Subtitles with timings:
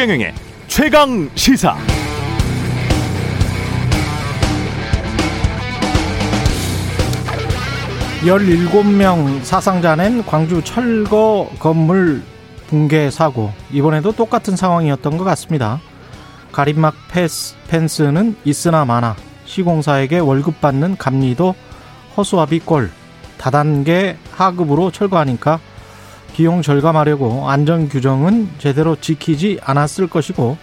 [0.00, 0.32] 최경영의
[0.66, 1.76] 최강 시사.
[8.26, 12.22] 열일곱 명 사상자 낸 광주 철거 건물
[12.68, 13.52] 붕괴 사고.
[13.70, 15.82] 이번에도 똑같은 상황이었던 것 같습니다.
[16.50, 21.54] 가림막 패스, 펜스는 있으나 마나 시공사에게 월급 받는 감리도
[22.16, 22.90] 허수아비 꼴
[23.36, 25.60] 다단계 하급으로 철거하니까
[26.40, 30.56] 비용 절감하려고 안전 규정은 제대로 지키지 않았을 것이고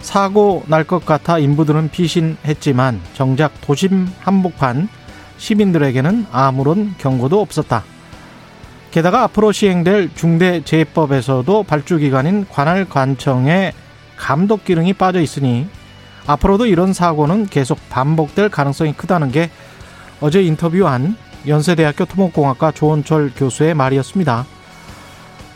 [0.00, 4.88] 사고 날 것 같아 인부들은 피신했지만 정작 도심 한복판
[5.36, 7.84] 시민들에게는 아무런 경고도 없었다.
[8.92, 13.74] 게다가 앞으로 시행될 중대재해법에서도 발주기관인 관할관청에
[14.16, 15.66] 감독 기능이 빠져 있으니
[16.26, 19.50] 앞으로도 이런 사고는 계속 반복될 가능성이 크다는 게
[20.22, 21.14] 어제 인터뷰한
[21.46, 24.53] 연세대학교 토목공학과 조원철 교수의 말이었습니다.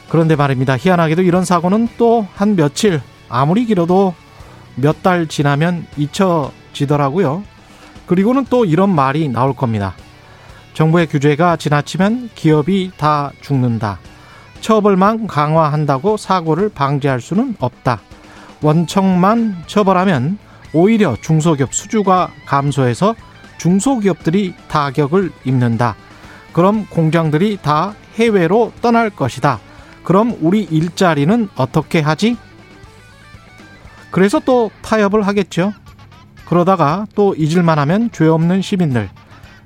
[0.08, 0.76] 그런데 말입니다.
[0.76, 4.14] 희한하게도 이런 사고는 또 한 며칠 아무리 길어도
[4.74, 7.42] 몇 달 지나면 잊혀지더라고요.
[8.06, 9.94] 그리고는 또 이런 말이 나올 겁니다.
[10.74, 13.98] 정부의 규제가 지나치면 기업이 다 죽는다.
[14.60, 18.00] 처벌만 강화한다고 사고를 방지할 수는 없다.
[18.62, 20.38] 원청만 처벌하면
[20.72, 23.14] 오히려 중소기업 수주가 감소해서
[23.58, 25.96] 중소기업들이 타격을 입는다.
[26.52, 29.58] 그럼 공장들이 다 해외로 떠날 것이다.
[30.08, 32.38] 그럼 우리 일자리는 어떻게 하지?
[34.10, 35.74] 그래서 또 타협을 하겠죠.
[36.46, 39.10] 그러다가 또 잊을만 하면 죄 없는 시민들,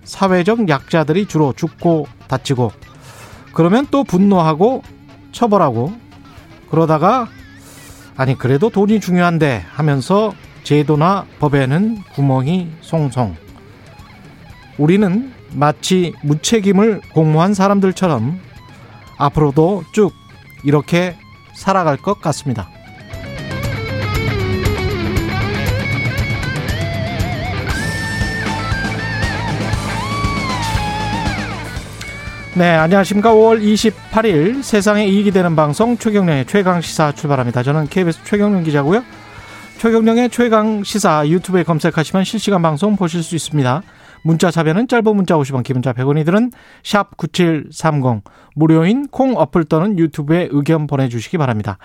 [0.03, 2.73] 사회적 약자들이 주로 죽고 다치고,
[3.53, 4.83] 그러면 또 분노하고
[5.31, 5.93] 처벌하고,
[6.69, 7.29] 그러다가,
[8.17, 13.37] 아니, 그래도 돈이 중요한데 하면서 제도나 법에는 구멍이 송송.
[14.77, 18.41] 우리는 마치 무책임을 공모한 사람들처럼
[19.19, 20.13] 앞으로도 쭉
[20.63, 21.17] 이렇게
[21.55, 22.69] 살아갈 것 같습니다.
[32.55, 33.33] 네, 안녕하십니까.
[33.33, 37.63] 5월 28일 세상에 이익이 되는 방송 최경령의 최강 시사 출발합니다.
[37.63, 39.03] 저는 KBS 최경령 기자고요.
[39.79, 43.83] 최경령의 최강 시사 유튜브에 검색하시면 실시간 방송 보실 수 있습니다.
[44.23, 46.53] 문자 자변은 짧은 문자 50원, 기본자 100원이들은
[46.83, 48.23] 샵9730
[48.55, 51.79] 무료인 콩 어플 또는 유튜브에 의견 보내주시기 바랍니다.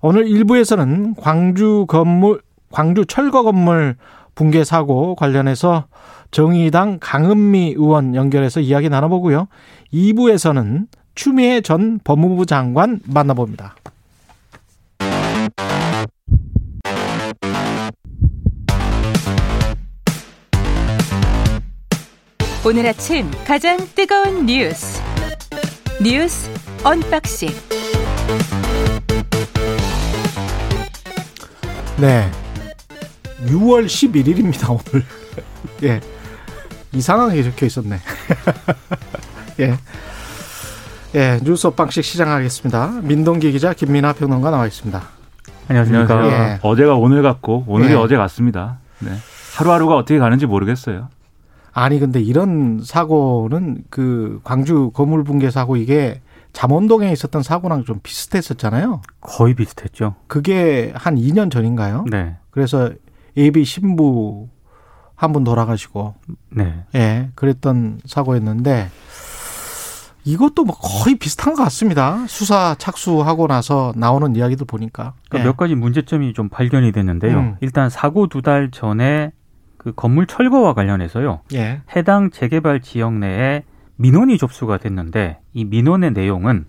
[0.00, 2.40] 오늘 1부에서는 광주 건물
[2.70, 3.96] 광주 철거 건물
[4.34, 5.86] 붕괴 사고 관련해서
[6.30, 9.48] 정의당 강은미 의원 연결해서 이야기 나눠보고요.
[9.92, 13.74] 2부에서는 추미애 전 법무부 장관 만나봅니다.
[22.70, 25.00] 오늘 아침 가장 뜨거운 뉴스
[26.02, 26.50] 뉴스
[26.84, 27.48] 언박싱
[31.98, 32.30] 네.
[33.46, 35.02] 6월 11일입니다, 오늘.
[35.82, 36.00] 예.
[36.92, 38.00] 이상하게 적혀 있었네.
[39.60, 39.78] 예.
[41.14, 43.00] 예, 뉴스 언박싱 시작하겠습니다.
[43.02, 45.02] 민동기 기자, 김민아 평론가 나와 있습니다.
[45.68, 46.26] 안녕하십니까.
[46.26, 46.58] 예.
[46.60, 47.96] 어제가 오늘 같고, 오늘이 예.
[47.96, 48.76] 어제 같습니다.
[48.98, 49.12] 네.
[49.54, 51.08] 하루하루가 어떻게 가는지 모르겠어요.
[51.72, 56.20] 아니 근데 이런 사고는 그 광주 건물 붕괴 사고 이게
[56.52, 59.02] 잠원동에 있었던 사고랑 좀 비슷했었잖아요.
[59.20, 60.14] 거의 비슷했죠.
[60.26, 62.04] 그게 한 2년 전인가요?
[62.10, 62.36] 네.
[62.50, 62.90] 그래서
[63.36, 64.48] 예비 신부
[65.14, 66.14] 한 분 돌아가시고
[66.50, 66.84] 네.
[66.94, 68.88] 예, 그랬던 사고였는데
[70.24, 72.24] 이것도 뭐 거의 비슷한 것 같습니다.
[72.28, 75.14] 수사 착수하고 나서 나오는 이야기들 보니까.
[75.28, 75.44] 그러니까 예.
[75.50, 77.38] 몇 가지 문제점이 좀 발견이 됐는데요.
[77.38, 77.56] 음.
[77.60, 79.32] 일단 사고 두 달 전에
[79.78, 81.40] 그 건물 철거와 관련해서요.
[81.54, 81.80] 예.
[81.96, 83.62] 해당 재개발 지역 내에
[83.96, 86.66] 민원이 접수가 됐는데 이 민원의 내용은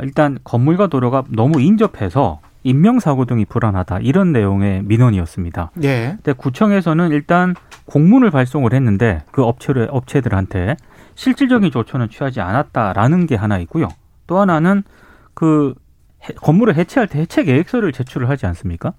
[0.00, 5.72] 일단 건물과 도로가 너무 인접해서 인명사고 등이 불안하다 이런 내용의 민원이었습니다.
[5.82, 6.16] 예.
[6.16, 7.54] 근데 구청에서는 일단
[7.86, 10.76] 공문을 발송을 했는데 그 업체를 업체들한테
[11.14, 13.88] 실질적인 조처는 취하지 않았다라는 게 하나 있고요.
[14.26, 14.84] 또 하나는
[15.34, 15.74] 그
[16.42, 18.92] 건물을 해체할 때 해체 계획서를 제출을 하지 않습니까?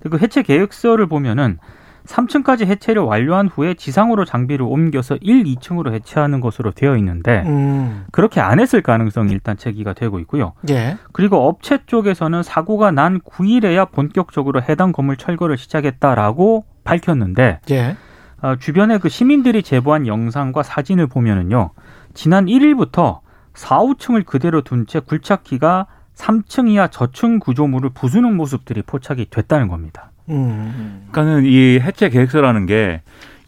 [0.00, 1.58] 그 해체 계획서를 보면은
[2.06, 8.04] 3층까지 해체를 완료한 후에 지상으로 장비를 옮겨서 1, 2층으로 해체하는 것으로 되어 있는데 음.
[8.12, 10.52] 그렇게 안 했을 가능성이 일단 제기가 되고 있고요.
[10.68, 10.98] 예.
[11.12, 17.96] 그리고 업체 쪽에서는 사고가 난 9일에야 본격적으로 해당 건물 철거를 시작했다라고 밝혔는데 예.
[18.42, 21.70] 어, 주변에 그 시민들이 제보한 영상과 사진을 보면은요.
[22.12, 23.20] 지난 1일부터
[23.54, 30.10] 4, 5층을 그대로 둔 채 굴착기가 3층 이하 저층 구조물을 부수는 모습들이 포착이 됐다는 겁니다.
[30.28, 31.06] 음.
[31.10, 33.00] 그러니까는 이 해체 계획서라는 게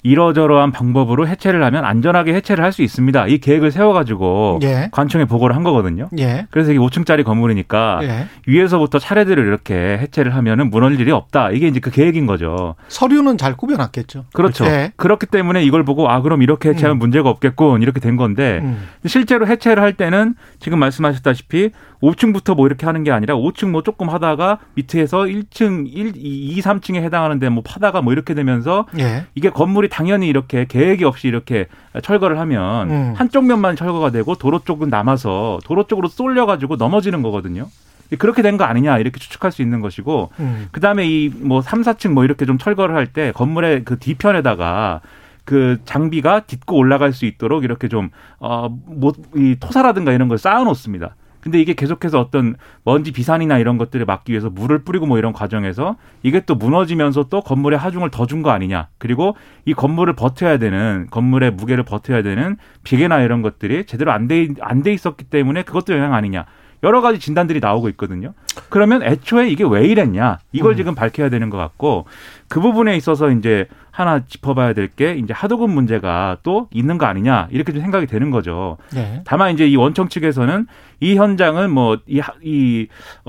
[0.03, 3.27] 이러저러한 방법으로 해체를 하면 안전하게 해체를 할 수 있습니다.
[3.27, 4.89] 이 계획을 세워가지고 예.
[4.93, 6.09] 관청에 보고를 한 거거든요.
[6.19, 6.47] 예.
[6.51, 8.27] 그래서 이게 5층짜리 건물이니까 예.
[8.47, 11.51] 위에서부터 차례대로 이렇게 해체를 하면은 무너질 일이 없다.
[11.51, 12.77] 이게 이제 그 계획인 거죠.
[12.87, 14.27] 서류는 잘 꾸며놨겠죠.
[14.33, 14.65] 그렇죠.
[14.67, 14.93] 예.
[14.95, 17.01] 그렇기 때문에 이걸 보고 아 그럼 이렇게 해체하면 음.
[17.01, 18.87] 문제가 없겠군 이렇게 된 건데 음.
[19.07, 21.71] 실제로 해체를 할 때는 지금 말씀하셨다시피
[22.03, 26.97] 5층부터 뭐 이렇게 하는 게 아니라 5층 뭐 조금 하다가 밑에서 1층 1, 2, 3층에
[26.97, 29.27] 해당하는데 뭐 파다가 뭐 이렇게 되면서 예.
[29.35, 31.67] 이게 건물이 당연히 이렇게 계획이 없이 이렇게
[32.03, 33.15] 철거를 하면 음.
[33.17, 37.69] 한쪽 면만 철거가 되고 도로 쪽은 남아서 도로 쪽으로 쏠려 가지고 넘어지는 거거든요.
[38.19, 40.69] 그렇게 된 거 아니냐 이렇게 추측할 수 있는 것이고 음.
[40.71, 45.01] 그다음에 이 뭐 3, 4층 뭐 이렇게 좀 철거를 할 때 건물의 그 뒤편에다가
[45.45, 51.15] 그 장비가 딛고 올라갈 수 있도록 이렇게 좀어뭐이 토사라든가 이런 걸 쌓아 놓습니다.
[51.47, 55.95] 근데 이게 계속해서 어떤 먼지 비산이나 이런 것들을 막기 위해서 물을 뿌리고 뭐 이런 과정에서
[56.25, 58.89] 이게 또 무너지면서 또 건물의 하중을 더 준 거 아니냐.
[58.99, 64.49] 그리고 이 건물을 버텨야 되는 건물의 무게를 버텨야 되는 비계나 이런 것들이 제대로 안 돼
[64.61, 66.47] 안 돼 있었기 때문에 그것도 영향 아니냐.
[66.83, 68.35] 여러 가지 진단들이 나오고 있거든요.
[68.69, 70.77] 그러면 애초에 이게 왜 이랬냐 이걸 음.
[70.77, 72.07] 지금 밝혀야 되는 것 같고
[72.49, 77.49] 그 부분에 있어서 이제 하나 짚어봐야 될 게 이제 하도급 문제가 또 있는 거 아니냐
[77.51, 78.77] 이렇게 좀 생각이 되는 거죠.
[78.95, 79.23] 예.
[79.25, 80.67] 다만 이제 이 원청 측에서는
[81.01, 82.87] 이 현장은 뭐이 이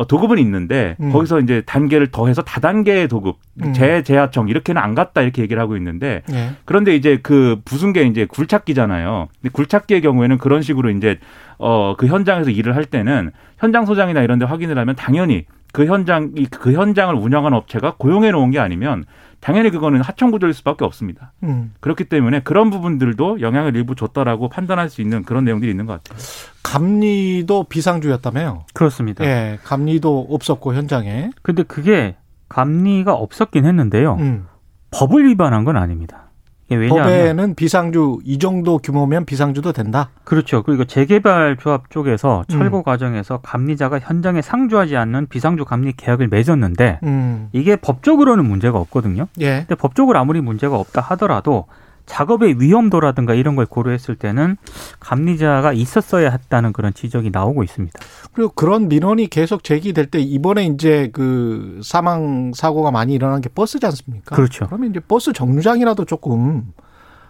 [0.10, 1.12] 도급은 있는데 음.
[1.12, 3.74] 거기서 이제 단계를 더해서 다단계의 도급 음.
[3.74, 6.52] 재재하청 이렇게는 안 갔다 이렇게 얘기를 하고 있는데 예.
[6.66, 9.30] 그런데 이제 그 부순 게 이제 굴착기잖아요.
[9.42, 11.18] 근데 굴착기의 경우에는 그런 식으로 이제
[11.60, 15.46] 어 그 현장에서 일을 할 때는 현장 소장이나 이런 데 확인을 하면 당연히
[15.78, 19.06] 그 현장 이그 현장을 운영하는 업체가 고용해 놓은 게 아니면
[19.40, 21.34] 당연히 그거는 하청 구조일 수밖에 없습니다.
[21.44, 21.76] 음.
[21.82, 26.18] 그렇기 때문에 그런 부분들도 영향을 일부 줬다라고 판단할 수 있는 그런 내용들이 있는 것 같아요.
[26.64, 28.66] 감리도 비상주였다며요.
[28.74, 29.24] 그렇습니다.
[29.24, 29.60] 예.
[29.64, 31.30] 감리도 없었고 현장에.
[31.44, 32.16] 근데 그게
[32.50, 34.16] 감리가 없었긴 했는데요.
[34.16, 34.48] 음.
[34.90, 36.27] 법을 위반한 건 아닙니다.
[36.76, 40.10] 왜냐하면 법에는 비상주 이 정도 규모면 비상주도 된다.
[40.24, 40.64] 그렇죠.
[40.64, 42.52] 그리고 재개발 조합 쪽에서 음.
[42.52, 47.50] 철거 과정에서 감리자가 현장에 상주하지 않는 비상주 감리 계약을 맺었는데 음.
[47.54, 49.28] 이게 법적으로는 문제가 없거든요.
[49.40, 49.60] 예.
[49.60, 51.66] 근데 법적으로 아무리 문제가 없다 하더라도
[52.08, 54.58] 작업의 위험도라든가 이런 걸 고려했을 때는
[55.00, 58.00] 감리자가 있었어야 했다는 그런 지적이 나오고 있습니다.
[58.34, 63.86] 그리고 그런 민원이 계속 제기될 때 이번에 이제 그 사망 사고가 많이 일어난 게 버스지
[63.86, 64.36] 않습니까?
[64.36, 64.66] 그렇죠.
[64.66, 66.74] 그러면 이제 버스 정류장이라도 조금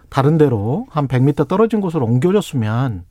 [0.10, 3.04] 다른 데로 한 100m 떨어진 곳으로 옮겨졌으면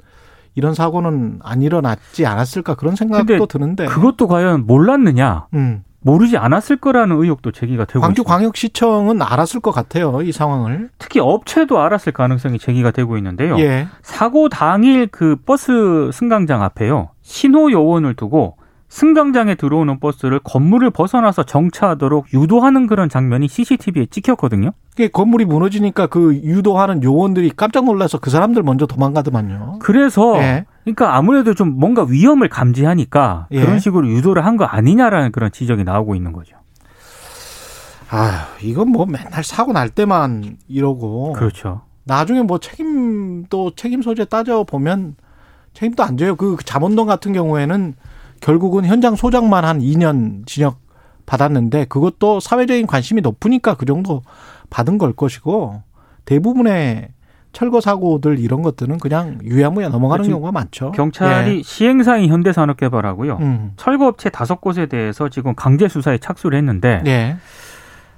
[0.54, 3.86] 이런 사고는 안 일어났지 않았을까 그런 생각도 드는데.
[3.86, 5.48] 그것도 과연 몰랐느냐?
[5.52, 5.84] 음.
[6.06, 8.32] 모르지 않았을 거라는 의혹도 제기가 되고 광주 있습니다.
[8.32, 10.22] 광역시청은 알았을 것 같아요.
[10.22, 10.88] 이 상황을.
[10.98, 13.58] 특히 업체도 알았을 가능성이 제기가 되고 있는데요.
[13.58, 13.88] 예.
[14.02, 17.08] 사고 당일 그 버스 승강장 앞에요.
[17.22, 18.56] 신호 요원을 두고
[18.88, 24.70] 승강장에 들어오는 버스를 건물을 벗어나서 정차하도록 유도하는 그런 장면이 CCTV에 찍혔거든요.
[24.94, 29.80] 이게 건물이 무너지니까 그 유도하는 요원들이 깜짝 놀라서 그 사람들 먼저 도망가더만요.
[29.80, 30.64] 그래서 예.
[30.84, 33.60] 그러니까 아무래도 좀 뭔가 위험을 감지하니까 예.
[33.60, 36.56] 그런 식으로 유도를 한 거 아니냐라는 그런 지적이 나오고 있는 거죠.
[38.08, 41.82] 아, 이건 뭐 맨날 사고 날 때만 이러고 그렇죠.
[42.04, 45.16] 나중에 뭐 책임도 책임 소재 따져 보면
[45.74, 46.36] 책임도 안 져요.
[46.36, 47.94] 그 잠원동 같은 경우에는
[48.40, 50.78] 결국은 현장 소장만 한 2년 징역
[51.26, 54.22] 받았는데 그것도 사회적인 관심이 높으니까 그 정도
[54.70, 55.82] 받은 걸 것이고
[56.24, 57.08] 대부분의
[57.52, 60.92] 철거 사고들 이런 것들은 그냥 유야무야 넘어가는 경우가 많죠.
[60.92, 63.38] 경찰이 시행사인 현대산업개발하고요.
[63.40, 63.44] 예.
[63.44, 63.72] 음.
[63.76, 67.36] 철거업체 다섯 곳에 대해서 지금 강제 수사에 착수를 했는데 예.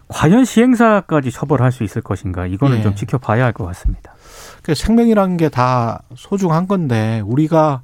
[0.09, 2.83] 과연 시행사까지 처벌할 수 있을 것인가 이거는 예.
[2.83, 4.15] 좀 지켜봐야 할 것 같습니다.
[4.63, 7.83] 그 생명이라는 게 다 소중한 건데 우리가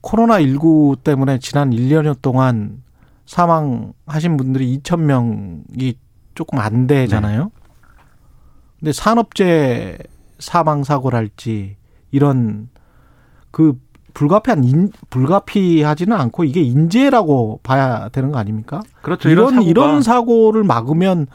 [0.00, 2.82] 코로나 19 때문에 지난 1년여 동안
[3.26, 5.94] 사망하신 분들이 2천 명이
[6.34, 7.50] 조금 안 되잖아요.
[8.78, 9.98] 근데 산업재
[10.38, 11.76] 사망 사고랄지
[12.10, 12.68] 이런
[13.50, 13.78] 그
[14.14, 18.82] 불가피한 인, 불가피하지는 않고 이게 인재라고 봐야 되는 거 아닙니까?
[19.02, 19.28] 그렇죠.
[19.28, 21.26] 이런 이런, 이런, 사고가 사고를 막으면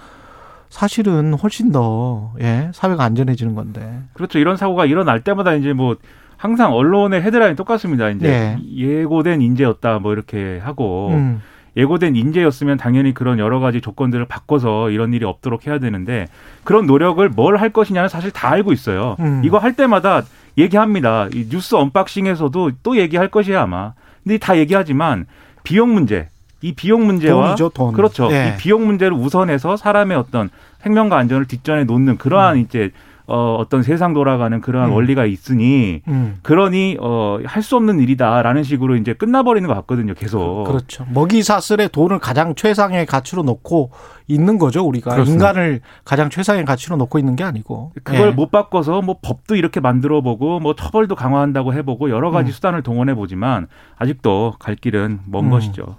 [0.69, 4.01] 사실은 훨씬 더 예, 사회가 안전해지는 건데.
[4.13, 4.39] 그렇죠.
[4.39, 5.95] 이런 사고가 일어날 때마다 이제 뭐
[6.37, 8.09] 항상 언론의 헤드라인 똑같습니다.
[8.09, 8.57] 이제 네.
[8.75, 11.41] 예고된 인재였다 뭐 이렇게 하고 음.
[11.77, 16.27] 예고된 인재였으면 당연히 그런 여러 가지 조건들을 바꿔서 이런 일이 없도록 해야 되는데
[16.63, 19.15] 그런 노력을 뭘 할 것이냐는 사실 다 알고 있어요.
[19.19, 19.41] 음.
[19.43, 20.23] 이거 할 때마다
[20.57, 21.27] 얘기합니다.
[21.33, 23.93] 이 뉴스 언박싱에서도 또 얘기할 것이야 아마.
[24.23, 25.25] 근데 다 얘기하지만
[25.63, 26.29] 비용 문제,
[26.61, 27.93] 이 비용 문제와 돈이죠, 돈.
[27.93, 28.29] 그렇죠.
[28.31, 28.53] 예.
[28.53, 30.49] 이 비용 문제를 우선해서 사람의 어떤
[30.79, 32.91] 생명과 안전을 뒷전에 놓는 그러한 이제
[33.27, 34.93] 어, 어떤 세상 돌아가는 그러한 음.
[34.93, 36.37] 원리가 있으니 음.
[36.43, 40.13] 그러니 어, 할 수 없는 일이다라는 식으로 이제 끝나버리는 것 같거든요.
[40.13, 40.65] 계속.
[40.65, 41.05] 그렇죠.
[41.11, 43.89] 먹이 사슬에 돈을 가장 최상의 가치로 놓고
[44.27, 45.11] 있는 거죠, 우리가.
[45.11, 45.49] 그렇습니다.
[45.49, 47.91] 인간을 가장 최상의 가치로 놓고 있는 게 아니고.
[48.03, 48.31] 그걸 예.
[48.31, 52.53] 못 바꿔서 뭐 법도 이렇게 만들어 보고 뭐 처벌도 강화한다고 해보고 여러 가지 음.
[52.53, 53.67] 수단을 동원해 보지만
[53.97, 55.49] 아직도 갈 길은 먼 음.
[55.51, 55.97] 것이죠.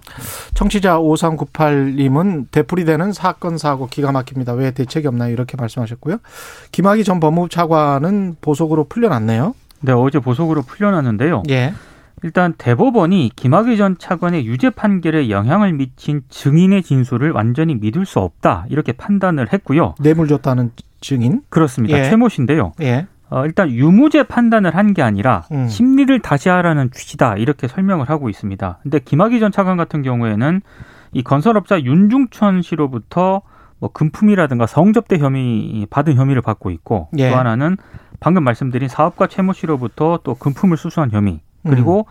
[0.55, 4.55] 청취자 5398님은 되풀이되는 사건 사고 기가 막힙니다.
[4.55, 5.33] 왜 대책이 없나요?
[5.33, 6.19] 이렇게 말씀하셨고요.
[6.73, 9.55] 김학의 전 법무부 차관은 보석으로 풀려났네요.
[9.81, 11.43] 네, 어제 보석으로 풀려났는데요.
[11.51, 11.75] 예.
[12.27, 18.67] 일단 대법원이 김학의 전 차관의 유죄 판결에 영향을 미친 증인의 진술을 완전히 믿을 수 없다
[18.69, 19.95] 이렇게 판단을 했고요.
[20.01, 21.43] 뇌물 줬다는 증인.
[21.51, 21.97] 그렇습니다.
[21.97, 22.11] 예.
[22.11, 22.73] 최모 씨인데요.
[22.81, 23.07] 예.
[23.31, 25.69] 어, 일단 유무죄 판단을 한 게 아니라 음.
[25.69, 28.79] 심리를 다시 하라는 취지다 이렇게 설명을 하고 있습니다.
[28.83, 30.63] 근데 김학의 전 차관 같은 경우에는
[31.13, 33.43] 이 건설업자 윤중천 씨로부터
[33.79, 37.31] 뭐 금품이라든가 성접대 혐의 받은 혐의를 받고 있고 예.
[37.31, 37.77] 또 하나는
[38.19, 42.07] 방금 말씀드린 사업가 최모 씨로부터 또 금품을 수수한 혐의 그리고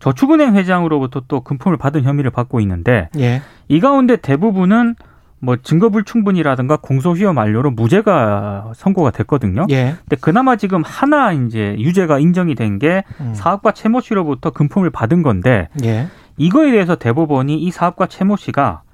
[0.00, 3.42] 저축은행 회장으로부터 또 금품을 받은 혐의를 받고 있는데 예.
[3.68, 4.94] 이 가운데 대부분은
[5.38, 9.66] 뭐 증거 불충분이라든가 공소시효 만료로 무죄가 선고가 됐거든요.
[9.70, 9.96] 예.
[10.00, 13.34] 근데 그나마 지금 하나 이제 유죄가 인정이 된게 음.
[13.34, 16.08] 사업가 최모 씨로부터 금품을 받은 건데 예.
[16.38, 18.85] 이거에 대해서 대법원이 이 사업가 최모 씨가 아,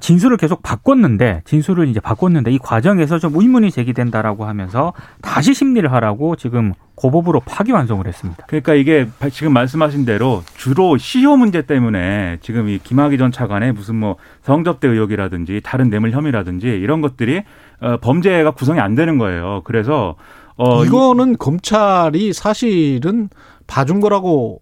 [0.00, 6.36] 진술을 계속 바꿨는데 진술을 이제 바꿨는데 이 과정에서 좀 의문이 제기된다라고 하면서 다시 심리를 하라고
[6.36, 8.44] 지금 고법으로 파기환송을 했습니다.
[8.46, 13.72] 그러니까 이게 바- 지금 말씀하신 대로 주로 시효 문제 때문에 지금 이 김학의 전 차관의
[13.72, 17.42] 무슨 뭐 성접대 의혹이라든지 다른 뇌물 혐의라든지 이런 것들이
[17.80, 19.62] 어, 범죄가 구성이 안 되는 거예요.
[19.64, 20.16] 그래서
[20.56, 23.30] 어, 이- 이거는 검찰이 사실은
[23.66, 24.60] 봐준 거라고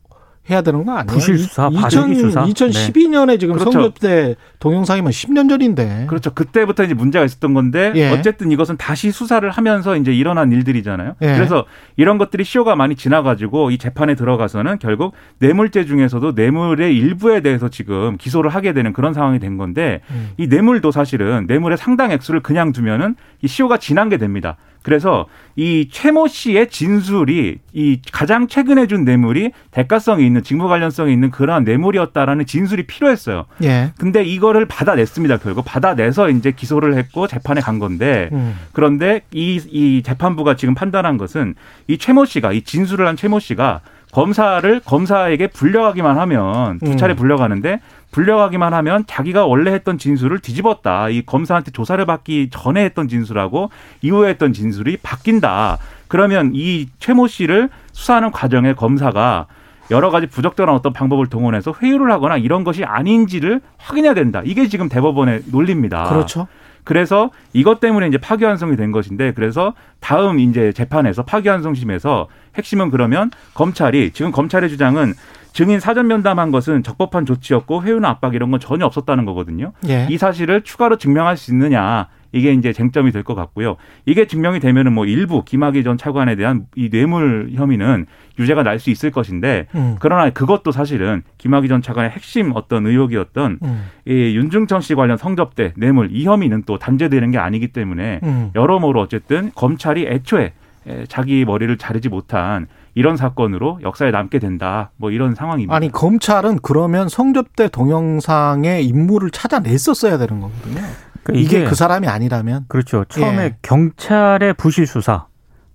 [0.50, 1.06] 해야 되는 거 아니에요?
[1.06, 2.44] 부실 수사, 봐주기 수사.
[2.44, 3.70] 2012년에 지금 그렇죠.
[3.70, 6.06] 성접대 동영상이면 10년 전인데.
[6.08, 6.32] 그렇죠.
[6.32, 8.10] 그때부터 이제 문제가 있었던 건데 예.
[8.10, 11.16] 어쨌든 이것은 다시 수사를 하면서 이제 일어난 일들이잖아요.
[11.20, 11.34] 예.
[11.34, 17.68] 그래서 이런 것들이 시효가 많이 지나가지고 이 재판에 들어가서는 결국 뇌물죄 중에서도 뇌물의 일부에 대해서
[17.68, 20.30] 지금 기소를 하게 되는 그런 상황이 된 건데 음.
[20.38, 24.56] 이 뇌물도 사실은 뇌물의 상당 액수를 그냥 두면은 이 시효가 지난 게 됩니다.
[24.82, 31.30] 그래서 이 최모 씨의 진술이 이 가장 최근에 준 뇌물이 대가성이 있는 직무 관련성이 있는
[31.30, 33.46] 그러한 뇌물이었다라는 진술이 필요했어요.
[33.64, 33.92] 예.
[33.98, 35.38] 근데 이거를 받아냈습니다.
[35.38, 38.56] 결국 받아내서 이제 기소를 했고 재판에 간 건데 음.
[38.72, 41.54] 그런데 이, 이 재판부가 지금 판단한 것은
[41.88, 43.80] 이 최모 씨가 이 진술을 한 최모 씨가
[44.12, 47.16] 검사를 검사에게 불려가기만 하면 두 차례 음.
[47.16, 51.10] 불려가는데 불려가기만 하면 자기가 원래 했던 진술을 뒤집었다.
[51.10, 53.70] 이 검사한테 조사를 받기 전에 했던 진술하고
[54.02, 55.78] 이후에 했던 진술이 바뀐다.
[56.08, 59.46] 그러면 이 최모 씨를 수사하는 과정에 검사가
[59.90, 64.42] 여러 가지 부적절한 어떤 방법을 동원해서 회유를 하거나 이런 것이 아닌지를 확인해야 된다.
[64.44, 66.04] 이게 지금 대법원의 논리입니다.
[66.04, 66.46] 그렇죠.
[66.88, 74.12] 그래서 이것 때문에 이제 파기환송이 된 것인데 그래서 다음 이제 재판에서 파기환송심에서 핵심은 그러면 검찰이
[74.12, 75.12] 지금 검찰의 주장은
[75.52, 79.72] 증인 사전 면담한 것은 적법한 조치였고 회유나 압박 이런 건 전혀 없었다는 거거든요.
[79.86, 80.06] 예.
[80.08, 83.76] 이 사실을 추가로 증명할 수 있느냐 이게 이제 쟁점이 될 것 같고요.
[84.06, 88.06] 이게 증명이 되면은 뭐 일부 김학의 전 차관에 대한 이 뇌물 혐의는
[88.38, 89.96] 유죄가 날 수 있을 것인데 음.
[89.98, 93.84] 그러나 그것도 사실은 김학의 전 차관의 핵심 어떤 의혹이었던 음.
[94.06, 98.50] 이 윤중천 씨 관련 성접대 뇌물 이 혐의는 또 단죄되는 게 아니기 때문에 음.
[98.54, 100.52] 여러모로 어쨌든 검찰이 애초에
[100.86, 104.90] 에, 자기 머리를 자르지 못한 이런 사건으로 역사에 남게 된다.
[104.96, 105.74] 뭐 이런 상황입니다.
[105.74, 110.80] 아니 검찰은 그러면 성접대 동영상의 인물을 찾아냈었어야 되는 거거든요.
[111.22, 112.64] 그러니까 이게, 그 사람이 아니라면.
[112.68, 113.04] 그렇죠.
[113.04, 113.56] 처음에 예.
[113.62, 115.26] 경찰의 부실 수사,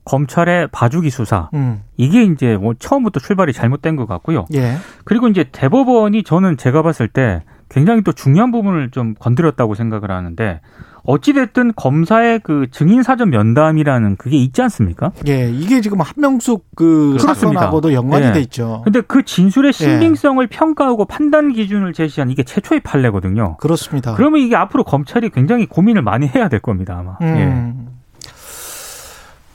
[0.06, 1.82] 검찰의 봐주기 수사 음.
[1.98, 4.46] 이게 이제 뭐 처음부터 출발이 잘못된 것 같고요.
[4.54, 4.78] 예.
[5.06, 10.62] 그리고 이제 대법원이 저는 제가 봤을 때 굉장히 또 중요한 부분을 좀 건드렸다고 생각을 하는데
[11.06, 15.12] 어찌됐든 검사의 그 증인 사전 면담이라는 그게 있지 않습니까?
[15.28, 15.50] 예.
[15.50, 17.60] 이게 지금 한명숙 그 그렇습니다.
[17.60, 18.32] 사건하고도 연관이 예.
[18.32, 18.82] 돼 있죠.
[18.84, 23.58] 근데 그 진술의 신빙성을 평가하고 판단 기준을 제시한 이게 최초의 판례거든요.
[23.58, 24.16] 그렇습니다.
[24.16, 27.18] 그러면 이게 앞으로 검찰이 굉장히 고민을 많이 해야 될 겁니다, 아마.
[27.22, 27.44] 예.
[27.44, 27.90] 음.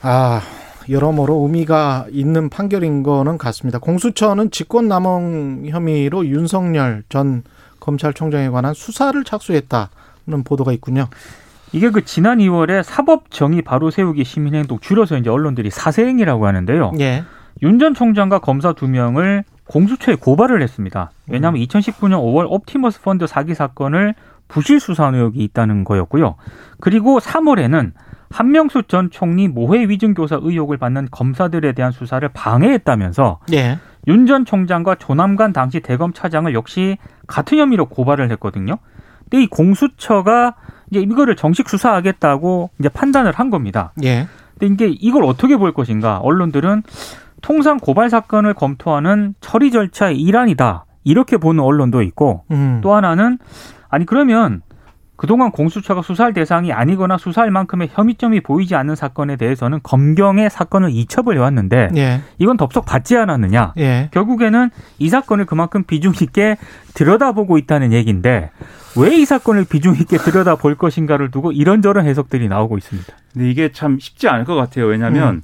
[0.03, 0.41] 아,
[0.89, 3.79] 여러모로 의미가 있는 판결인 거는 같습니다.
[3.79, 7.43] 공수처는 직권남용 혐의로 윤석열 전
[7.81, 9.91] 검찰총장에 관한 수사를 착수했다
[10.29, 11.09] 는 보도가 있군요.
[11.73, 16.93] 이게 그 지난 2월에 사법 정의 바로 세우기 시민행동 줄여서 이제 언론들이 사세행이라고 하는데요.
[17.01, 17.25] 예.
[17.63, 21.11] 윤전 총장과 검사 두 명을 공수처에 고발을 했습니다.
[21.29, 24.15] 왜냐하면 2019년 5월 옵티머스 펀드 사기 사건을
[24.49, 26.37] 부실 수사 의혹이 있다는 거였고요.
[26.81, 27.93] 그리고 3월에는
[28.31, 33.79] 한명수 전 총리 모해 위증 교사 의혹을 받는 검사들에 대한 수사를 방해했다면서 예.
[34.07, 38.79] 윤전 총장과 조남관 당시 대검 차장을 역시 같은 혐의로 고발을 했거든요.
[39.31, 40.55] 근데 이 공수처가
[40.91, 43.93] 이제 이거를 정식 수사하겠다고 이제 판단을 한 겁니다.
[44.03, 44.27] 예.
[44.59, 46.19] 근데 이게 이걸 어떻게 볼 것인가?
[46.19, 46.83] 언론들은
[47.43, 50.85] 통상 고발 사건을 검토하는 처리 절차의 일환이다.
[51.05, 52.81] 이렇게 보는 언론도 있고 음.
[52.83, 53.39] 또 하나는
[53.89, 54.63] 아니 그러면
[55.19, 61.37] 그동안 공수처가 수사할 대상이 아니거나 수사할 만큼의 혐의점이 보이지 않는 사건에 대해서는 검경의 사건을 이첩을
[61.37, 62.21] 해왔는데 예.
[62.39, 63.75] 이건 덥석 받지 않았느냐.
[63.79, 64.09] 예.
[64.13, 66.57] 결국에는 이 사건을 그만큼 비중 있게
[66.95, 68.51] 들여다보고 있다는 얘기인데
[68.97, 73.13] 왜 이 사건을 비중 있게 들여다볼 것인가를 두고 이런저런 해석들이 나오고 있습니다.
[73.33, 74.87] 근데 이게 참 쉽지 않을 것 같아요.
[74.87, 75.43] 왜냐하면 음.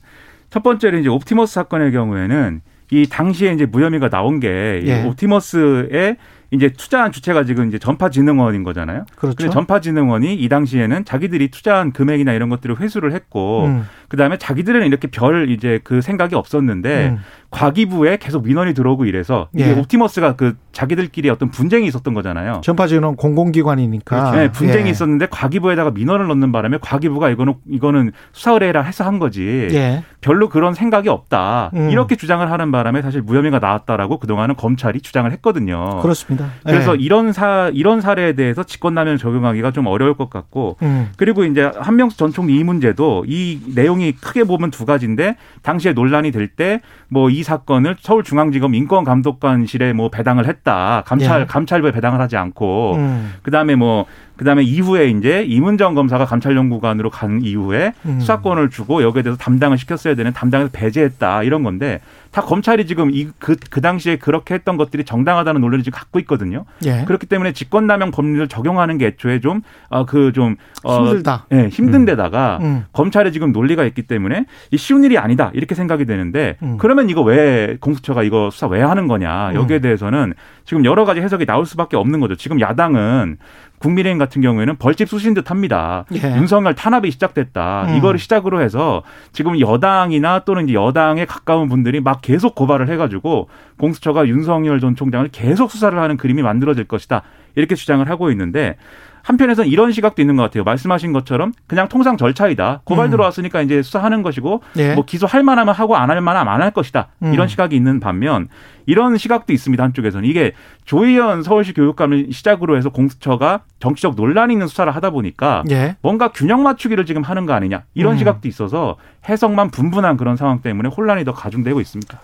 [0.50, 2.60] 첫 번째로 이제 옵티머스 사건의 경우에는
[2.92, 5.02] 이 당시에 이제 무혐의가 나온 게이 예.
[5.02, 6.16] 옵티머스의
[6.54, 9.04] 이제 투자한 주체가 지금 이제 전파진흥원인 거잖아요.
[9.16, 9.36] 그렇죠.
[9.36, 13.86] 근데 전파진흥원이 이 당시에는 자기들이 투자한 금액이나 이런 것들을 회수를 했고 음.
[14.14, 17.18] 그다음에 자기들은 이렇게 별 이제 그 생각이 없었는데 음.
[17.54, 19.72] 과기부에 계속 민원이 들어오고 이래서 이게 예.
[19.72, 22.60] 옵티머스가 그 자기들끼리 어떤 분쟁이 있었던 거잖아요.
[22.64, 24.32] 전파진은 공공기관이니까.
[24.32, 24.90] 네, 분쟁이 예.
[24.90, 29.68] 있었는데 과기부에다가 민원을 넣는 바람에 과기부가 이거는 이거는 수사 의뢰라 해서 한 거지.
[29.70, 30.02] 예.
[30.20, 31.70] 별로 그런 생각이 없다.
[31.74, 31.90] 음.
[31.90, 36.00] 이렇게 주장을 하는 바람에 사실 무혐의가 나왔다라고 그동안은 검찰이 주장을 했거든요.
[36.00, 36.48] 그렇습니다.
[36.64, 37.02] 그래서 예.
[37.02, 41.10] 이런 사 이런 사례에 대해서 직권남용 적용하기가 좀 어려울 것 같고 음.
[41.16, 46.30] 그리고 이제 한명수 전 총리 이 문제도 이 내용이 크게 보면 두 가지인데 당시에 논란이
[46.30, 51.46] 될 때 뭐 이 사건을 서울중앙지검 인권감독관실에 뭐 배당을 했다 감찰 예.
[51.46, 53.32] 감찰부에 배당을 하지 않고 음.
[53.42, 54.06] 그다음에 뭐
[54.36, 58.20] 그다음에 이후에 이제 이문정 검사가 감찰연구관으로 간 이후에 음.
[58.20, 62.00] 수사권을 주고 여기에 대해서 담당을 시켰어야 되는 담당에서 배제했다 이런 건데
[62.34, 66.64] 다 검찰이 지금 이그그 당시에 그렇게 했던 것들이 정당하다는 논리를 지금 갖고 있거든요.
[66.84, 67.04] 예.
[67.04, 71.46] 그렇기 때문에 직권남용 법률을 적용하는 게 애초에 좀어그 좀 어, 힘들다.
[71.52, 72.86] 예, 힘든 데다가 음.
[72.92, 76.76] 검찰에 지금 논리가 있기 때문에 이 쉬운 일이 아니다 이렇게 생각이 되는데 음.
[76.76, 81.46] 그러면 이거 왜 공수처가 이거 수사 왜 하는 거냐 여기에 대해서는 지금 여러 가지 해석이
[81.46, 82.34] 나올 수밖에 없는 거죠.
[82.34, 83.38] 지금 야당은
[83.84, 86.06] 국민의힘 같은 경우에는 벌집 쑤신 듯 합니다.
[86.14, 86.36] 예.
[86.36, 87.86] 윤석열 탄압이 시작됐다.
[87.88, 87.96] 음.
[87.96, 94.80] 이거를 시작으로 해서 지금 여당이나 또는 여당에 가까운 분들이 막 계속 고발을 해가지고 공수처가 윤석열
[94.80, 97.22] 전 총장을 계속 수사를 하는 그림이 만들어질 것이다.
[97.56, 98.76] 이렇게 주장을 하고 있는데
[99.24, 100.64] 한편에서는 이런 시각도 있는 것 같아요.
[100.64, 102.82] 말씀하신 것처럼 그냥 통상 절차이다.
[102.84, 103.10] 고발 음.
[103.10, 104.94] 들어왔으니까 이제 수사하는 것이고 예.
[104.94, 107.08] 뭐 기소할 만하면 하고 안 할 만하면 안 할 것이다.
[107.22, 107.32] 음.
[107.32, 108.48] 이런 시각이 있는 반면
[108.86, 109.82] 이런 시각도 있습니다.
[109.82, 110.52] 한쪽에서는 이게
[110.84, 115.96] 조희연 서울시 교육감을 시작으로 해서 공수처가 정치적 논란이 있는 수사를 하다 보니까 예.
[116.02, 118.18] 뭔가 균형 맞추기를 지금 하는 거 아니냐 이런 음.
[118.18, 122.20] 시각도 있어서 해석만 분분한 그런 상황 때문에 혼란이 더 가중되고 있습니다.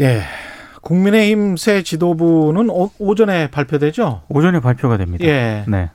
[0.00, 0.22] 예.
[0.80, 4.22] 국민의힘 새 지도부는 오, 오전에 발표되죠?
[4.28, 5.24] 오전에 발표가 됩니다.
[5.24, 5.64] 예.
[5.66, 5.90] 네.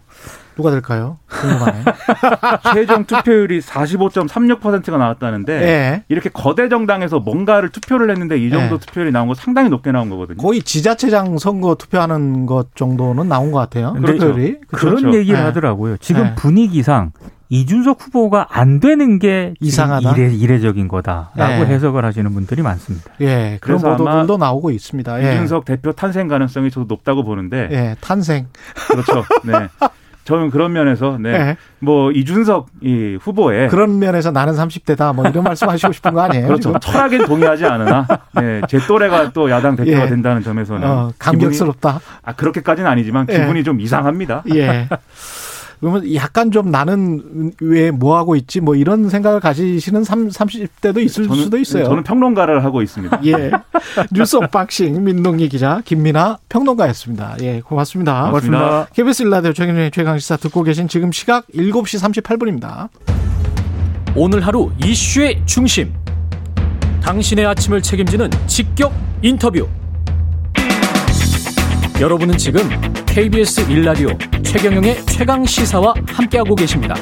[0.60, 1.18] 누가 될까요?
[1.30, 1.84] 궁금하네.
[2.74, 6.04] 최종 투표율이 45.36%가 나왔다는데 예.
[6.10, 8.80] 이렇게 거대 정당에서 뭔가를 투표를 했는데 이 정도 예.
[8.80, 10.38] 투표율이 나온 거 상당히 높게 나온 거거든요.
[10.38, 13.94] 거의 지자체장 선거 투표하는 것 정도는 나온 것 같아요.
[13.94, 14.58] 근데 투표율이.
[14.68, 15.18] 그런 그렇죠.
[15.18, 15.46] 얘기를 네.
[15.46, 15.96] 하더라고요.
[15.98, 16.36] 지금 네.
[16.36, 17.14] 분위기상
[17.52, 20.12] 이준석 후보가 안 되는 게 이상하다?
[20.12, 21.66] 이례, 이례적인 거다라고 네.
[21.66, 23.12] 해석을 하시는 분들이 많습니다.
[23.22, 23.58] 예.
[23.62, 25.24] 그런 보도들도 나오고 있습니다.
[25.24, 25.34] 예.
[25.34, 27.96] 이준석 대표 탄생 가능성이 저도 높다고 보는데 예.
[28.02, 28.48] 탄생.
[28.90, 29.24] 그렇죠.
[29.46, 29.54] 네.
[30.30, 31.34] 저는 그런 면에서 네.
[31.34, 31.58] 예.
[31.80, 36.46] 뭐 이준석 이 후보의 그런 면에서 나는 30대다 뭐 이런 말씀하시고 싶은 거 아니에요?
[36.46, 36.70] 그렇죠.
[36.70, 36.80] 지금?
[36.80, 40.08] 철학엔 동의하지 않으나 네, 제 또래가 또 야당 대표가 예.
[40.08, 41.94] 된다는 점에서는 어, 감격스럽다.
[41.94, 43.40] 기분이, 아 그렇게까지는 아니지만 예.
[43.40, 44.44] 기분이 좀 이상합니다.
[44.54, 44.88] 예.
[45.80, 51.00] 그러면 약간 좀 나는 왜 뭐 하고 있지 뭐 이런 생각을 가지시는 3, 30 대도
[51.00, 51.86] 있을 저는, 수도 있어요.
[51.86, 53.22] 저는 평론가를 하고 있습니다.
[53.26, 53.52] 예.
[54.12, 57.38] 뉴스 언박싱 민동기 기자 김민아 평론가였습니다.
[57.42, 58.26] 예, 고맙습니다.
[58.28, 58.88] 고맙습니다.
[58.94, 62.90] KBS 일라디오 최경영의 최강시사 듣고 계신 지금 시각 7시 38분입니다.
[64.16, 65.94] 오늘 하루 이슈의 중심.
[67.02, 69.68] 당신의 아침을 책임지는 직격 인터뷰.
[72.00, 72.62] 여러분은 지금
[73.20, 74.08] KBS 일라디오
[74.46, 76.96] 최경영의 최강 시사와 함께하고 계십니다.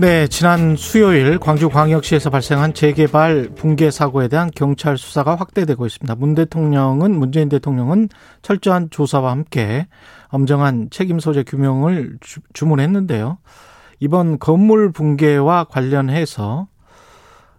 [0.00, 6.16] 네, 지난 수요일 광주광역시에서 발생한 재개발 붕괴 사고에 대한 경찰 수사가 확대되고 있습니다.
[6.16, 8.08] 문 대통령은 문재인 대통령은
[8.42, 9.86] 철저한 조사와 함께
[10.26, 13.38] 엄정한 책임 소재 규명을 주, 주문했는데요.
[14.00, 16.66] 이번 건물 붕괴와 관련해서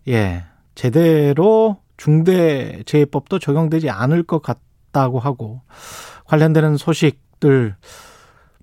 [0.10, 0.44] 예,
[0.76, 5.62] 제대로 중대재해법도 적용되지 않을 것 같다고 하고
[6.26, 7.76] 관련되는 소식들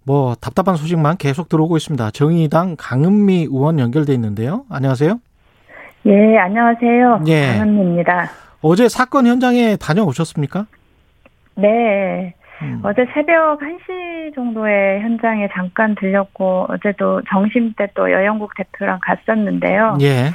[0.04, 2.10] 뭐 답답한 소식만 계속 들어오고 있습니다.
[2.12, 4.64] 정의당 강은미 의원 연결돼 있는데요.
[4.70, 5.18] 안녕하세요.
[6.06, 7.24] 예, 안녕하세요.
[7.26, 7.58] 예.
[7.58, 8.30] 강은미입니다.
[8.62, 10.66] 어제 사건 현장에 다녀오셨습니까?
[11.56, 12.34] 네.
[12.62, 12.80] 음.
[12.84, 19.98] 어제 새벽 1시 정도에 현장에 잠깐 들렸고, 어제도 정심 때 또 여영국 대표랑 갔었는데요.
[20.00, 20.30] 예.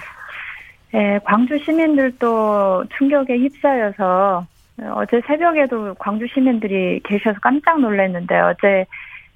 [0.94, 4.46] 예, 광주 시민들도 충격에 휩싸여서,
[4.94, 8.86] 어제 새벽에도 광주 시민들이 계셔서 깜짝 놀랐는데, 어제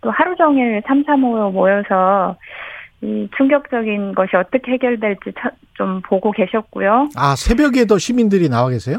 [0.01, 2.35] 또 하루 종일 삼삼오오 모여서,
[3.01, 7.09] 이 충격적인 것이 어떻게 해결될지 쳐- 좀 보고 계셨고요.
[7.15, 8.97] 아 새벽에도 시민들이 나와 계세요?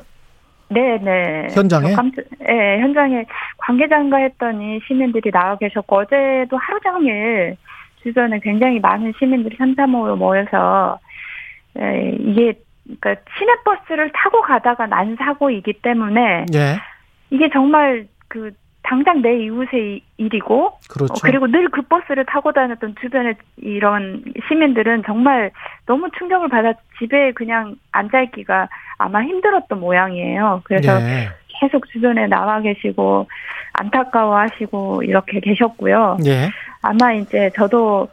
[0.68, 1.48] 네네.
[1.52, 1.90] 현장에?
[1.90, 3.24] 저 깜짝, 네, 현장에
[3.58, 7.56] 관계자인가 했더니 시민들이 나와 계셨고, 어제도 하루 종일
[8.02, 10.98] 주변에 굉장히 많은 시민들이 삼삼오로 모여서,
[11.78, 16.76] 에, 이게, 그러니까 시내버스를 타고 가다가 난 사고이기 때문에, 예.
[17.30, 21.12] 이게 정말 그, 당장 내 이웃의 일이고, 그렇죠.
[21.12, 25.50] 어, 그리고 늘 그 버스를 타고 다녔던 주변의 이런 시민들은 정말
[25.86, 30.62] 너무 충격을 받아 집에 그냥 앉아 있기가 아마 힘들었던 모양이에요.
[30.64, 31.28] 그래서 예.
[31.48, 33.26] 계속 주변에 나와 계시고
[33.72, 36.18] 안타까워하시고 이렇게 계셨고요.
[36.26, 36.48] 예.
[36.80, 38.08] 아마 이제 저도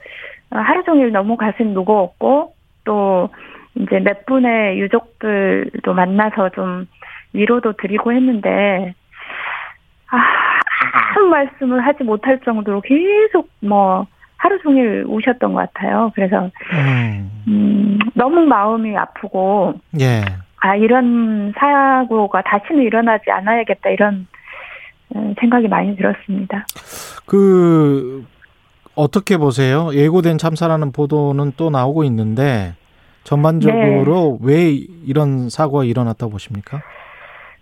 [0.49, 3.30] 하루 종일 너무 가슴 무거웠고 또
[3.75, 6.88] 이제 몇 분의 유족들도 만나서 좀
[7.33, 8.93] 위로도 드리고 했는데
[10.12, 10.17] 아,
[11.15, 14.05] 아무 말씀을 하지 못할 정도로 계속 뭐
[14.38, 16.12] 하루 종일 우셨던 것 같아요.
[16.13, 17.31] 그래서 음.
[17.47, 20.23] 음, 너무 마음이 아프고 예.
[20.59, 24.27] 아 이런 사고가 다시는 일어나지 않아야겠다 이런
[25.15, 26.65] 음, 생각이 많이 들었습니다.
[27.25, 28.25] 그
[28.95, 29.89] 어떻게 보세요?
[29.93, 32.73] 예고된 참사라는 보도는 또 나오고 있는데
[33.23, 34.47] 전반적으로 네.
[34.47, 34.71] 왜
[35.05, 36.81] 이런 사고가 일어났다고 보십니까?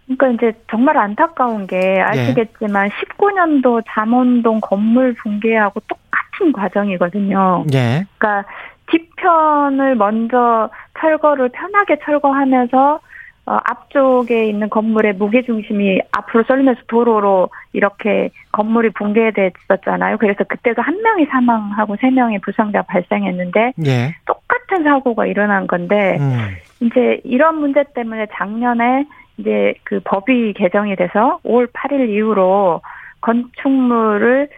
[0.06, 2.02] 그러니까 이제 정말 안타까운 게 예.
[2.02, 7.66] 아시겠지만 19년도 잠원동 건물 붕괴하고 똑같은 과정이거든요.
[7.74, 8.06] 예.
[8.18, 8.50] 그러니까
[8.88, 10.70] 뒤편을 먼저
[11.00, 13.00] 철거를 편하게 철거하면서
[13.46, 20.18] 어, 앞쪽에 있는 건물의 무게 중심이 앞으로 쏠리면서 도로로 이렇게 건물이 붕괴됐었잖아요.
[20.18, 24.16] 그래서 그때도 한 명이 사망하고 세 명의 부상자 발생했는데 예.
[24.26, 26.56] 똑같은 사고가 일어난 건데 음.
[26.82, 29.06] 이제 이런 문제 때문에 작년에
[29.38, 32.82] 이제 그 법이 개정이 돼서 5월 8일 이후로
[33.22, 34.50] 건축물을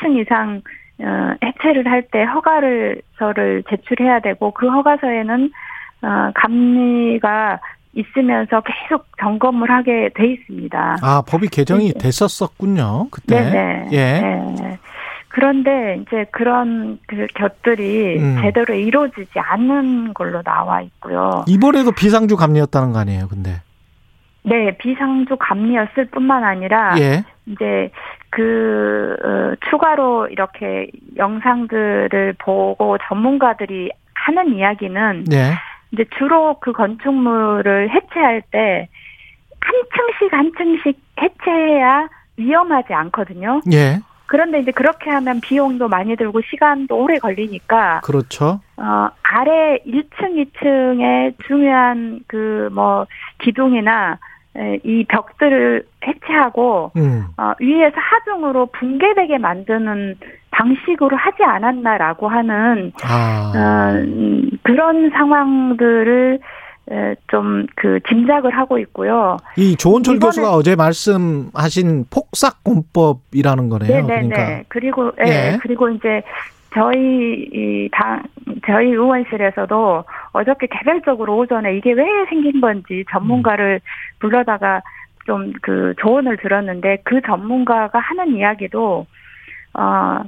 [0.00, 0.60] 4층 이상
[1.00, 5.50] 어, 해체를 할 때 허가를 서를 제출해야 되고 그 허가서에는
[6.02, 7.60] 어, 감리가
[7.94, 10.98] 있으면서 계속 점검을 하게 돼 있습니다.
[11.02, 11.98] 아, 법이 개정이 네.
[11.98, 13.08] 됐었었군요.
[13.10, 13.40] 그때.
[13.40, 13.88] 네네.
[13.92, 14.20] 예.
[14.20, 14.78] 네.
[15.28, 18.38] 그런데 이제 그런 그 것들이 음.
[18.40, 21.44] 제대로 이루어지지 않는 걸로 나와 있고요.
[21.48, 23.60] 이번에도 비상주 감리였다는 거 아니에요, 근데.
[24.44, 27.24] 네, 비상주 감리였을 뿐만 아니라 예.
[27.46, 27.90] 이제
[28.30, 35.54] 그 어, 추가로 이렇게 영상들을 보고 전문가들이 하는 이야기는 예.
[35.94, 38.88] 이제 주로 그 건축물을 해체할 때
[39.64, 39.74] 한
[40.20, 43.62] 층씩 한 층씩 해체해야 위험하지 않거든요.
[43.72, 44.00] 예.
[44.26, 48.60] 그런데 이제 그렇게 하면 비용도 많이 들고 시간도 오래 걸리니까 그렇죠.
[48.76, 53.06] 어 아래 1층, 2층의 중요한 그 뭐
[53.42, 54.18] 기둥이나
[54.56, 57.24] 에, 이 벽들을 해체하고 음.
[57.36, 60.16] 어, 위에서 하중으로 붕괴되게 만드는
[60.54, 63.52] 방식으로 하지 않았나라고 하는 아.
[63.54, 66.38] 어, 음, 그런 상황들을
[67.28, 69.36] 좀 그 짐작을 하고 있고요.
[69.56, 73.88] 이 조원철 교수가 어제 말씀하신 폭삭공법이라는 거네요.
[73.88, 74.28] 네네네.
[74.28, 74.62] 그러니까.
[74.68, 75.58] 그리고 예, 예.
[75.62, 76.22] 그리고 이제
[76.74, 78.22] 저희 이당
[78.66, 83.80] 저희 의원실에서도 어저께 개별적으로 오전에 이게 왜 생긴 건지 전문가를
[84.18, 84.82] 불러다가
[85.26, 89.06] 좀 그 조언을 들었는데 그 전문가가 하는 이야기도
[89.72, 90.22] 어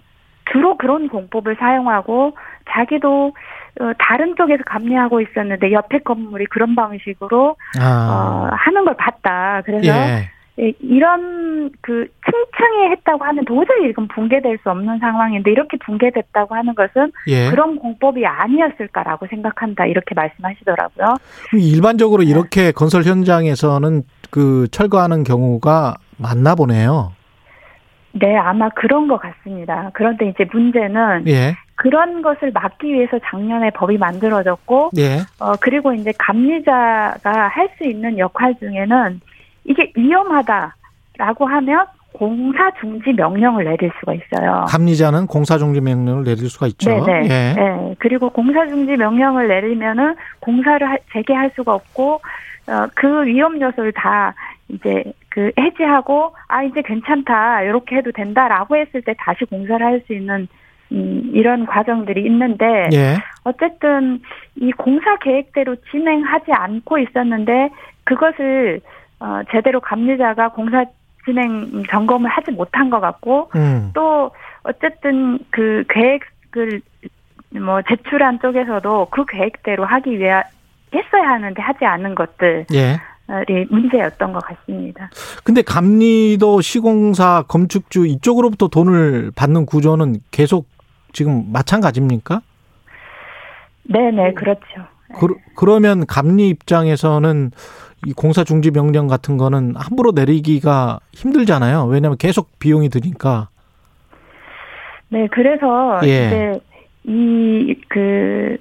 [0.53, 2.37] 주로 그런 공법을 사용하고
[2.71, 3.33] 자기도
[3.81, 8.49] 어, 다른 쪽에서 감리하고 있었는데 옆에 건물이 그런 방식으로 아.
[8.51, 9.63] 어, 하는 걸 봤다.
[9.65, 10.31] 그래서 예.
[10.59, 16.75] 예, 이런 그 층층이 했다고 하면 도저히 이건 붕괴될 수 없는 상황인데 이렇게 붕괴됐다고 하는
[16.75, 17.51] 것은 예.
[17.51, 21.17] 그런 공법이 아니었을까라고 생각한다 이렇게 말씀하시더라고요.
[21.53, 27.13] 일반적으로 이렇게 건설 현장에서는 그 철거하는 경우가 많나 보네요.
[28.19, 29.91] 네, 아마 그런 것 같습니다.
[29.93, 31.55] 그런데 이제 문제는 예.
[31.75, 35.19] 그런 것을 막기 위해서 작년에 법이 만들어졌고, 예.
[35.39, 39.21] 어, 그리고 이제 감리자가 할 수 있는 역할 중에는
[39.65, 44.65] 이게 위험하다라고 하면 공사 중지 명령을 내릴 수가 있어요.
[44.69, 46.89] 감리자는 공사 종지 명령을 내릴 수가 있죠.
[47.05, 47.25] 네네.
[47.25, 47.29] 예.
[47.55, 47.95] 네.
[47.99, 52.21] 그리고 공사 중지 명령을 내리면은 공사를 하- 재개할 수가 없고
[52.69, 54.35] 어, 그 위험 요소를 다
[54.69, 60.13] 이제 그 해제하고 아 이제 괜찮다 이렇게 해도 된다라고 했을 때 다시 공사를 할 수
[60.13, 60.49] 있는
[60.93, 63.17] 음, 이런 과정들이 있는데 예.
[63.45, 64.21] 어쨌든
[64.57, 67.71] 이 공사 계획대로 진행하지 않고 있었는데
[68.05, 68.81] 그것을
[69.19, 70.85] 어, 제대로 감리자가 공사
[71.25, 73.91] 진행 점검을 하지 못한 것 같고 음.
[73.95, 74.31] 또
[74.63, 76.81] 어쨌든 그 계획을
[77.61, 80.43] 뭐 제출한 쪽에서도 그 계획대로 하기 위해
[80.95, 82.67] 했어야 하는데 하지 않은 것들이
[83.51, 83.67] 예.
[83.71, 85.11] 문제였던 것 같습니다.
[85.45, 90.67] 근데 감리도 시공사 건축주 이쪽으로부터 돈을 받는 구조는 계속
[91.13, 92.43] 지금 마찬가지입니까?
[93.85, 94.63] 네네 그렇죠.
[95.19, 97.53] 그, 그러면 감리 입장에서는
[98.07, 101.87] 이 공사 중지 명령 같은 거는 함부로 내리기가 힘들잖아요.
[101.87, 103.49] 왜냐하면 계속 비용이 드니까.
[105.09, 106.27] 네, 그래서 예.
[106.27, 106.61] 이제
[107.05, 108.57] 이 그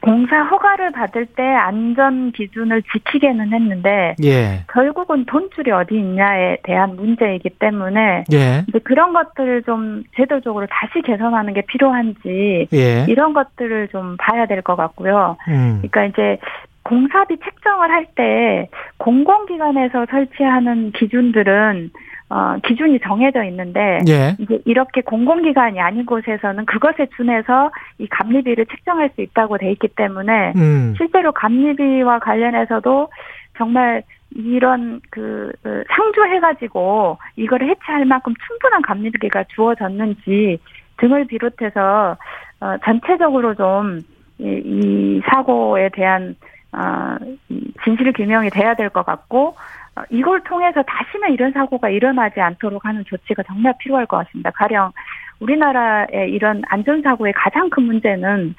[0.00, 4.64] 공사 허가를 받을 때 안전 기준을 지키게는 했는데 예.
[4.72, 8.64] 결국은 돈줄이 어디 있냐에 대한 문제이기 때문에 예.
[8.68, 13.04] 이제 그런 것들을 좀 제도적으로 다시 개선하는 게 필요한지 예.
[13.08, 15.36] 이런 것들을 좀 봐야 될 것 같고요.
[15.48, 15.80] 음.
[15.82, 16.38] 그러니까 이제
[16.82, 21.90] 공사비 책정을 할 때 공공기관에서 설치하는 기준들은
[22.30, 24.36] 어, 기준이 정해져 있는데 예.
[24.38, 30.52] 이제 이렇게 공공기관이 아닌 곳에서는 그것에 준해서 이 감리비를 책정할 수 있다고 돼 있기 때문에
[30.54, 30.94] 음.
[30.96, 33.08] 실제로 감리비와 관련해서도
[33.58, 40.60] 정말 이런 그, 그 상주해가지고 이거를 해체할 만큼 충분한 감리비가 주어졌는지
[40.98, 42.16] 등을 비롯해서
[42.60, 43.98] 어, 전체적으로 좀
[44.38, 46.36] 이, 이 사고에 대한
[46.72, 47.16] 어,
[47.48, 49.54] 이 진실 규명이 돼야 될 것 같고 어,
[50.10, 54.50] 이걸 통해서 다시는 이런 사고가 일어나지 않도록 하는 조치가 정말 필요할 것 같습니다.
[54.50, 54.92] 가령
[55.40, 58.54] 우리나라의 이런 안전사고의 가장 큰 문제는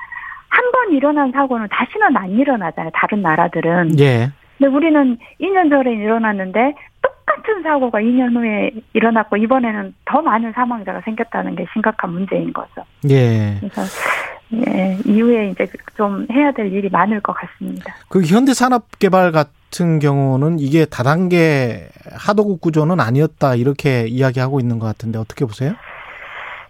[0.49, 2.91] 한 번 일어난 사고는 다시는 안 일어나잖아요.
[2.93, 3.97] 다른 나라들은.
[3.99, 4.29] 예.
[4.57, 11.55] 근데 우리는 2년 전에 일어났는데 똑같은 사고가 2년 후에 일어났고 이번에는 더 많은 사망자가 생겼다는
[11.55, 12.83] 게 심각한 문제인 거죠.
[13.09, 13.55] 예.
[13.59, 13.81] 그래서
[14.53, 15.65] 예, 이후에 이제
[15.95, 17.93] 좀 해야 될 일이 많을 것 같습니다.
[18.09, 19.51] 그 현대산업개발 같은
[19.99, 25.73] 경우는 이게 다단계 하도급 구조는 아니었다 이렇게 이야기하고 있는 것 같은데 어떻게 보세요?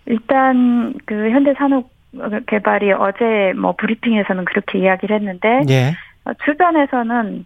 [0.05, 5.93] 일단 그 현대산업개발이 어제 뭐 브리핑에서는 그렇게 이야기를 했는데 예.
[6.25, 7.45] 어, 주변에서는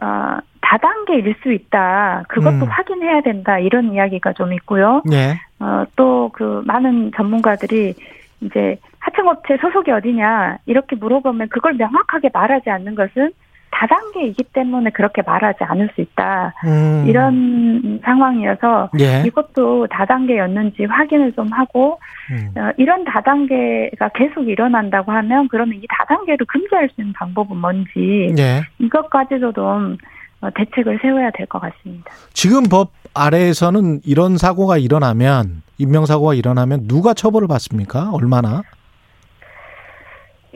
[0.00, 2.24] 어, 다단계일 수 있다.
[2.28, 2.68] 그것도 음.
[2.68, 3.58] 확인해야 된다.
[3.58, 5.02] 이런 이야기가 좀 있고요.
[5.12, 5.38] 예.
[5.58, 7.94] 어, 또 그 많은 전문가들이
[8.40, 13.32] 이제 하청업체 소속이 어디냐 이렇게 물어보면 그걸 명확하게 말하지 않는 것은
[13.72, 16.54] 다단계이기 때문에 그렇게 말하지 않을 수 있다.
[16.64, 17.04] 음.
[17.08, 19.24] 이런 상황이어서 예.
[19.26, 21.98] 이것도 다단계였는지 확인을 좀 하고
[22.30, 22.52] 음.
[22.56, 28.62] 어, 이런 다단계가 계속 일어난다고 하면 그러면 이 다단계를 금지할 수 있는 방법은 뭔지 예.
[28.78, 29.96] 이것까지도 좀
[30.42, 32.10] 어, 대책을 세워야 될 것 같습니다.
[32.32, 38.10] 지금 법 아래에서는 이런 사고가 일어나면 인명사고가 일어나면 누가 처벌을 받습니까?
[38.12, 38.62] 얼마나?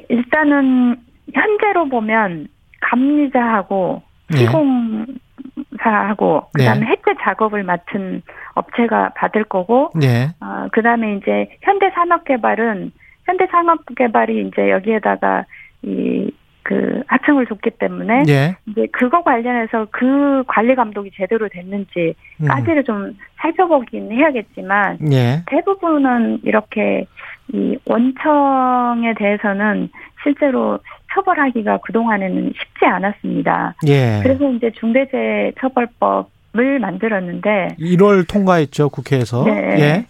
[0.08, 0.96] 일단은
[1.32, 2.48] 현재로 보면
[2.80, 4.02] 감리자하고
[4.34, 4.38] 예.
[4.38, 8.22] 시공사하고 그다음에 해체 작업을 맡은
[8.54, 10.30] 업체가 받을 거고 예.
[10.40, 12.92] 어, 그다음에 이제 현대산업개발은
[13.26, 15.44] 현대산업개발이 이제 여기에다가
[15.82, 16.30] 이
[16.66, 18.56] 그 하청을 줬기 때문에 예.
[18.66, 22.84] 이제 그거 관련해서 그 관리 감독이 제대로 됐는지까지를 음.
[22.84, 25.44] 좀 살펴보긴 해야겠지만 예.
[25.46, 27.06] 대부분은 이렇게
[27.52, 29.90] 이 원청에 대해서는
[30.24, 30.80] 실제로
[31.16, 33.74] 처벌하기가 그동안에는 쉽지 않았습니다.
[33.88, 34.20] 예.
[34.22, 39.44] 그래서 이제 중대재해처벌법을 만들었는데 1월 통과했죠, 국회에서.
[39.44, 39.52] 네.
[39.80, 40.06] 예.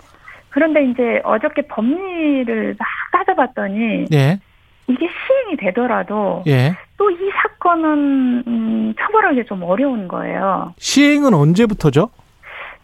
[0.51, 4.41] 그런데 이제 어저께 법리를 막 따져봤더니 예.
[4.89, 6.75] 이게 시행이 되더라도 예.
[6.99, 10.73] 또 이 사건은 음, 처벌하기 좀 어려운 거예요.
[10.79, 12.09] 시행은 언제부터죠?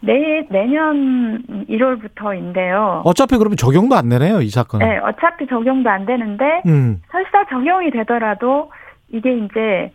[0.05, 3.01] 내 내년 1월부터인데요.
[3.05, 4.85] 어차피 그러면 적용도 안 되네요, 이 사건은.
[4.87, 7.01] 네, 어차피 적용도 안 되는데 음.
[7.11, 8.69] 설사 적용이 되더라도
[9.09, 9.91] 이게 이제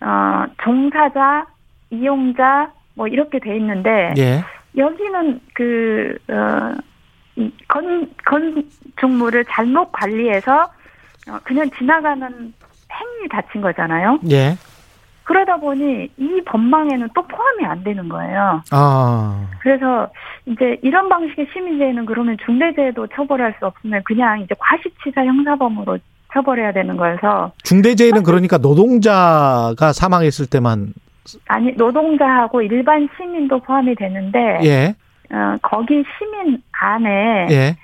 [0.00, 1.46] 어 종사자,
[1.90, 4.44] 이용자 뭐 이렇게 돼 있는데 예.
[4.76, 6.74] 여기는 그 어
[7.68, 10.62] 건 건축물을 잘못 관리해서
[11.28, 14.18] 어, 그냥 지나가는 행위 다친 거잖아요.
[14.30, 14.54] 예.
[15.28, 18.62] 그러다 보니 이 법망에는 또 포함이 안 되는 거예요.
[18.70, 19.46] 아.
[19.60, 20.08] 그래서
[20.46, 25.98] 이제 이런 방식의 시민재해는 그러면 중대재해도 처벌할 수 없으면 그냥 이제 과시치사 형사범으로
[26.32, 30.94] 처벌해야 되는 거여서 중대재해는 그러니까 노동자가 사망했을 때만
[31.46, 34.94] 아니 노동자하고 일반 시민도 포함이 되는데 예.
[35.30, 37.76] 어, 거기 시민 안에 예.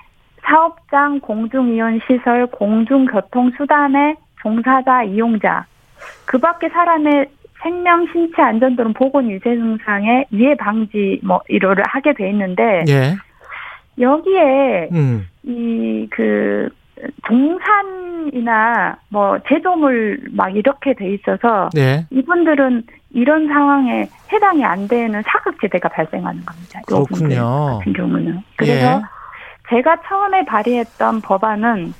[0.43, 5.65] 사업장, 공중이용 시설, 공중교통수단의 종사자, 이용자
[6.25, 7.27] 그 밖에 사람의
[7.61, 13.15] 생명, 신체 안전 또는 보건 유세 증상의 위해 방지 뭐 이거를 하게 돼 있는데 예.
[13.99, 15.27] 여기에 음.
[15.43, 16.69] 이그
[17.25, 22.05] 동산이나 뭐 제조물 막 이렇게 돼 있어서 예.
[22.09, 26.81] 이분들은 이런 상황에 해당이 안 되는 사각지대가 발생하는 겁니다.
[26.85, 27.79] 그렇군요.
[27.79, 29.01] 같은 경우는 그래서 예.
[29.69, 31.93] 제가 처음에 발의했던 법안은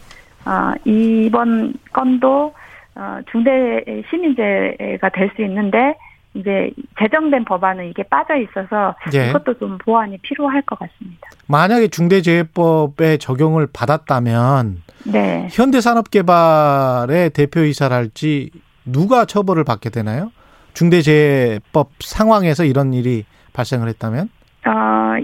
[0.45, 2.53] 어, 이번 건도
[2.95, 5.95] 어, 중대 시민재해가 될 수 있는데
[6.33, 9.29] 이제 제정된 법안은 이게 빠져 있어서 예.
[9.29, 11.29] 이것도 좀 보완이 필요할 것 같습니다.
[11.47, 15.47] 만약에 중대재해법에 적용을 받았다면 네.
[15.51, 18.51] 현대산업개발의 대표이사랄지
[18.85, 20.31] 누가 처벌을 받게 되나요?
[20.73, 24.29] 중대재해법 상황에서 이런 일이 발생을 했다면?
[24.67, 24.71] 어,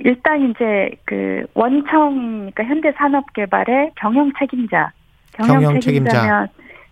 [0.05, 4.91] 일단 이제 그 원청이니까 현대산업개발의 경영 책임자,
[5.34, 6.47] 경영, 경영 책임자면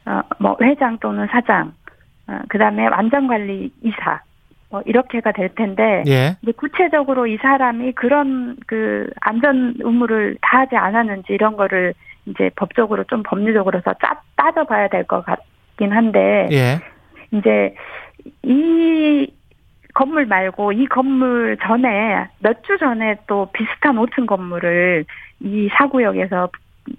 [0.10, 1.74] 어, 뭐 회장 또는 사장,
[2.28, 4.22] 어, 그다음에 완전관리 이사,
[4.72, 6.36] 뭐 이렇게가 될 텐데 예.
[6.42, 11.94] 이제 구체적으로 이 사람이 그런 그 안전 의무를 다하지 않았는지 이런 거를
[12.26, 16.80] 이제 법적으로 좀 법률적으로서 짜, 따져봐야 될 것 같긴 한데 예.
[17.32, 17.76] 이제
[18.44, 19.32] 이
[19.94, 25.06] 건물 말고 이 건물 전에 몇 주 전에 또 비슷한 5층 건물을
[25.42, 26.50] 이 사구역에서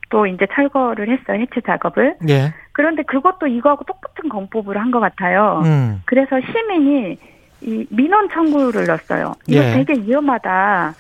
[0.09, 2.53] 또 이제 철거를 했어요 해체 작업을 예.
[2.73, 5.63] 그런데 그것도 이거하고 똑같은 공법을 한것 같아요.
[5.65, 6.03] 음.
[6.07, 7.17] 그래서 시민이
[7.63, 9.35] 이 민원 청구를 넣었어요.
[9.47, 9.73] 이거 예.
[9.73, 10.95] 되게 위험하다.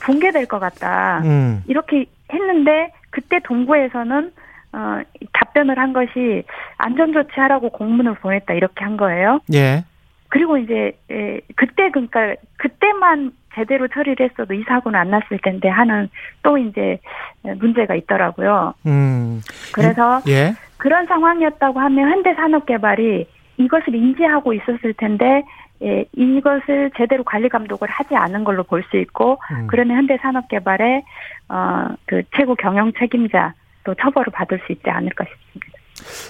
[0.00, 1.20] 붕괴될 것 같다.
[1.24, 1.62] 음.
[1.66, 4.32] 이렇게 했는데 그때 동구에서는
[4.72, 5.00] 어,
[5.32, 6.42] 답변을 한 것이
[6.76, 9.40] 안전 조치하라고 공문을 보냈다 이렇게 한 거예요.
[9.54, 9.84] 예.
[10.28, 16.08] 그리고 이제 에, 그때 그러니까 그때만 제대로 처리를 했어도 이 사고는 안 났을 텐데 하는
[16.42, 17.00] 또 이제
[17.42, 18.74] 문제가 있더라고요.
[18.86, 19.40] 음.
[19.72, 20.54] 그래서 예.
[20.76, 25.42] 그런 상황이었다고 하면 현대산업개발이 이것을 인지하고 있었을 텐데
[25.82, 29.66] 예, 이것을 제대로 관리 감독을 하지 않은 걸로 볼 수 있고 음.
[29.66, 31.02] 그러면 현대산업개발의
[31.48, 33.52] 어, 그 최고 경영 책임자
[33.84, 35.78] 또 처벌을 받을 수 있지 않을까 싶습니다.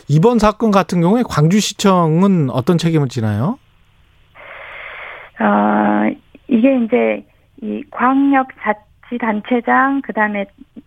[0.09, 3.59] 이번 사건 같은 경우에 광주시청은 어떤 책임을 지나요?
[5.39, 6.11] 어,
[6.49, 7.25] 이게 이제
[7.63, 10.47] 이 광역 자치단체장 그다음에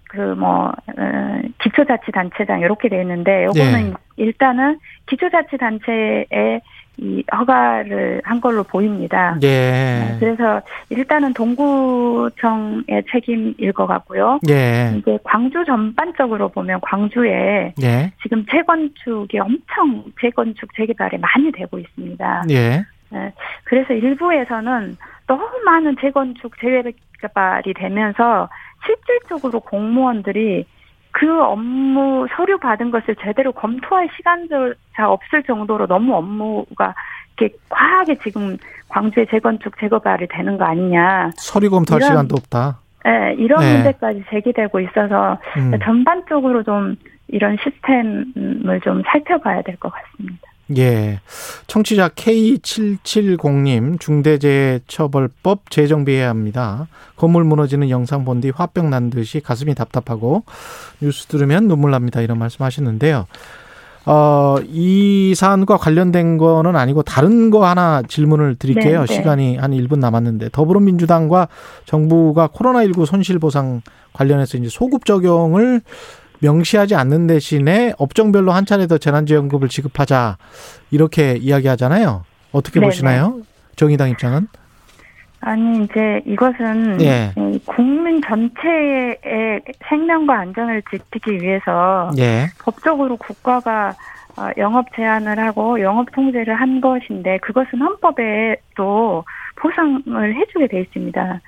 [0.09, 3.93] 그뭐 어, 기초자치단체장 이렇게 돼 있는데 요거는 예.
[4.17, 6.61] 일단은 기초자치단체에
[7.01, 9.37] 이 허가를 한 걸로 보입니다.
[9.41, 10.17] 예.
[10.19, 14.39] 그래서 일단은 동구청의 책임일 것 같고요.
[14.49, 14.93] 예.
[14.97, 18.11] 이제 광주 전반적으로 보면 광주에 예.
[18.21, 22.43] 지금 재건축이 엄청 재건축 재개발이 많이 되고 있습니다.
[22.49, 22.83] 예.
[23.11, 23.33] 네.
[23.63, 24.97] 그래서 일부에서는
[25.29, 28.49] 너무 많은 재건축 재개발이 되면서
[28.85, 30.65] 실질적으로 공무원들이
[31.11, 36.95] 그 업무 서류 받은 것을 제대로 검토할 시간조차 없을 정도로 너무 업무가
[37.37, 38.57] 이렇게 과하게 지금
[38.89, 41.29] 광주의 재건축 재개발이 되는 거 아니냐.
[41.35, 42.79] 서류 검토할 이런- 시간도 없다.
[43.05, 43.73] 네, 이런 네.
[43.75, 45.77] 문제까지 제기되고 있어서 음.
[45.83, 46.95] 전반적으로 좀
[47.27, 50.48] 이런 시스템을 좀 살펴봐야 될 것 같습니다.
[50.77, 51.19] 예.
[51.67, 56.87] 청취자 K770님, 중대재해처벌법 재정비해야 합니다.
[57.15, 60.43] 건물 무너지는 영상 본 뒤 화병 난 듯이 가슴이 답답하고
[61.01, 62.21] 뉴스 들으면 눈물 납니다.
[62.21, 63.25] 이런 말씀 하시는데요.
[64.05, 69.01] 어, 이 사안과 관련된 거는 아니고 다른 거 하나 질문을 드릴게요.
[69.01, 69.13] 네, 네.
[69.13, 71.47] 시간이 한 1분 남았는데 더불어민주당과
[71.85, 73.81] 정부가 코로나19 손실 보상
[74.13, 75.81] 관련해서 이제 소급 적용을
[76.41, 80.37] 명시하지 않는 대신에 업종별로 한 차례 더 재난지원금을 지급하자
[80.91, 82.23] 이렇게 이야기하잖아요.
[82.51, 82.87] 어떻게 네네.
[82.87, 83.41] 보시나요?
[83.75, 84.47] 정의당 입장은?
[85.41, 87.31] 아니 이제 이것은 예.
[87.37, 92.47] 이 국민 전체의 생명과 안전을 지키기 위해서 예.
[92.61, 93.93] 법적으로 국가가
[94.37, 99.23] 어, 영업 제한을 하고 영업 통제를 한 것인데 그것은 헌법에도
[99.55, 101.41] 보상을 해주게 돼 있습니다.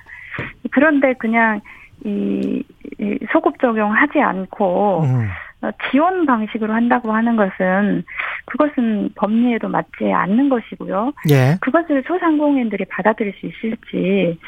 [0.70, 1.60] 그런데 그냥
[2.04, 2.62] 이,
[2.98, 5.28] 이 소급 적용하지 않고 음.
[5.62, 8.02] 어, 지원 방식으로 한다고 하는 것은
[8.46, 11.12] 그것은 법리에도 맞지 않는 것이고요.
[11.30, 11.56] 예.
[11.60, 14.38] 그것을 소상공인들이 받아들일 수 있을지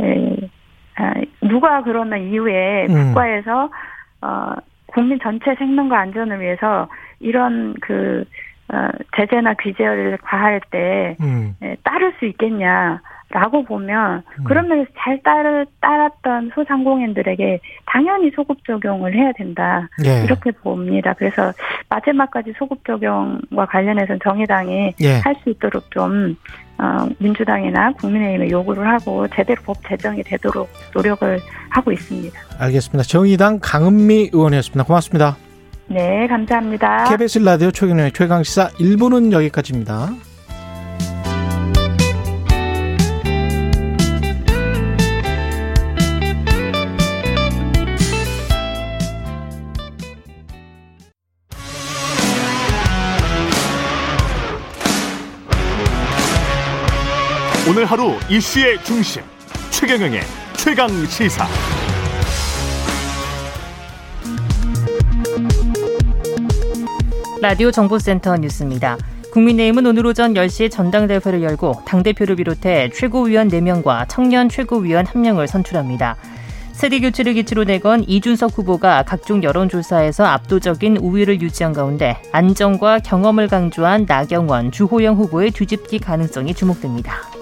[0.00, 0.36] 에,
[0.96, 3.08] 아, 누가 그러는 이후에 음.
[3.08, 3.70] 국가에서
[4.22, 4.54] 어,
[4.86, 6.88] 국민 전체 생명과 안전을 위해서
[7.20, 8.24] 이런 그
[8.72, 11.54] 어, 제재나 규제를 과할 때 음.
[11.62, 13.00] 에, 따를 수 있겠냐
[13.32, 14.44] 라고 보면 음.
[14.44, 20.22] 그런 면에서 잘 따르, 따랐던 소상공인들에게 당연히 소급 적용을 해야 된다 예.
[20.24, 21.14] 이렇게 봅니다.
[21.14, 21.52] 그래서
[21.88, 25.18] 마지막까지 소급 적용과 관련해서 정의당이 예.
[25.20, 26.36] 할수 있도록 좀
[26.78, 31.40] 어, 민주당이나 국민의힘에 요구를 하고 제대로 법 제정이 되도록 노력을
[31.70, 32.38] 하고 있습니다.
[32.58, 33.02] 알겠습니다.
[33.04, 34.84] 정의당 강은미 의원이었습니다.
[34.84, 35.36] 고맙습니다.
[35.86, 37.04] 네, 감사합니다.
[37.04, 40.31] KBS 라디오 최경영의 최강시사 1부는 여기까지입니다.
[57.74, 59.22] 오늘 하루 이슈의 중심
[59.70, 60.20] 최경영의
[60.58, 61.46] 최강 시사.
[67.40, 68.98] 라디오 정보센터 뉴스입니다.
[69.32, 76.16] 국민의힘은 오늘 오전 10시에 전당대회를 열고 당대표를 비롯해 최고위원 4명과 청년 최고위원 1명을 선출합니다.
[76.72, 84.04] 세대 교체를 기치로 내건 이준석 후보가 각종 여론조사에서 압도적인 우위를 유지한 가운데 안정과 경험을 강조한
[84.06, 87.32] 나경원, 주호영 후보의 뒤집기 가능성이 주목됩니다.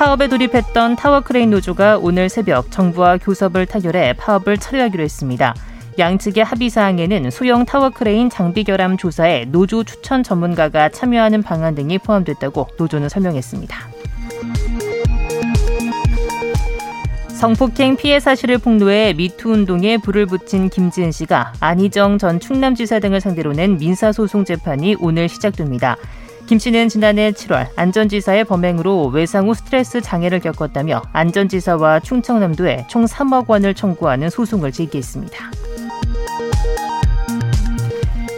[0.00, 5.54] 파업에 돌입했던 타워크레인 노조가 오늘 새벽 정부와 교섭을 타결해 파업을 철회하기로 했습니다.
[5.98, 12.68] 양측의 합의 사항에는 소형 타워크레인 장비 결함 조사에 노조 추천 전문가가 참여하는 방안 등이 포함됐다고
[12.78, 13.76] 노조는 설명했습니다.
[17.28, 23.52] 성폭행 피해 사실을 폭로해 미투 운동에 불을 붙인 김지은 씨가 안희정 전 충남지사 등을 상대로
[23.52, 25.98] 낸 민사소송 재판이 오늘 시작됩니다.
[26.50, 33.46] 김 씨는 지난해 7월 안전지사의 범행으로 외상 후 스트레스 장애를 겪었다며 안전지사와 충청남도에 총 3억
[33.46, 35.52] 원을 청구하는 소송을 제기했습니다.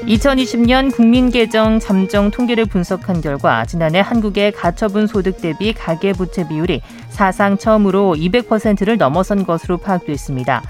[0.03, 8.15] 2020년 국민계정 잠정 통계를 분석한 결과 지난해 한국의 가처분 소득 대비 가계부채 비율이 사상 처음으로
[8.19, 10.63] 200%를 넘어선 것으로 파악됐습니다.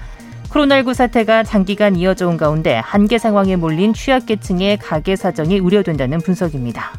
[0.49, 6.93] 코로나19 사태가 장기간 이어져 온 가운데 한계 상황에 몰린 취약계층의 가계 사정이 우려된다는 분석입니다.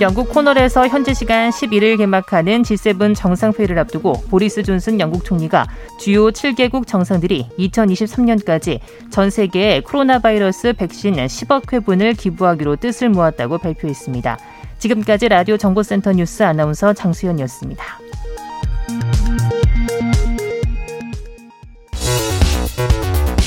[0.00, 5.66] 영국 코널에서 현지 시간 11일 개막하는 G7 정상회의를 앞두고 보리스 존슨 영국 총리가
[5.98, 8.78] 주요 7개국 정상들이 2023년까지
[9.10, 14.38] 전 세계에 코로나 바이러스 백신 10억 회분을 기부하기로 뜻을 모았다고 발표했습니다.
[14.78, 17.84] 지금까지 라디오 정보센터 뉴스 아나운서 장수현이었습니다.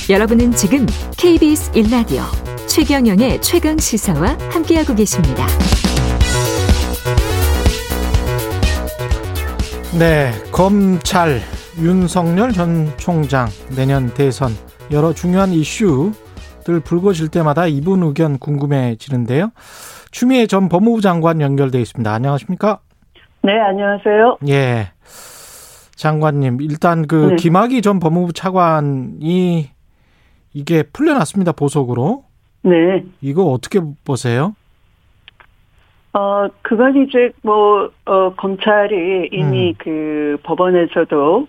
[0.10, 0.86] 여러분은 지금
[1.16, 2.24] KBS 1라디오
[2.68, 5.48] 최경영의 최강 시사와 함께하고 계십니다.
[9.98, 11.42] 네, 검찰
[11.78, 14.52] 윤석열 전 총장 내년 대선
[14.90, 19.52] 여러 중요한 이슈들 불거질 때마다 이분 의견 궁금해지는데요.
[20.12, 22.10] 추미애 전 법무부 장관 연결돼 있습니다.
[22.10, 22.80] 안녕하십니까?
[23.44, 24.38] 네, 안녕하세요.
[24.48, 24.92] 예.
[25.96, 27.36] 장관님, 일단 그 네.
[27.36, 29.72] 김학의 전 법무부 차관이
[30.54, 31.52] 이게 풀려났습니다.
[31.52, 32.24] 보석으로.
[32.64, 33.04] 네.
[33.20, 34.56] 이거 어떻게 보세요?
[36.14, 39.74] 어, 그건 이제 뭐, 어, 검찰이 이미 음.
[39.78, 41.48] 그 법원에서도,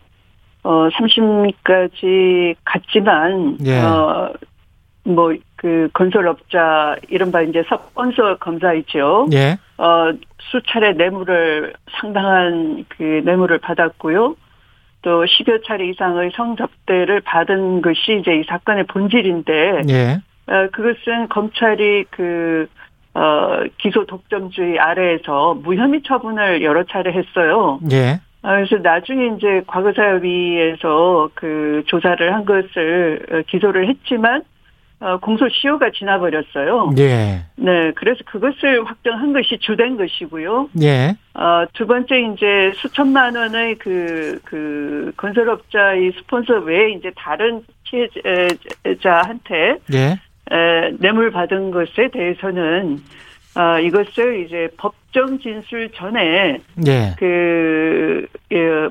[0.62, 3.80] 어, 3심까지 갔지만, 예.
[3.80, 4.32] 어,
[5.04, 9.28] 뭐, 그 건설업자, 이른바 이제 스폰서 검사이죠.
[9.32, 9.58] 예.
[9.78, 14.36] 어, 수차례 뇌물을, 상당한 그 뇌물을 받았고요.
[15.02, 20.20] 또 10여 차례 이상의 성접대를 받은 것이 이제 이 사건의 본질인데, 예.
[20.46, 22.68] 어, 그것은 검찰이 그,
[23.14, 27.78] 어, 기소 독점주의 아래에서 무혐의 처분을 여러 차례 했어요.
[27.90, 28.20] 예.
[28.42, 34.42] 어, 그래서 나중에 이제 과거사협의에서 그 조사를 한 것을 어, 기소를 했지만,
[35.00, 36.92] 어, 공소시효가 지나버렸어요.
[36.98, 37.44] 예.
[37.56, 40.70] 네, 그래서 그것을 확정한 것이 주된 것이고요.
[40.80, 41.16] 예.
[41.34, 50.18] 어, 두 번째 이제 수천만 원의 그, 그, 건설업자의 스폰서 외에 이제 다른 피해자한테 예.
[50.52, 52.98] 에, 뇌물 받은 것에 대해서는
[53.54, 57.14] 어, 이것을 이제 법정 진술 전에 예.
[57.18, 58.88] 그 예,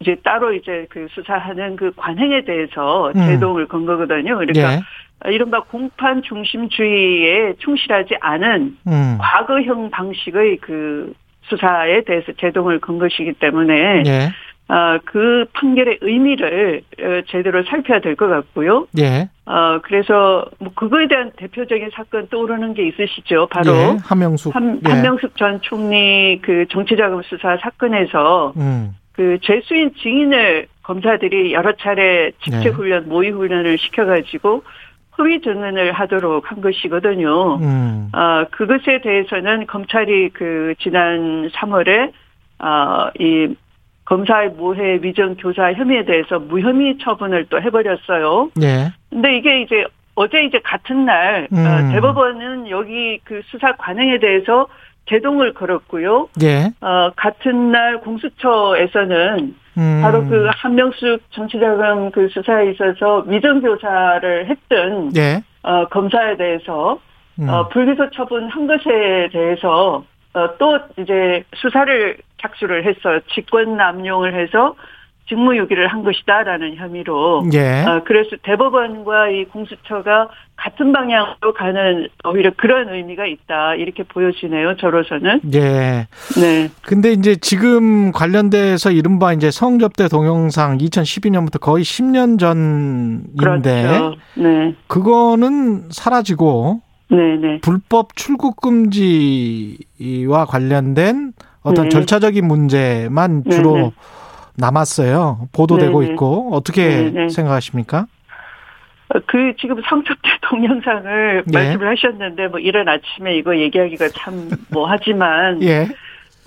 [0.00, 3.26] 이제 따로 이제 그 수사하는 그 관행에 대해서 음.
[3.26, 4.38] 제동을 건 거거든요.
[4.38, 5.32] 그러니까 예.
[5.32, 9.18] 이른바 공판 중심주의에 충실하지 않은 음.
[9.20, 14.30] 과거형 방식의 그 수사에 대해서 제동을 건 것이기 때문에 예.
[14.68, 18.86] 어, 그 판결의 의미를 어, 제대로 살펴야 될 것 같고요.
[18.98, 19.28] 예.
[19.46, 23.46] 어, 그래서 뭐 그거에 대한 대표적인 사건 떠오르는 게 있으시죠.
[23.50, 23.96] 바로 예.
[24.02, 24.54] 한명숙.
[24.54, 24.90] 한, 예.
[24.90, 28.94] 한명숙 전 총리 그 정치자금 수사 사건에서 음.
[29.12, 32.68] 그 죄수인 증인을 검사들이 여러 차례 직책 네.
[32.70, 34.62] 훈련, 모의 훈련을 시켜 가지고
[35.18, 37.56] 허위 증언을 하도록 한 것이거든요.
[37.56, 38.10] 음.
[38.14, 42.12] 어, 그것에 대해서는 검찰이 그 지난 3월에
[42.60, 43.54] 어, 이
[44.08, 48.50] 검사의 모해 위정 교사 혐의에 대해서 무혐의 처분을 또 해버렸어요.
[48.62, 48.90] 예.
[49.10, 49.84] 근데 이게 이제
[50.14, 51.58] 어제 이제 같은 날 음.
[51.58, 54.66] 어, 대법원은 여기 그 수사 관행에 대해서
[55.10, 56.28] 제동을 걸었고요.
[56.42, 56.70] 예.
[56.80, 60.00] 어, 같은 날 공수처에서는 음.
[60.02, 65.42] 바로 그 한명숙 정치자금 그 수사에 있어서 위정 교사를 했던 예.
[65.62, 66.98] 어, 검사에 대해서
[67.38, 67.46] 음.
[67.46, 70.02] 어, 불기소 처분한 것에 대해서
[70.32, 73.20] 어, 또 이제 수사를 착수를 했어요.
[73.34, 74.74] 직권 남용을 해서
[75.28, 77.44] 직무유기를 한 것이다라는 혐의로.
[77.52, 77.84] 예.
[77.84, 84.76] 어, 그래서 대법원과 이 공수처가 같은 방향으로 가는 오히려 그런 의미가 있다 이렇게 보여지네요.
[84.76, 85.42] 저로서는.
[85.54, 86.08] 예.
[86.40, 86.68] 네.
[86.82, 94.16] 근데 이제 지금 관련돼서 이른바 이제 성접대 동영상 2012년부터 거의 10년 전인데 그렇죠.
[94.34, 94.74] 네.
[94.88, 96.80] 그거는 사라지고
[97.10, 97.58] 네, 네.
[97.60, 101.32] 불법 출국 금지와 관련된
[101.62, 101.88] 어떤 네.
[101.90, 103.92] 절차적인 문제만 네, 주로 네.
[104.56, 105.48] 남았어요.
[105.52, 106.12] 보도되고 네, 네.
[106.12, 107.28] 있고 어떻게 네, 네.
[107.28, 108.06] 생각하십니까?
[109.14, 111.58] 어, 그 지금 성접대 동영상을 네.
[111.58, 115.88] 말씀을 하셨는데 뭐 이른 아침에 이거 얘기하기가 참 뭐 하지만 예.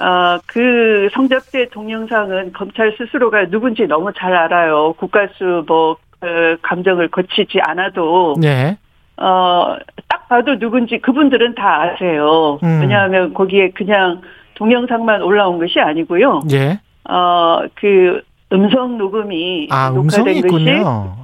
[0.04, 4.94] 어, 그 성접대 동영상은 검찰 스스로가 누군지 너무 잘 알아요.
[4.94, 5.92] 국가수 뭐
[6.22, 6.28] 어,
[6.62, 8.78] 감정을 거치지 않아도 예.
[9.18, 12.60] 어, 딱 봐도 누군지 그분들은 다 아세요.
[12.64, 12.80] 음.
[12.82, 14.22] 왜냐하면 거기에 그냥
[14.62, 16.42] 동영상만 올라온 것이 아니고요.
[16.52, 16.80] 예.
[17.10, 18.22] 어, 그
[18.54, 20.66] 음성 녹음이 아, 녹화된 음성이 것이.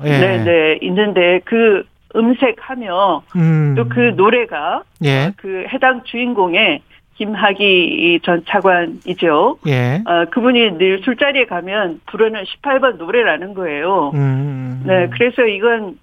[0.05, 0.09] 예.
[0.09, 1.83] 네, 네, 있는데 그
[2.15, 3.75] 음색하며 음.
[3.75, 5.33] 또그 노래가 예.
[5.37, 6.81] 그 해당 주인공의
[7.17, 9.59] 김학의 전 차관이죠.
[9.67, 10.01] 예.
[10.07, 14.11] 어, 그분이 늘 술자리에 가면 부르는 18번 노래라는 거예요.
[14.15, 14.83] 음.
[14.83, 15.99] 네, 그래서 이건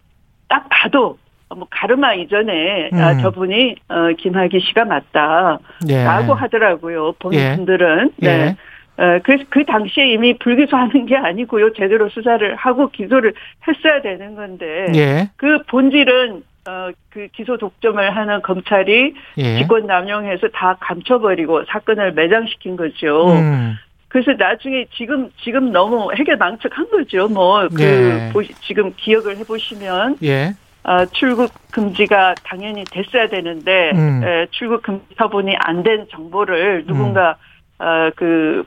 [0.48, 1.18] 딱 봐도
[1.54, 2.98] 뭐 가르마 이전에 음.
[2.98, 6.04] 아, 저분이 어, 김학의 씨가 맞다라고 예.
[6.04, 7.12] 하더라고요.
[7.18, 7.56] 보는 예.
[7.56, 8.12] 분들은.
[8.16, 8.28] 네.
[8.28, 8.56] 예.
[8.96, 11.72] 어, 그래서 그 당시에 이미 불기소하는 게 아니고요.
[11.72, 13.34] 제대로 수사를 하고 기소를
[13.66, 15.30] 했어야 되는 건데 예.
[15.36, 19.58] 그 본질은 어, 그 기소 독점을 하는 검찰이 예.
[19.58, 23.32] 직권 남용해서 다 감춰버리고 사건을 매장시킨 거죠.
[23.32, 23.74] 음.
[24.08, 27.26] 그래서 나중에 지금 지금 너무 해결 망측한 거죠.
[27.26, 28.32] 뭐그 네.
[28.62, 30.52] 지금 기억을 해보시면 예.
[30.84, 34.22] 어, 출국 금지가 당연히 됐어야 되는데 음.
[34.22, 37.36] 에, 출국 금지 처분이 안 된 정보를 누군가
[37.78, 38.64] 어, 그,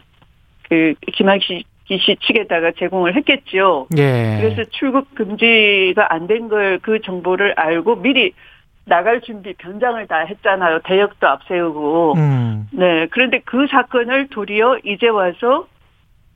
[0.69, 3.87] 그 김학기 씨 측에다가 제공을 했겠지요.
[3.97, 4.39] 예.
[4.41, 8.33] 그래서 출국 금지가 안 된 걸 그 정보를 알고 미리
[8.85, 10.79] 나갈 준비 변장을 다 했잖아요.
[10.85, 12.13] 대역도 앞세우고.
[12.17, 12.67] 음.
[12.71, 13.07] 네.
[13.11, 15.67] 그런데 그 사건을 도리어 이제 와서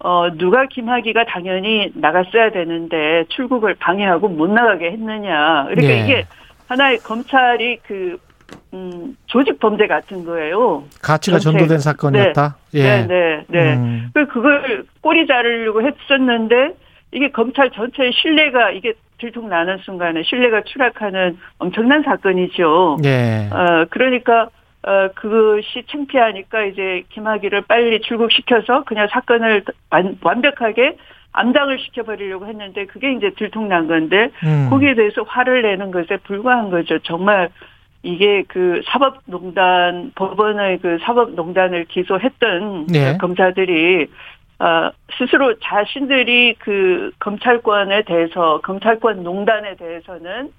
[0.03, 5.65] 어 누가 김학의가 당연히 나갔어야 되는데 출국을 방해하고 못 나가게 했느냐.
[5.69, 6.03] 그러니까 예.
[6.03, 6.25] 이게
[6.67, 8.17] 하나의 검찰이 그
[8.73, 10.83] 음, 조직 범죄 같은 거예요.
[11.01, 12.57] 가치가 전체- 전도된 사건이었다.
[12.73, 12.83] 예.
[12.83, 13.73] 네, 네, 네.
[13.75, 14.09] 음.
[14.13, 16.73] 그 그걸 꼬리 자르려고 했었는데
[17.11, 22.97] 이게 검찰 전체의 신뢰가 이게 들통나는 순간에 신뢰가 추락하는 엄청난 사건이죠.
[23.05, 23.49] 예.
[23.51, 24.49] 어 그러니까
[24.83, 30.97] 어 그것이 창피하니까 이제 김학의를 빨리 출국시켜서 그냥 사건을 완, 완벽하게
[31.33, 34.67] 암장을 시켜버리려고 했는데 그게 이제 들통난 건데 음.
[34.69, 36.99] 거기에 대해서 화를 내는 것에 불과한 거죠.
[36.99, 37.49] 정말
[38.03, 43.17] 이게 그 사법농단 법원의 그 사법농단을 기소했던 네.
[43.17, 44.07] 검사들이
[44.59, 50.51] 어, 스스로 자신들이 그 검찰권에 대해서 검찰권 농단에 대해서는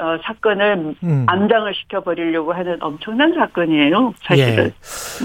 [0.00, 1.24] 어, 사건을 음.
[1.28, 4.14] 암장을 시켜버리려고 하는 엄청난 사건이에요.
[4.26, 4.72] 사실은.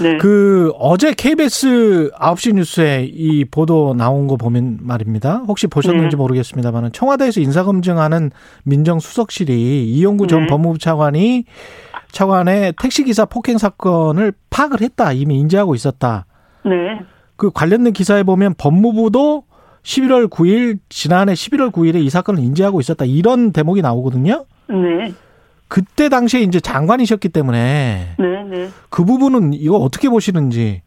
[0.00, 0.16] 네.
[0.18, 5.42] 그 어제 KBS 9시 뉴스에 이 보도 나온 거 보면 말입니다.
[5.48, 6.16] 혹시 보셨는지 네.
[6.16, 8.30] 모르겠습니다만 청와대에서 인사검증하는
[8.64, 10.46] 민정수석실이 이용구 전 네.
[10.46, 11.44] 법무부 차관이
[12.12, 15.12] 차관의 택시기사 폭행 사건을 파악을 했다.
[15.12, 16.26] 이미 인지하고 있었다.
[16.64, 17.00] 네.
[17.36, 19.44] 그 관련된 기사에 보면 법무부도
[19.82, 23.04] 11월 9일 지난해 11월 9일에 이 사건을 인지하고 있었다.
[23.04, 24.44] 이런 대목이 나오거든요.
[24.70, 25.12] 네.
[25.68, 28.44] 그때 당시에 이제 장관이셨기 때문에 네.
[28.44, 28.68] 네.
[28.88, 30.82] 그 부분은 이거 어떻게 보시는지.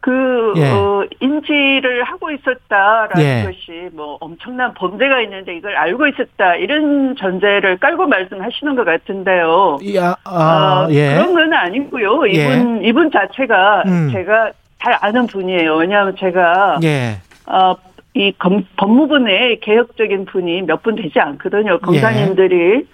[0.00, 0.70] 그, 예.
[0.70, 3.44] 어, 인지를 하고 있었다라는 예.
[3.44, 6.54] 것이 뭐 엄청난 범죄가 있는데 이걸 알고 있었다.
[6.54, 9.78] 이런 전제를 깔고 말씀하시는 것 같은데요.
[9.82, 11.14] 이, 아, 아, 어, 예.
[11.14, 12.26] 그런 건 아니고요.
[12.26, 14.10] 이분, 이분 자체가 음.
[14.12, 14.52] 제가
[14.82, 15.76] 잘 아는 분이에요.
[15.76, 17.18] 왜냐하면 제가, 예.
[17.46, 17.74] 어,
[18.14, 21.20] 이 검, 법무부 내에 개혁적인 분이 몇 분 되지 예.
[21.20, 21.78] 않거든요.
[21.80, 22.86] 검사님들이.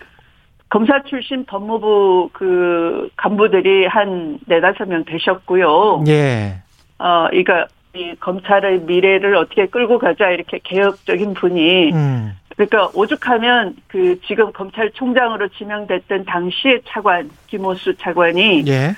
[0.75, 6.03] 검사 출신 법무부 그 간부들이 한 네다섯 명 되셨고요.
[6.09, 6.57] 예.
[6.99, 12.33] 어, 그러니까 이 검찰의 미래를 어떻게 끌고 가자 이렇게 개혁적인 분이 음.
[12.57, 18.89] 그러니까 오죽하면 그 지금 검찰총장으로 지명됐던 당시의 차관 김호수 차관이 예.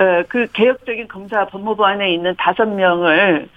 [0.00, 3.48] 어, 그 개혁적인 검사 법무부 안에 있는 다섯 명을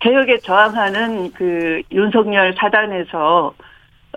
[0.00, 3.54] 개혁에 저항하는 그 윤석열 사단에서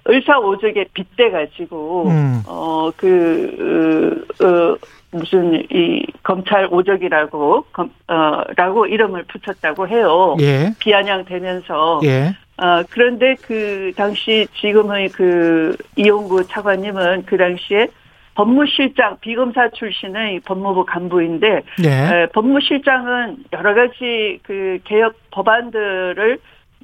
[0.08, 2.42] 을사오적에 빗대 가지고 음.
[2.48, 4.78] 어그 어, 어,
[5.12, 10.36] 무슨 이 검찰 오적이라고 검, 어 라고 이름을 붙였다고 해요.
[10.42, 10.74] 예.
[10.80, 12.36] 비아냥되면서 예.
[12.58, 17.88] 어, 그런데 그 당시 지금의 그 이용구 차관님은 그 당시에
[18.36, 21.90] 법무실장 비검사 출신의 법무부 간부인데 예.
[21.90, 26.38] 에, 법무실장은 여러 가지 그 개혁 법안들을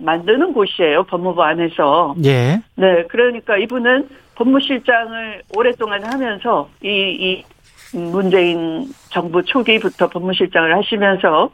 [0.04, 2.62] 만드는 곳이에요 법무부 안에서 예.
[2.76, 11.52] 네 그러니까 이분은 법무실장을 오랫동안 하면서 이, 이 문재인 정부 초기부터 법무실장을 하시면서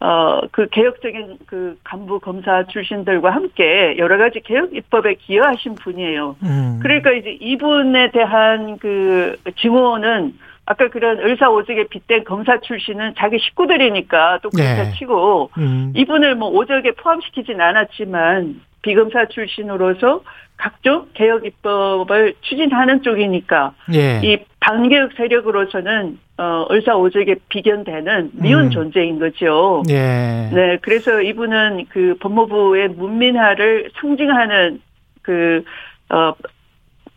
[0.00, 6.36] 어, 그 개혁적인 그 간부 검사 출신들과 함께 여러 가지 개혁 입법에 기여하신 분이에요.
[6.44, 6.78] 음.
[6.80, 10.34] 그러니까 이제 이분에 대한 그 증오는
[10.70, 14.92] 아까 그런 의사 오직에 빗댄 검사 출신은 자기 식구들이니까 또 그렇다 네.
[14.98, 15.94] 치고 음.
[15.96, 20.22] 이분을 뭐 오적에 포함시키진 않았지만 비검사 출신으로서
[20.58, 24.20] 각종 개혁 입법을 추진하는 쪽이니까 예.
[24.22, 28.70] 이 반개혁 세력으로서는 어 의사 오적에 비견되는 미운 음.
[28.70, 29.82] 존재인 거죠.
[29.88, 30.50] 예.
[30.52, 34.82] 네, 그래서 이분은 그 법무부의 문민화를 상징하는
[35.22, 35.62] 그,
[36.10, 36.32] 어,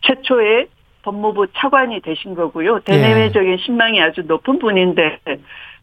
[0.01, 0.67] 최초의
[1.03, 2.79] 법무부 차관이 되신 거고요.
[2.81, 5.19] 대내외적인 신망이 아주 높은 분인데,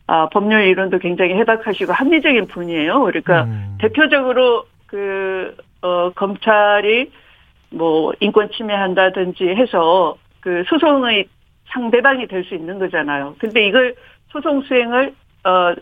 [0.06, 3.00] 아, 법률 이론도 굉장히 해박하시고 합리적인 분이에요.
[3.00, 3.76] 그러니까 음.
[3.80, 7.10] 대표적으로 그, 어, 검찰이
[7.70, 11.26] 뭐 인권 침해한다든지 해서 그 소송의
[11.68, 13.34] 상대방이 될 수 있는 거잖아요.
[13.38, 13.94] 근데 이걸
[14.30, 15.14] 소송 수행을,
[15.44, 15.74] 어,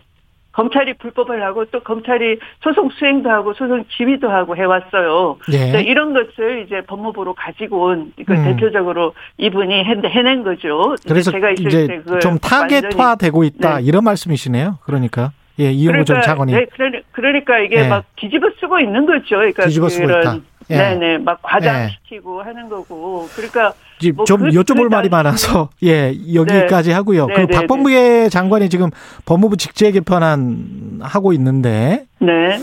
[0.57, 5.37] 검찰이 불법을 하고 또 검찰이 소송 수행도 하고 소송 지휘도 하고 해왔어요.
[5.53, 5.71] 예.
[5.73, 8.25] 네, 이런 것을 이제 법무부로 가지고 온 음.
[8.25, 10.95] 대표적으로 이분이 해- 해낸 거죠.
[11.07, 13.83] 그래서 제가 있을 때 이제 좀 타겟화되고 있다 네.
[13.85, 14.79] 이런 말씀이시네요.
[14.85, 17.89] 그러니까 예 이용우 전 차관이 네, 그러니, 그러니까 이게 네.
[17.89, 19.37] 막 뒤집어 쓰고 있는 거죠.
[19.37, 20.37] 그러니까 뒤집어 쓰고 그런- 있다.
[20.71, 20.77] 예.
[20.77, 23.27] 네네, 막 과장시키고 하는 거고.
[23.37, 23.75] 그러니까
[24.15, 27.27] 뭐 좀 그- 여쭤볼 말이 많아서 예 여기까지 하고요.
[27.27, 28.91] 네, 그 네, 박범계 장관이 지금
[29.25, 32.61] 법무부 직제 개편안 하고 있는데 네,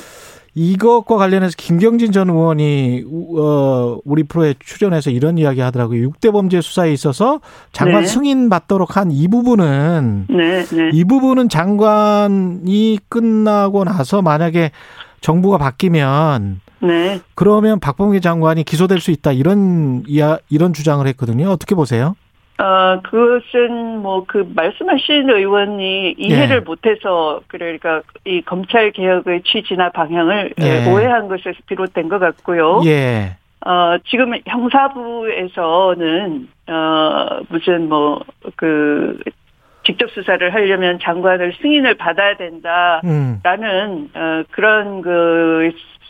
[0.56, 6.10] 이것과 관련해서 김경진 전 의원이 우- 어, 우리 프로에 출연해서 이런 이야기 하더라고요.
[6.12, 7.40] 6대 범죄 수사에 있어서
[7.72, 8.08] 장관 네.
[8.08, 10.90] 승인 받도록 한 이 부분은 네, 네.
[10.94, 14.72] 이 부분은 장관이 끝나고 나서 만약에
[15.22, 17.20] 정부가 바뀌면 네.
[17.36, 21.50] 그러면 박범계 장관이 기소될 수 있다 이런 이야 이런 주장을 했거든요.
[21.50, 22.16] 어떻게 보세요?
[22.60, 26.60] 어, 그것은 뭐 그 말씀하신 의원이 이해를 예.
[26.60, 30.90] 못해서 그러니까 이 검찰 개혁의 취지나 방향을 예.
[30.90, 32.82] 오해한 것에서 비롯된 것 같고요.
[32.86, 33.38] 예.
[33.66, 39.20] 어, 지금 형사부에서는 어, 무슨 뭐그
[39.86, 43.02] 직접 수사를 하려면 장관을 승인을 받아야 된다.
[43.04, 43.40] 음.
[43.44, 45.02] 라는 어, 그런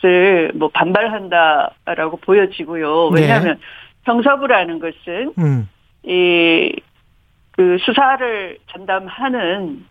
[0.04, 3.10] 것을 뭐 반발한다라고 보여지고요.
[3.14, 3.22] 네.
[3.22, 3.58] 왜냐하면
[4.04, 5.68] 형사부라는 것은 음.
[6.02, 9.84] 이그 수사를 전담하는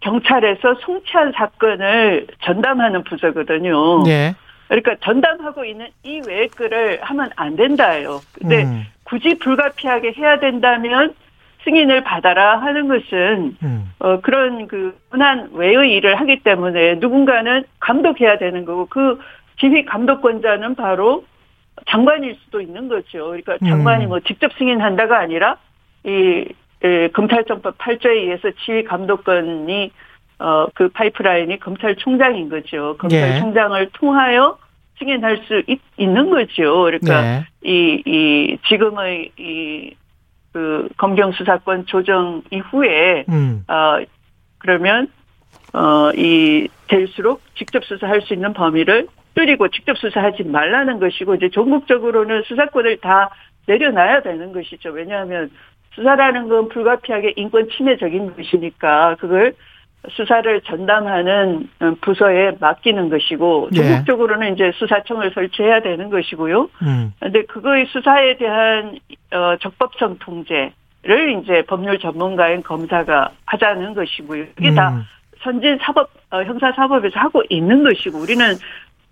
[0.00, 4.04] 경찰에서 송치한 사건을 전담하는 부서거든요.
[4.06, 4.34] 예.
[4.68, 8.20] 그러니까 전담하고 있는 이 외의 글을 하면 안 된다예요.
[8.38, 8.86] 근데 음.
[9.02, 11.14] 굳이 불가피하게 해야 된다면
[11.64, 13.92] 승인을 받아라 하는 것은 음.
[13.98, 19.18] 어, 그런 그 흔한 외의 일을 하기 때문에 누군가는 감독해야 되는 거고 그
[19.60, 21.24] 지휘 감독권자는 바로
[21.88, 23.26] 장관일 수도 있는 거죠.
[23.26, 24.08] 그러니까 장관이 음.
[24.08, 25.56] 뭐 직접 승인한다가 아니라
[26.04, 26.46] 이
[26.82, 29.92] 에, 검찰청법 8조에 의해서 지휘 감독권이
[30.38, 32.96] 어, 그 파이프라인이 검찰총장인 거죠.
[32.98, 34.58] 검찰총장을 통하여
[34.98, 36.84] 승인할 수 있, 는 거죠.
[36.84, 37.46] 그러니까 네.
[37.62, 39.94] 이, 이, 지금의 이,
[40.52, 43.64] 그, 검경 수사권 조정 이후에, 음.
[43.68, 43.98] 어,
[44.58, 45.08] 그러면,
[45.74, 52.42] 어, 이, 될수록 직접 수사할 수 있는 범위를 줄이고 직접 수사하지 말라는 것이고, 이제 전국적으로는
[52.42, 53.30] 수사권을 다
[53.66, 54.90] 내려놔야 되는 것이죠.
[54.90, 55.50] 왜냐하면
[55.94, 59.54] 수사라는 건 불가피하게 인권 침해적인 것이니까, 그걸
[60.08, 63.76] 수사를 전담하는 음, 부서에 맡기는 것이고, 예.
[63.76, 66.70] 전국적으로는 이제 수사청을 설치해야 되는 것이고요.
[66.82, 67.12] 음.
[67.20, 68.98] 근데 그거의 수사에 대한
[69.32, 74.44] 어, 적법성 통제를 이제 법률 전문가인 검사가 하자는 것이고요.
[74.58, 75.02] 이게 다 음.
[75.42, 78.54] 선진 사법 어, 형사 사법에서 하고 있는 것이고 우리는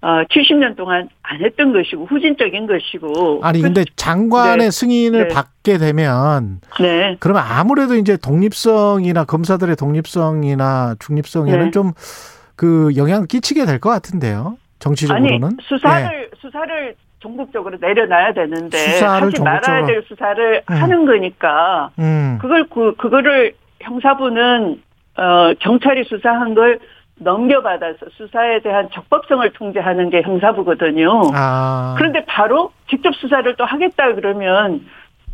[0.01, 3.41] 어, 70년 동안 안 했던 것이고 후진적인 것이고.
[3.43, 4.71] 아니 근데 장관의 네.
[4.71, 5.35] 승인을 네.
[5.35, 7.17] 받게 되면 네.
[7.19, 11.71] 그러면 아무래도 이제 독립성이나 검사들의 독립성이나 중립성에는 네.
[11.73, 14.57] 좀그 영향을 끼치게 될 것 같은데요.
[14.79, 15.43] 정치적으로는.
[15.45, 19.87] 아니 수사를 수사를 전국적으로 내려놔야 되는데 수사를 하지 말아야 전국적으로.
[19.87, 20.75] 될 수사를 음.
[20.77, 22.39] 하는 거니까 음.
[22.41, 24.81] 그걸 그 그거를 형사부는
[25.17, 26.79] 어 경찰이 수사한 걸
[27.19, 31.31] 넘겨받아서 수사에 대한 적법성을 통제하는 게 형사부거든요.
[31.35, 31.95] 아.
[31.99, 34.87] 그런데 바로 직접 수사를 또 하겠다 그러면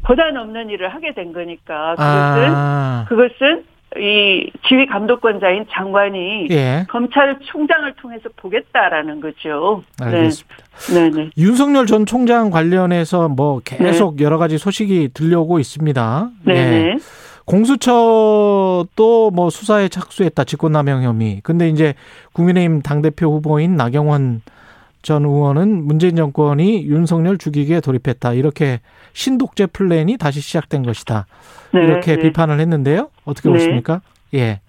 [0.06, 3.04] 고단 없는 일을 하게 된 거니까 그것은 아.
[3.08, 3.64] 그것은
[3.96, 6.84] 이 지휘 감독권자인 장관이 예.
[6.88, 9.84] 검찰총장을 통해서 보겠다라는 거죠.
[10.00, 10.56] 알겠습니다.
[10.92, 11.30] 네, 네.
[11.38, 16.28] 윤석열 전 총장 관련해서 뭐 계속 여러 가지 소식이 들려오고 있습니다.
[16.44, 16.96] 네, 예.
[17.46, 17.50] 네.
[17.50, 21.40] 공수처도 뭐 수사에 착수했다 직권남용 혐의.
[21.42, 21.94] 근데 이제
[22.32, 24.42] 국민의힘 당대표 후보인 나경원
[25.02, 28.32] 전 의원은 문재인 정권이 윤석열 죽이기에 돌입했다.
[28.32, 28.80] 이렇게
[29.12, 31.26] 신독재 플랜이 다시 시작된 것이다.
[31.72, 32.22] 네, 이렇게 네.
[32.22, 33.10] 비판을 했는데요.
[33.26, 33.54] 어떻게 네.
[33.54, 34.00] 보십니까?
[34.32, 34.60] 예.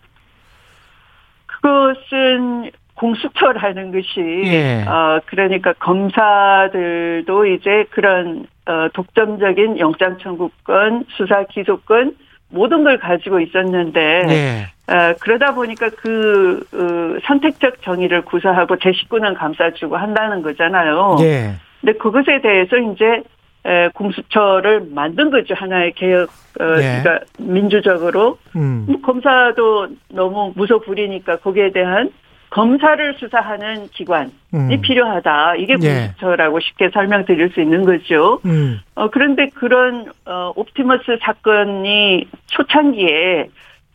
[1.47, 4.84] 그것은 공수처라는 것이 예.
[4.88, 12.15] 어 그러니까 검사들도 이제 그런 어 독점적인 영장 청구권, 수사 기소권,
[12.49, 14.93] 모든 걸 가지고 있었는데 예.
[14.93, 21.17] 어, 그러다 보니까 그 어, 선택적 정의를 구사하고 제 식구는 감싸주고 한다는 거잖아요.
[21.21, 21.55] 예.
[21.81, 23.23] 근데 그것에 대해서 이제
[23.65, 26.29] 에, 공수처를 만든 거죠 하나의 개혁.
[26.59, 27.01] 어, 예.
[27.01, 28.85] 그러니까 민주적으로 음.
[28.87, 32.11] 뭐 검사도 너무 무소 부리니까 거기에 대한
[32.49, 34.81] 검사를 수사하는 기관이 음.
[34.81, 35.55] 필요하다.
[35.55, 36.07] 이게 예.
[36.17, 38.39] 공수처라고 쉽게 설명드릴 수 있는 거죠.
[38.45, 38.79] 음.
[38.95, 43.49] 어, 그런데 그런, 어, 옵티머스 사건이 초창기에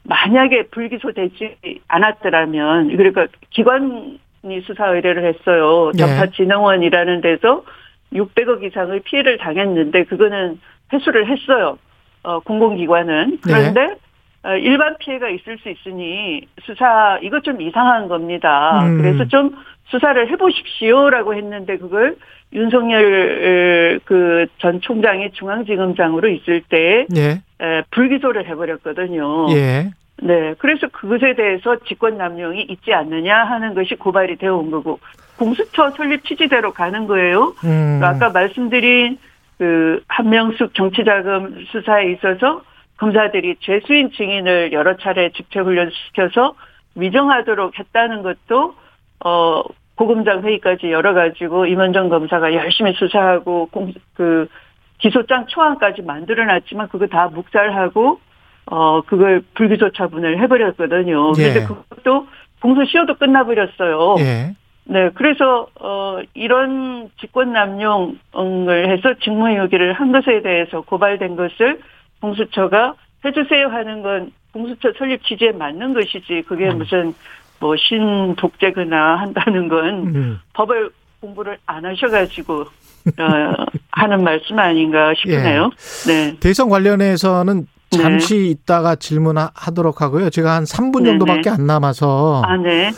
[0.04, 1.56] 만약에 불기소되지
[1.88, 4.18] 않았더라면, 그러니까 기관이
[4.64, 5.92] 수사 의뢰를 했어요.
[5.94, 5.98] 네.
[5.98, 7.64] 전파진흥원이라는 데서
[8.12, 10.58] 600억 이상의 피해를 당했는데, 그거는
[10.92, 11.78] 회수를 했어요.
[12.22, 13.38] 어, 공공기관은.
[13.42, 13.96] 그런데, 어,
[14.60, 18.80] 일반 피해가 있을 수 있으니 수사 이거 좀 이상한 겁니다.
[18.84, 18.98] 음.
[18.98, 19.54] 그래서 좀
[19.86, 22.16] 수사를 해보십시오라고 했는데 그걸
[22.52, 27.42] 윤석열 그 전 총장이 중앙지검장으로 있을 때 예.
[27.60, 29.46] 에, 불기소를 해버렸거든요.
[29.52, 29.90] 예.
[30.22, 35.00] 네, 그래서 그것에 대해서 직권남용이 있지 않느냐 하는 것이 고발이 되어 온 거고
[35.38, 37.54] 공수처 설립 취지대로 가는 거예요.
[37.64, 38.00] 음.
[38.02, 39.18] 아까 말씀드린
[39.56, 42.62] 그 한명숙 정치자금 수사에 있어서
[43.00, 46.54] 검사들이 죄수인 증인을 여러 차례 직접 훈련시켜서
[46.94, 48.74] 위정하도록 했다는 것도
[49.24, 49.62] 어
[49.94, 54.48] 고검장 회의까지 열어가지고 임원정 검사가 열심히 수사하고 공, 그
[54.98, 58.20] 기소장 초안까지 만들어놨지만 그거 다 묵살하고
[58.66, 61.32] 어 그걸 불기소 처분을 해버렸거든요.
[61.38, 61.42] 예.
[61.42, 62.26] 그런데 그것도
[62.60, 64.16] 공소시효도 끝나버렸어요.
[64.18, 64.54] 예.
[64.84, 71.80] 네, 그래서 어 이런 직권 남용을 해서 직무유기를 한 것에 대해서 고발된 것을
[72.20, 72.94] 공수처가
[73.24, 77.14] 해주세요 하는 건 공수처 설립 취지에 맞는 것이지 그게 무슨
[77.60, 80.40] 뭐 신독재거나 한다는 건 음.
[80.54, 80.90] 법을
[81.20, 82.64] 공부를 안 하셔가지고 어,
[83.92, 85.70] 하는 말씀 아닌가 싶으네요.
[86.06, 86.36] 네.
[86.40, 90.30] 대선 관련해서는 잠시 있다가 질문하도록 하고요.
[90.30, 91.10] 제가 한 3분 네네.
[91.10, 92.92] 정도밖에 안 남아서 아, 네.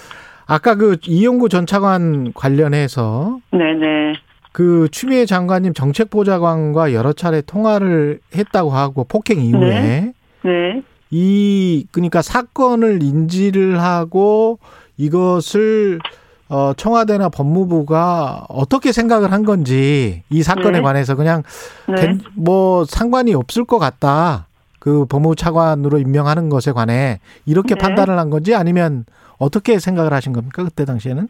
[0.46, 4.14] 아까 그 이용구 전 차관 관련해서 네네.
[4.52, 10.12] 그 추미애 장관님 정책보좌관과 여러 차례 통화를 했다고 하고 폭행 이후에
[10.44, 10.82] 네.
[11.10, 14.58] 이 그러니까 사건을 인지를 하고
[14.98, 16.00] 이것을
[16.48, 20.80] 어 청와대나 법무부가 어떻게 생각을 한 건지 이 사건에 네.
[20.82, 21.42] 관해서 그냥
[21.88, 21.94] 네.
[22.00, 24.46] 괜- 뭐 상관이 없을 것 같다.
[24.78, 27.80] 그 법무부 차관으로 임명하는 것에 관해 이렇게 네.
[27.80, 29.04] 판단을 한 건지 아니면
[29.38, 31.28] 어떻게 생각을 하신 겁니까 그때 당시에는?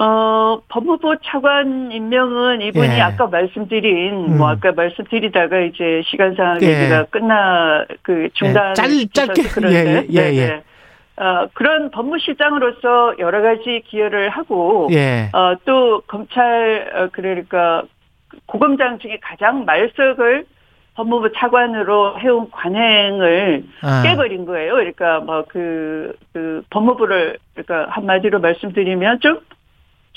[0.00, 3.00] 어, 법무부 차관 임명은 이분이 예.
[3.00, 4.38] 아까 말씀드린, 음.
[4.38, 6.66] 뭐, 아까 말씀드리다가 이제 시간상 예.
[6.68, 8.70] 얘기가 끝나, 그, 중단.
[8.70, 10.46] 예, 짧- 짧게, 그런데, 예, 예, 예, 예.
[10.46, 10.62] 네네.
[11.16, 15.30] 어, 그런 법무실장으로서 여러 가지 기여를 하고, 예.
[15.32, 17.82] 어, 또 검찰, 어, 그러니까
[18.46, 20.44] 고검장 중에 가장 말석을
[20.94, 24.02] 법무부 차관으로 해온 관행을 아.
[24.04, 24.74] 깨버린 거예요.
[24.74, 29.38] 그러니까 뭐 그 그 법무부를 그러니까 한마디로 말씀드리면 좀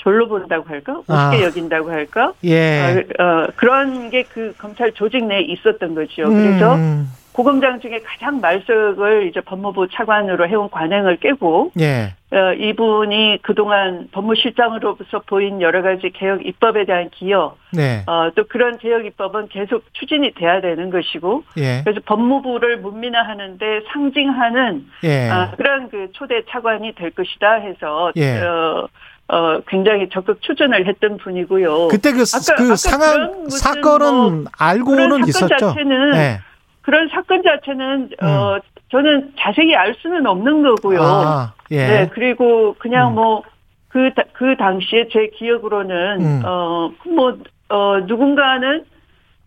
[0.02, 1.42] 졸로 본다고 할까, 우습게 아.
[1.44, 3.06] 여긴다고 할까, 예.
[3.20, 6.24] 어, 어, 그런 게 그 검찰 조직 내에 있었던 거죠.
[6.30, 12.14] 그래서 음, 고검장 중에 가장 말석을 이제 법무부 차관으로 해온 관행을 깨고 예.
[12.34, 18.04] 어, 이분이 그동안 법무실장으로서 보인 여러 가지 개혁 입법에 대한 기여, 네.
[18.08, 21.82] 어, 또 그런 개혁 입법은 계속 추진이 돼야 되는 것이고, 예.
[21.84, 25.30] 그래서 법무부를 문민화하는데 상징하는 예.
[25.30, 28.40] 아, 그런 그 초대 차관이 될 것이다 해서 예.
[28.40, 28.88] 어,
[29.32, 31.88] 어, 굉장히 적극 추진을 했던 분이고요.
[31.88, 34.14] 그때 그, 아까- 그 아까 상황 사건은
[34.44, 35.56] 뭐 알고는 그런 사건 있었죠.
[35.74, 36.40] 자체는 네.
[36.82, 38.58] 그런 사건 자체는 어,
[38.92, 41.00] 저는 자세히 알 수는 없는 거고요.
[41.00, 41.04] 음.
[41.06, 41.88] 아, 예.
[41.88, 43.16] 네, 그리고 그냥 음.
[43.16, 43.44] 뭐,
[43.88, 46.42] 그, 다- 그 당시에 제 기억으로는, 음.
[46.46, 47.38] 어, 뭐,
[47.70, 48.84] 어, 누군가는,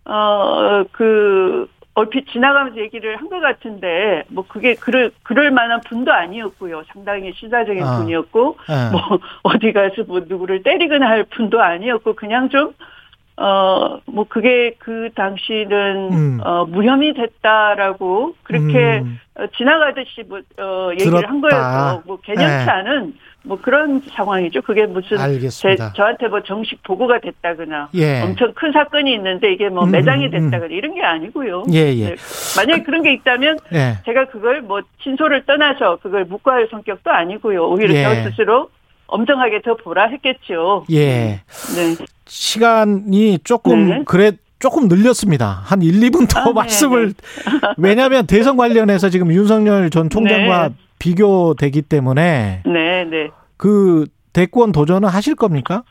[0.06, 6.82] 어, 그, 얼핏 지나가면서 얘기를 한 것 같은데, 뭐, 그게 그럴, 그럴 만한 분도 아니었고요.
[6.92, 7.98] 상당히 시사적인 아.
[7.98, 8.90] 분이었고, 예.
[8.90, 12.72] 뭐, 어디 가서 뭐, 누구를 때리거나 할 분도 아니었고, 그냥 좀,
[13.36, 16.40] 어, 뭐, 그게 그 당시는, 음.
[16.44, 19.18] 어, 무혐의 됐다라고, 그렇게, 음.
[19.36, 21.28] 어, 지나가듯이 뭐, 어, 얘기를 들었다.
[21.28, 22.70] 한 거여서, 뭐, 개념치 네.
[22.70, 23.14] 않은,
[23.44, 24.62] 뭐, 그런 상황이죠.
[24.62, 25.92] 그게 무슨, 제, 알겠습니다.
[25.94, 28.22] 저한테 뭐 정식 보고가 됐다거나, 예.
[28.22, 31.64] 엄청 큰 사건이 있는데 이게 뭐 음, 매장이 음, 됐다거나, 이런 게 아니고요.
[31.72, 32.04] 예, 예.
[32.10, 32.16] 네.
[32.56, 33.98] 만약에 그런 게 있다면, 예.
[34.04, 37.68] 제가 그걸 뭐, 진솔을 떠나서 그걸 묵과할 성격도 아니고요.
[37.68, 38.02] 오히려 예.
[38.02, 38.70] 저 스스로
[39.06, 40.84] 엄정하게 더 보라 했겠죠.
[40.90, 41.40] 예.
[41.76, 42.04] 네.
[42.26, 44.02] 시간이 조금 네.
[44.06, 45.60] 그래 조금 늘렸습니다.
[45.64, 47.12] 한 1, 2분 더 아, 네, 말씀을
[47.76, 50.74] 왜냐하면 대선 관련해서 지금 윤석열 전 총장과 네.
[51.08, 53.28] 비교되기 때문에 네, 네.
[53.58, 55.82] 그 대권 도전은 하실 겁니까?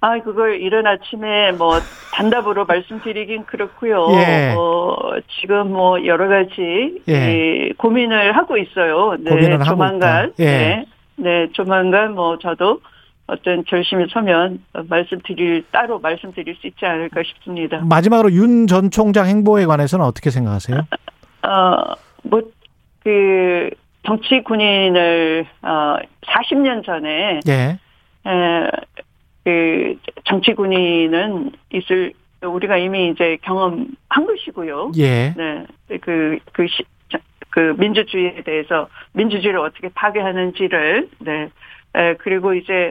[0.00, 1.78] 아, 그걸 이른 아침에 뭐
[2.12, 4.08] 단답으로 말씀드리긴 그렇고요.
[4.10, 4.54] 예.
[4.56, 4.96] 어,
[5.40, 7.32] 지금 뭐 여러 가지 예.
[7.68, 9.14] 이 고민을 하고 있어요.
[9.20, 10.32] 네, 고민을 조만간.
[10.40, 10.44] 예.
[10.44, 12.80] 네, 네, 조만간 뭐 저도
[13.28, 17.78] 어떤 결심이 서면 말씀드릴 따로 말씀드릴 수 있지 않을까 싶습니다.
[17.88, 20.78] 마지막으로 윤 전 총장 행보에 관해서는 어떻게 생각하세요?
[21.42, 22.42] 어, 뭐,
[23.06, 23.70] 그,
[24.04, 25.96] 정치 군인을, 어,
[26.26, 27.78] 40년 전에, 예.
[28.28, 28.70] 에,
[29.44, 29.94] 그,
[30.24, 33.86] 정치 군인은 있을, 우리가 이미 이제 경험한
[34.26, 34.90] 것이고요.
[34.98, 35.32] 예.
[35.36, 35.64] 네.
[36.00, 36.82] 그, 그, 시,
[37.12, 41.48] 자- 그 민주주의에 대해서, 민주주의를 어떻게 파괴하는지를, 네.
[41.94, 42.90] 에, 그리고 이제,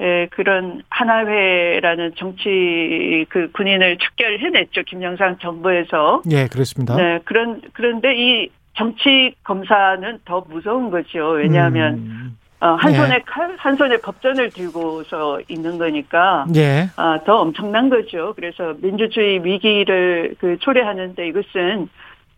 [0.00, 4.82] 에, 그런 하나회라는 정치 그 군인을 척결해냈죠.
[4.88, 6.22] 김영삼 정부에서.
[6.32, 6.96] 예, 그렇습니다.
[6.96, 11.30] 네, 그런, 그런데 이 정치 검사는 더 무서운 거죠.
[11.30, 12.96] 왜냐하면, 음, 어, 한 예.
[12.96, 16.88] 손에 칼, 한 손에 법전을 들고서 있는 거니까, 예.
[16.96, 18.32] 아, 더 엄청난 거죠.
[18.34, 21.88] 그래서 민주주의 위기를 그 초래하는데 이것은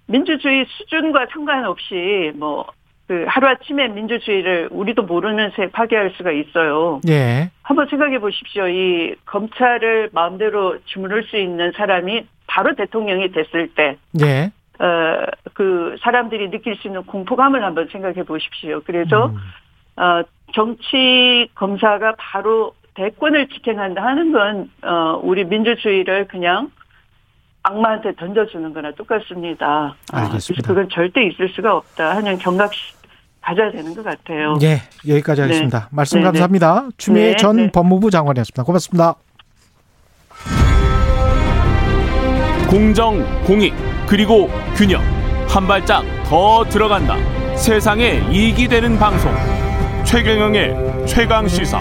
[0.07, 2.66] 민주주의 수준과 상관없이 뭐,
[3.07, 7.01] 그 하루아침에 민주주의를 우리도 모르는 새 파괴할 수가 있어요.
[7.07, 7.51] 예.
[7.62, 8.66] 한번 생각해 보십시오.
[8.66, 14.51] 이 검찰을 마음대로 주무를 수 있는 사람이 바로 대통령이 됐을 때, 예.
[14.79, 18.83] 어, 그 사람들이 느낄 수 있는 공포감을 한번 생각해 보십시오.
[18.85, 20.03] 그래서, 음.
[20.03, 20.22] 어,
[20.53, 26.70] 정치 검사가 바로 대권을 직행한다 하는 건, 어, 우리 민주주의를 그냥
[27.62, 29.95] 악마한테 던져주는 거나 똑같습니다.
[30.12, 30.62] 아, 알겠습니다.
[30.62, 32.70] 그래서 그건 절대 있을 수가 없다 하는 경각
[33.41, 34.57] 가져야 되는 것 같아요.
[34.62, 35.89] 예, 여기까지 하겠습니다.
[35.91, 36.27] 말씀 네, 네.
[36.27, 36.89] 감사합니다.
[36.99, 37.70] 추미애 네, 전 네.
[37.70, 38.62] 법무부 장관이었습니다.
[38.64, 39.14] 고맙습니다.
[42.70, 43.72] 공정, 공익,
[44.07, 45.03] 그리고 균형.
[45.49, 47.17] 한 발짝 더 들어간다.
[47.57, 49.33] 세상에 이익이 되는 방송.
[50.05, 51.81] 최경영의 최강 시사.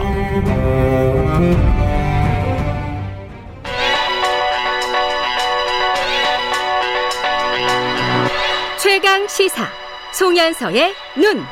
[8.80, 9.65] 최강 시사
[10.13, 11.43] 송현서의 눈.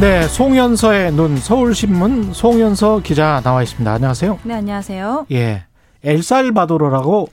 [0.00, 3.92] 네, 송현서의 눈 서울신문 송현서 기자 나와 있습니다.
[3.92, 4.38] 안녕하세요.
[4.44, 5.26] 네, 안녕하세요.
[5.32, 5.64] 예.
[6.04, 7.28] 엘살바도르라고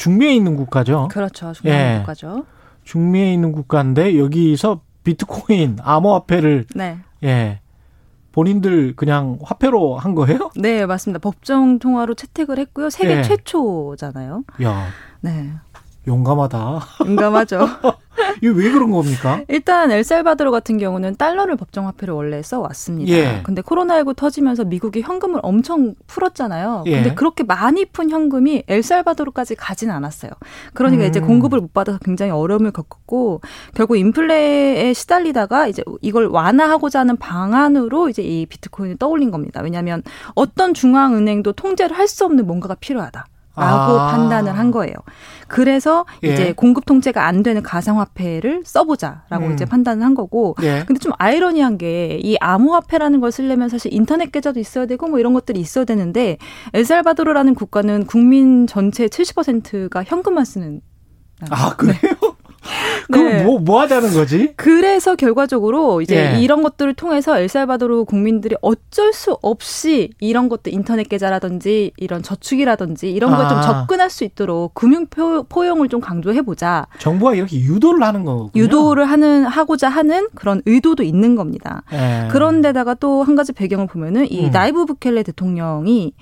[0.00, 1.08] 중미에 있는 국가죠.
[1.10, 1.52] 그렇죠.
[1.52, 1.98] 중요한 예.
[1.98, 2.46] 국가죠.
[2.84, 6.98] 중미에 있는 국가인데 여기서 비트코인 암호화폐를 네.
[7.22, 7.60] 예.
[8.32, 10.52] 본인들 그냥 화폐로 한 거예요?
[10.56, 11.18] 네, 맞습니다.
[11.18, 12.88] 법정 통화로 채택을 했고요.
[12.88, 13.22] 세계 예.
[13.22, 14.44] 최초잖아요.
[14.62, 14.86] 야,
[15.20, 15.50] 네.
[16.10, 16.80] 용감하다.
[17.06, 17.60] 용감하죠.
[18.38, 19.40] 이게 왜 그런 겁니까?
[19.48, 23.10] 일단 엘살바도르 같은 경우는 달러를 법정 화폐로 원래 써 왔습니다.
[23.12, 23.40] 예.
[23.44, 26.84] 근데 코로나19 터지면서 미국이 현금을 엄청 풀었잖아요.
[26.86, 26.96] 예.
[27.02, 30.32] 근데 그렇게 많이 푼 현금이 엘살바도르까지 가진 않았어요.
[30.74, 31.08] 그러니까 음.
[31.08, 33.40] 이제 공급을 못 받아서 굉장히 어려움을 겪었고
[33.74, 39.60] 결국 인플레에 시달리다가 이제 이걸 완화하고자 하는 방안으로 이제 이 비트코인을 떠올린 겁니다.
[39.62, 40.02] 왜냐하면
[40.34, 43.24] 어떤 중앙은행도 통제를 할 수 없는 뭔가가 필요하다.
[43.56, 44.12] 라고 아.
[44.12, 44.94] 판단을 한 거예요.
[45.48, 46.32] 그래서 예.
[46.32, 49.52] 이제 공급 통제가 안 되는 가상화폐를 써보자라고 음.
[49.54, 50.54] 이제 판단을 한 거고.
[50.62, 50.84] 예.
[50.86, 55.32] 근데 좀 아이러니한 게 이 암호화폐라는 걸 쓰려면 사실 인터넷 계좌도 있어야 되고 뭐 이런
[55.34, 56.38] 것들이 있어야 되는데
[56.74, 60.80] 엘살바도르라는 국가는 국민 전체 70%가 현금만 쓰는.
[61.50, 61.96] 아, 그래요?
[63.10, 63.42] 그럼 네.
[63.44, 64.52] 뭐, 뭐 하자는 거지?
[64.56, 66.40] 그래서 결과적으로 이제 예.
[66.40, 73.34] 이런 것들을 통해서 엘살바도르 국민들이 어쩔 수 없이 이런 것들 인터넷 계좌라든지 이런 저축이라든지 이런
[73.34, 73.48] 거에 아.
[73.48, 76.86] 좀 접근할 수 있도록 금융 포- 포용을 좀 강조해 보자.
[76.98, 78.50] 정부가 이렇게 유도를 하는 거군요.
[78.54, 81.82] 유도를 하는 하고자 하는 그런 의도도 있는 겁니다.
[81.92, 82.28] 예.
[82.30, 84.50] 그런데다가 또 한 가지 배경을 보면은 이 음.
[84.50, 86.12] 나이브 부켈레 대통령이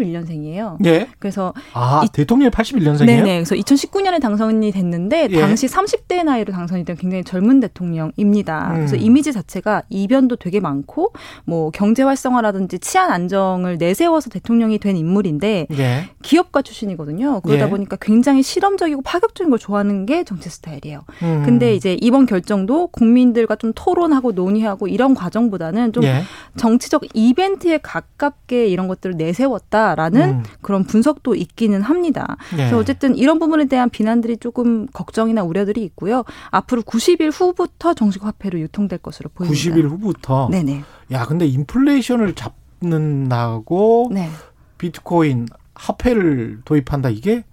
[0.00, 0.76] 81년생이에요.
[0.86, 1.08] 예.
[1.18, 3.06] 그래서 아, 이- 대통령이 81년생이에요?
[3.06, 3.34] 네네.
[3.44, 5.40] 그래서 2019년에 당선이 됐는데 예.
[5.40, 8.70] 당시 30대 나이로 당선이 된 굉장히 젊은 대통령입니다.
[8.70, 8.74] 음.
[8.76, 11.12] 그래서 이미지 자체가 이변도 되게 많고
[11.44, 16.10] 뭐 경제 활성화라든지 치안 안정을 내세워서 대통령이 된 인물인데 예.
[16.22, 17.40] 기업가 출신이거든요.
[17.40, 17.70] 그러다 예.
[17.70, 21.02] 보니까 굉장히 실험적이고 파격적인 걸 좋아하는 게 정치 스타일이에요.
[21.22, 21.42] 음.
[21.44, 26.22] 근데 이제 이번 결정도 국민들과 좀 토론하고 논의하고 이런 과정보다는 좀 예.
[26.56, 30.42] 정치적 이벤트에 가깝게 이런 것들을 내세웠다라는 음.
[30.60, 32.36] 그런 분석도 있기는 합니다.
[32.52, 32.56] 예.
[32.56, 36.24] 그래서 어쨌든 이런 부분에 대한 비난들이 조금 걱정이나 우려 들이 있고요.
[36.50, 39.60] 앞으로 90일 후부터 정식 화폐로 유통될 것으로 보입니다.
[39.60, 40.48] 90일 후부터.
[40.50, 40.82] 네네.
[41.12, 44.30] 야, 근데 인플레이션을 잡는다고 네.
[44.78, 47.10] 비트코인 화폐를 도입한다.
[47.10, 47.44] 이게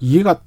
[0.00, 0.40] 이해가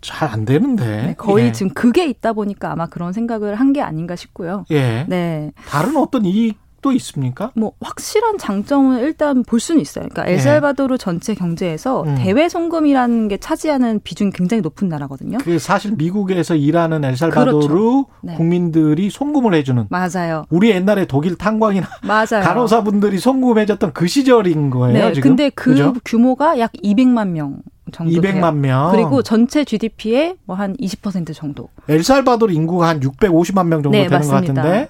[0.00, 0.84] 잘안 되는데.
[1.06, 1.52] 네, 거의 예.
[1.52, 4.64] 지금 그게 있다 보니까 아마 그런 생각을 한 게 아닌가 싶고요.
[4.70, 5.04] 예.
[5.08, 5.52] 네.
[5.66, 7.50] 다른 어떤 이익 장점도 있습니까?
[7.54, 10.06] 뭐 확실한 장점은 일단 볼 수는 있어요.
[10.10, 12.14] 그러니까 엘살바도르 전체 경제에서 음.
[12.16, 15.38] 대외 송금이라는 게 차지하는 비중이 굉장히 높은 나라거든요.
[15.38, 18.06] 그 사실 미국에서 일하는 엘살바도르 그렇죠.
[18.22, 18.34] 네.
[18.34, 20.44] 국민들이 송금을 해주는 맞아요.
[20.50, 22.44] 우리 옛날에 독일 탄광이나 맞아요.
[22.44, 25.06] 간호사분들이 송금해줬던 그 시절인 거예요.
[25.08, 25.30] 네, 지금.
[25.30, 25.94] 근데 그 그죠?
[26.04, 27.56] 규모가 약 200만 명
[27.92, 28.34] 정도 돼요.
[28.34, 28.90] 200만 명.
[28.92, 31.68] 그리고 전체 GDP의 뭐 한 20% 정도.
[31.88, 34.40] 엘살바도르 인구가 한 650만 명 정도 네, 되는 맞습니다.
[34.62, 34.88] 것 같은데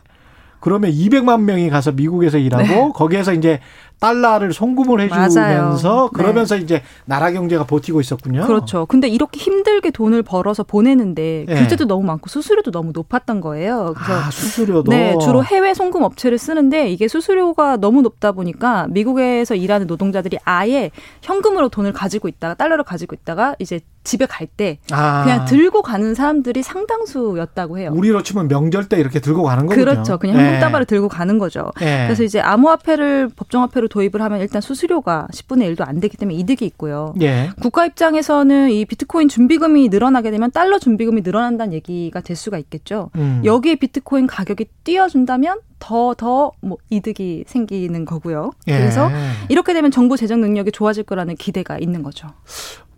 [0.65, 2.91] 그러면 200만 명이 가서 미국에서 일하고 네.
[2.95, 3.61] 거기에서 이제
[4.01, 6.11] 달러를 송금을 해주면서 맞아요.
[6.13, 8.47] 그러면서 이제 나라 경제가 버티고 있었군요.
[8.47, 8.87] 그렇죠.
[8.87, 11.55] 근데 이렇게 힘들게 돈을 벌어서 보내는데 네.
[11.55, 13.95] 규제도 너무 많고 수수료도 너무 높았던 거예요.
[13.97, 14.91] 그래서 아, 수수료도.
[14.91, 20.91] 네, 주로 해외 송금 업체를 쓰는데 이게 수수료가 너무 높다 보니까 미국에서 일하는 노동자들이 아예
[21.23, 25.23] 현금으로 돈을 가지고 있다가 달러를 가지고 있다가 이제 집에 갈때 아.
[25.25, 27.91] 그냥 들고 가는 사람들이 상당수였다고 해요.
[27.95, 29.83] 우리로 치면 명절 때 이렇게 들고 가는 거군요.
[29.83, 30.19] 그렇죠.
[30.19, 31.71] 그냥 현금 따발을 들고 가는 거죠.
[31.81, 32.05] 네.
[32.07, 37.15] 그래서 이제 암호화폐를 법정화폐로 도입을 하면 일단 수수료가 10분의 1도 안 되기 때문에 이득이 있고요.
[37.21, 37.51] 예.
[37.61, 43.11] 국가 입장에서는 이 비트코인 준비금이 늘어나게 되면 달러 준비금이 늘어난다는 얘기가 될 수가 있겠죠.
[43.17, 43.43] 음.
[43.45, 48.53] 여기에 비트코인 가격이 뛰어준다면 더 더 뭐 이득이 생기는 거고요.
[48.69, 48.79] 예.
[48.79, 49.11] 그래서
[49.49, 52.29] 이렇게 되면 정부 재정 능력이 좋아질 거라는 기대가 있는 거죠.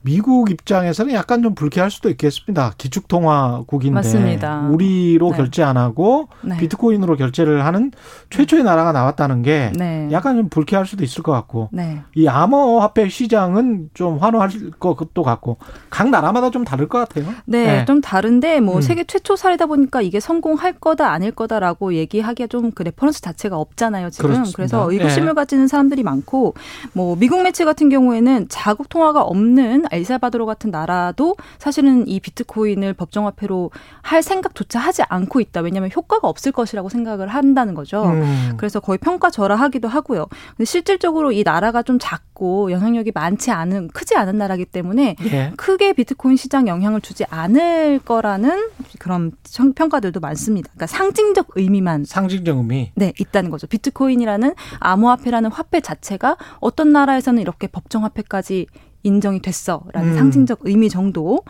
[0.07, 2.73] 미국 입장에서는 약간 좀 불쾌할 수도 있겠습니다.
[2.79, 4.69] 기축통화국인데 맞습니다.
[4.71, 5.37] 우리로 네.
[5.37, 6.57] 결제 안 하고 네.
[6.59, 7.91] 비트코인으로 결제를 하는
[8.31, 10.09] 최초의 나라가 나왔다는 게 네.
[10.13, 12.03] 약간 좀 불쾌할 수도 있을 것 같고 네.
[12.15, 15.59] 이 암호 화폐 시장은 좀 환호할 것도 같고
[15.91, 17.35] 각 나라마다 좀 다를 것 같아요.
[17.45, 18.81] 네, 좀 다른데 뭐 음.
[18.81, 24.11] 세계 최초 사례다 보니까 이게 성공할 거다 아닐 거다라고 얘기하기가 좀 그 reference 자체가 없잖아요
[24.11, 24.31] 지금.
[24.31, 24.53] 그렇습니다.
[24.55, 25.33] 그래서 의구심을 예.
[25.33, 26.55] 가지는 사람들이 많고
[26.93, 33.71] 뭐 미국 매체 같은 경우에는 자국 통화가 없는 엘살바도르 같은 나라도 사실은 이 비트코인을 법정화폐로
[34.03, 35.61] 할 생각조차 하지 않고 있다.
[35.61, 38.05] 왜냐하면 효과가 없을 것이라고 생각을 한다는 거죠.
[38.05, 38.55] 음.
[38.57, 40.27] 그래서 거의 평가절하하기도 하고요.
[40.57, 45.53] 근데 실질적으로 이 나라가 좀 작고 영향력이 많지 않은 크지 않은 나라기 때문에 예.
[45.57, 48.69] 크게 비트코인 시장 영향을 주지 않을 거라는
[48.99, 50.69] 그런 청- 평가들도 많습니다.
[50.75, 52.93] 그러니까 상징적 의미만 상징적 의미.
[52.95, 53.67] 네, 있다는 거죠.
[53.67, 58.67] 비트코인이라는 암호화폐라는 화폐 자체가 어떤 나라에서는 이렇게 법정화폐까지
[59.07, 60.17] 인정이 됐어라는 음.
[60.17, 61.41] 상징적 의미 정도.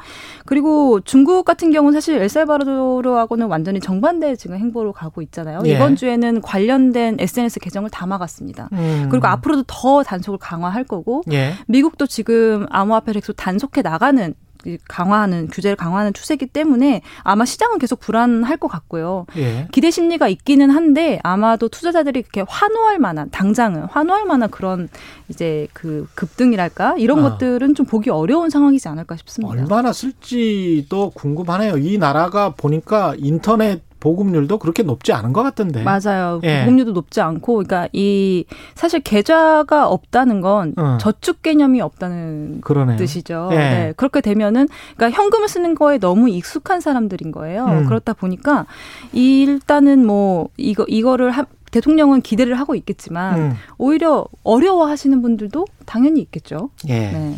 [0.45, 5.61] 그리고 중국 같은 경우는 사실 엘살바도르하고는 완전히 정반대 지금 행보로 가고 있잖아요.
[5.67, 5.73] 예.
[5.73, 8.69] 이번 주에는 관련된 SNS 계정을 다 막았습니다.
[8.73, 9.09] 음.
[9.11, 11.55] 그리고 앞으로도 더 단속을 강화할 거고 예.
[11.67, 14.46] 미국도 지금 암호화폐를 계속 단속해 나가는 이
[14.89, 19.27] 강화하는 규제를 강화하는 추세이기 때문에 아마 시장은 계속 불안할 것 같고요.
[19.37, 19.69] 예.
[19.73, 24.89] 기대 심리가 있기는 한데 아마도 투자자들이 그렇게 환호할 만한 당장은 환호할 만한 그런
[25.29, 27.31] 이제 그 급등이랄까 이런 아.
[27.31, 29.53] 것들은 좀 보기 어려운 상황이지 않을까 싶습니다.
[29.53, 31.79] 얼마나 쓸지도 궁금하네요.
[31.79, 35.83] 이 나라가 보니까 인터넷 보급률도 그렇게 높지 않은 것 같던데.
[35.83, 36.41] 맞아요.
[36.45, 36.61] 예.
[36.61, 38.45] 보급률도 높지 않고, 그러니까 이
[38.75, 40.99] 사실 계좌가 없다는 건 어.
[41.01, 42.97] 저축 개념이 없다는 그러네요.
[42.97, 43.49] 뜻이죠.
[43.53, 43.57] 예.
[43.57, 43.93] 네.
[43.97, 47.65] 그렇게 되면은 그러니까 현금을 쓰는 거에 너무 익숙한 사람들인 거예요.
[47.67, 47.87] 음.
[47.87, 48.67] 그렇다 보니까
[49.13, 53.55] 일단은 뭐 이거 이거를 하, 대통령은 기대를 하고 있겠지만 음.
[53.79, 56.71] 오히려 어려워하시는 분들도 당연히 있겠죠.
[56.89, 57.11] 예.
[57.11, 57.37] 네.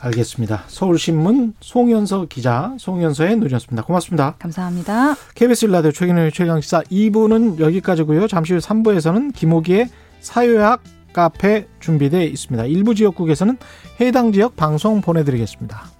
[0.00, 0.64] 알겠습니다.
[0.68, 3.82] 서울신문 송현서 기자, 송현서의 눈이었습니다.
[3.82, 4.36] 고맙습니다.
[4.38, 5.14] 감사합니다.
[5.34, 8.28] KBS 일라디오 최근의 최강시사 2부는 여기까지고요.
[8.28, 9.88] 잠시 후 3부에서는 김호기의
[10.20, 10.82] 사회학
[11.12, 12.66] 카페 준비되어 있습니다.
[12.66, 13.56] 일부 지역국에서는
[14.00, 15.97] 해당 지역 방송 보내드리겠습니다.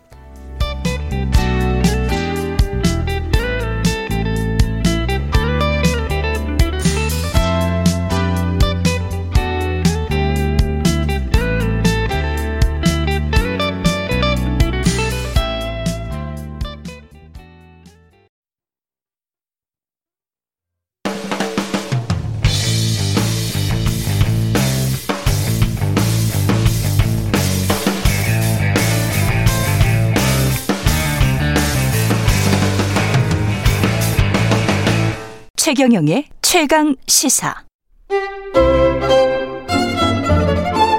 [35.69, 37.55] 최경영의 최강 시사.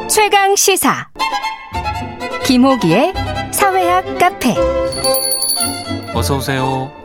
[0.08, 1.10] 최강 시사.
[2.46, 3.12] 김호기의
[3.52, 4.54] 사회학 카페.
[6.14, 6.99] 어서 오세요.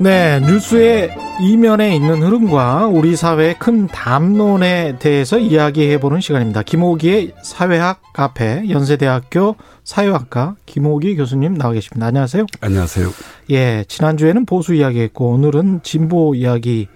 [0.00, 6.62] 네, 뉴스의 이면에 있는 흐름과 우리 사회의 큰 담론에 대해서 이야기해보는 시간입니다.
[6.62, 12.06] 김호기의 사회학 카페, 연세대학교 사회학과 김호기 교수님 나와 계십니다.
[12.06, 12.46] 안녕하세요.
[12.62, 13.10] 안녕하세요.
[13.50, 16.88] 예, 지난주에는 보수 이야기했고, 오늘은 진보 이야기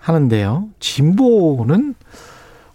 [0.00, 0.68] 하는데요.
[0.78, 1.94] 진보는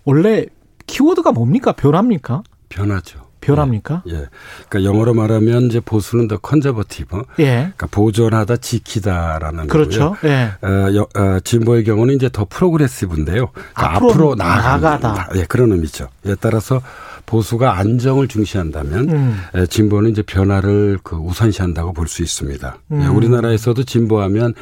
[0.05, 0.47] 원래
[0.88, 1.72] 키워드가 뭡니까?
[1.74, 2.41] 변합니까?
[2.70, 3.20] 변하죠.
[3.41, 4.03] 변합니까?
[4.07, 4.27] 예.
[4.69, 7.24] 그러니까 영어로 말하면 이제 보수는 the conservative.
[7.39, 7.45] 예.
[7.55, 10.11] 그러니까 보존하다 지키다라는 그렇죠.
[10.13, 10.31] 거고요.
[10.31, 10.51] 예.
[10.61, 13.47] 어, 여- 어, 진보의 경우는 이제 the progressive인데요.
[13.51, 14.35] 그러니까 앞으로 앞으로.
[14.35, 15.29] 나아가다.
[15.35, 16.07] 예, 그런 의미죠.
[16.27, 16.81] 예, 따라서
[17.26, 19.38] 보수가 안정을 중시한다면 음.
[19.55, 22.78] 에, 진보는 이제 변화를 그 우선시한다고 볼 수 있습니다.
[22.91, 23.15] 예, 음.
[23.15, 24.53] 우리나라에서도 진보하면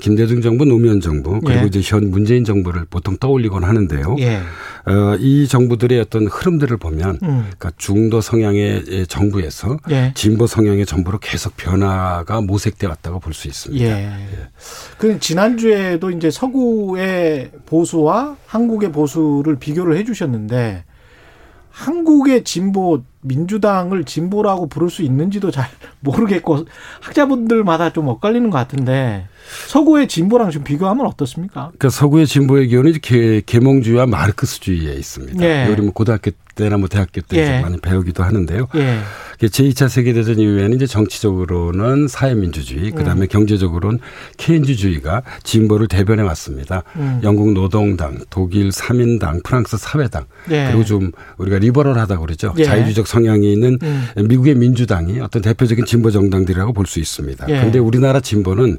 [0.00, 1.66] 김대중 정부, 노무현 정부 그리고 예.
[1.66, 4.16] 이제 현 문재인 정부를 보통 떠올리곤 하는데요.
[4.18, 4.40] 예.
[4.86, 7.44] 어, 이 정부들의 어떤 흐름들을 보면 음.
[7.44, 10.12] 그러니까 중도 성향의 예, 정부에서 예.
[10.14, 13.84] 진보 성향의 정부로 계속 변화가 모색돼 왔다고 볼 수 있습니다.
[13.84, 14.10] 예.
[14.98, 20.84] 그 지난주에도 이제 서구의 보수와 한국의 보수를 비교를 해 주셨는데
[21.76, 25.68] 한국의 진보 민주당을 진보라고 부를 수 있는지도 잘
[26.00, 26.64] 모르겠고
[27.02, 29.28] 학자분들마다 좀 엇갈리는 것 같은데
[29.68, 31.70] 서구의 진보랑 좀 비교하면 어떻습니까?
[31.76, 35.44] 그러니까 서구의 진보의 이제 개, 계몽주의와 마르크스주의에 있습니다.
[35.44, 35.68] 예.
[35.70, 37.46] 우리 뭐 고등학교 때나 뭐 대학교 때 예.
[37.46, 38.68] 좀 많이 배우기도 하는데요.
[38.76, 38.98] 예.
[39.42, 43.28] 제2차 세계대전 이후에는 이제 정치적으로는 사회민주주의, 그 다음에 음.
[43.28, 43.98] 경제적으로는
[44.38, 46.82] 케인주주의가 진보를 대변해 왔습니다.
[46.96, 47.20] 음.
[47.22, 50.68] 영국 노동당, 독일 사민당, 프랑스 사회당, 예.
[50.68, 52.54] 그리고 좀 우리가 리버럴하다고 그러죠.
[52.56, 52.64] 예.
[52.64, 54.08] 자유주의적 성향이 있는 음.
[54.26, 57.46] 미국의 민주당이 어떤 대표적인 진보 정당들이라고 볼 수 있습니다.
[57.48, 57.56] 예.
[57.56, 58.78] 그런데 우리나라 진보는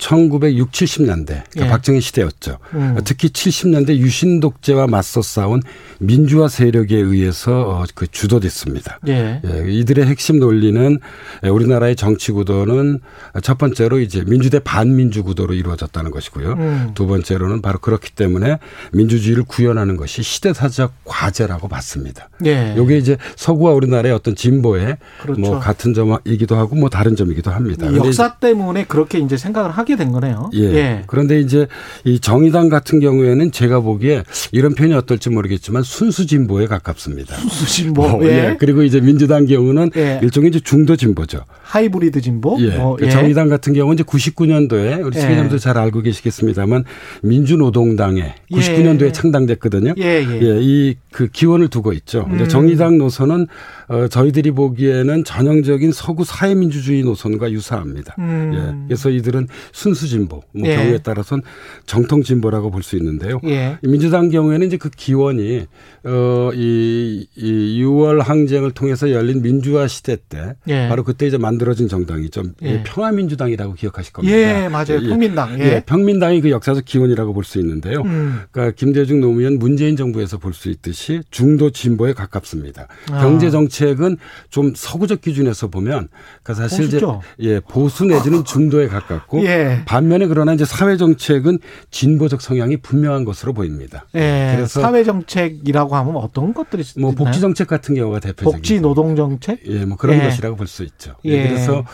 [0.00, 1.68] 1960, 70년대 그러니까 예.
[1.68, 2.58] 박정희 시대였죠.
[2.74, 2.98] 음.
[3.04, 5.62] 특히 70년대 유신 독재와 맞서 싸운
[5.98, 8.98] 민주화 세력에 의해서 어, 그 주도됐습니다.
[9.08, 9.40] 예.
[9.44, 10.98] 예, 이들의 핵심 논리는
[11.44, 13.00] 예, 우리나라의 정치 구도는
[13.42, 16.52] 첫 번째로 이제 민주 대 반민주 구도로 이루어졌다는 것이고요.
[16.54, 16.90] 음.
[16.94, 18.58] 두 번째로는 바로 그렇기 때문에
[18.92, 22.30] 민주주의를 구현하는 것이 시대사적 과제라고 봤습니다.
[22.46, 22.74] 예.
[22.76, 25.40] 요게 이제 서구와 우리나라의 어떤 진보의 그렇죠.
[25.40, 27.94] 뭐 같은 점이기도 하고 뭐 다른 점이기도 합니다.
[27.94, 30.50] 역사 때문에 그렇게 이제 생각을 하게 된 거네요.
[30.54, 31.02] 예.
[31.06, 31.66] 그런데 이제
[32.04, 37.36] 이 정의당 같은 경우에는 제가 보기에 이런 표현이 어떨지 모르겠지만 순수 진보에 가깝습니다.
[37.36, 38.02] 순수 진보.
[38.04, 38.26] 어, 예.
[38.26, 38.56] 예.
[38.58, 40.20] 그리고 이제 민주당 경우는 예.
[40.22, 41.44] 일종의 이제 중도 진보죠.
[41.62, 42.56] 하이브리드 진보.
[42.60, 42.76] 예.
[42.76, 45.20] 뭐, 그 정의당 같은 경우는 이제 99년도에 우리 예.
[45.20, 46.84] 시민님도 잘 알고 계시겠습니다만
[47.22, 49.12] 민주노동당에 99년도에 예.
[49.12, 49.94] 창당됐거든요.
[49.98, 50.58] 예, 예.
[50.60, 52.26] 이 그 기원을 두고 있죠.
[52.30, 52.46] 음.
[52.48, 53.48] 정의당 노선은
[53.88, 58.14] 어, 저희들이 보기에는 전형적인 서구 사회민주주의 노선과 유사합니다.
[58.18, 58.52] 음.
[58.54, 58.86] 예.
[58.86, 59.48] 그래서 이들은
[59.80, 60.76] 순수 진보, 뭐 예.
[60.76, 61.42] 경우에 따라서는
[61.86, 63.40] 정통 진보라고 볼 수 있는데요.
[63.44, 63.78] 예.
[63.82, 65.66] 이 민주당 경우에는 이제 그 기원이
[66.04, 70.88] 어이 이 6월 항쟁을 통해서 열린 민주화 시대 때 예.
[70.88, 72.42] 바로 그때 이제 만들어진 정당이죠.
[72.62, 72.66] 예.
[72.70, 74.36] 예, 평화민주당이라고 기억하실 겁니다.
[74.36, 75.00] 예, 맞아요.
[75.08, 75.58] 평민당.
[75.60, 75.82] 예.
[75.86, 78.02] 평민당이 그 역사적 기원이라고 볼 수 있는데요.
[78.02, 78.40] 음.
[78.52, 82.86] 그러니까 김대중 노무현 문재인 정부에서 볼 수 있듯이 중도 진보에 가깝습니다.
[83.10, 83.20] 아.
[83.22, 84.18] 경제 정책은
[84.50, 86.08] 좀 서구적 기준에서 보면
[86.42, 87.22] 그러니까 사실 보수죠.
[87.38, 89.69] 이제 예, 보수 내지는 중도에 가깝고 예.
[89.86, 91.58] 반면에 그러나 이제 사회 정책은
[91.90, 94.06] 진보적 성향이 분명한 것으로 보입니다.
[94.14, 94.52] 예.
[94.54, 97.24] 그래서 사회 정책이라고 하면 어떤 것들이 뭐 있나요?
[97.24, 99.60] 복지 정책 같은 경우가 대표적인 복지 노동 정책?
[99.66, 100.24] 예, 뭐 그런 예.
[100.24, 101.14] 것이라고 볼 수 있죠.
[101.24, 101.30] 예.
[101.30, 101.48] 예.
[101.48, 101.84] 그래서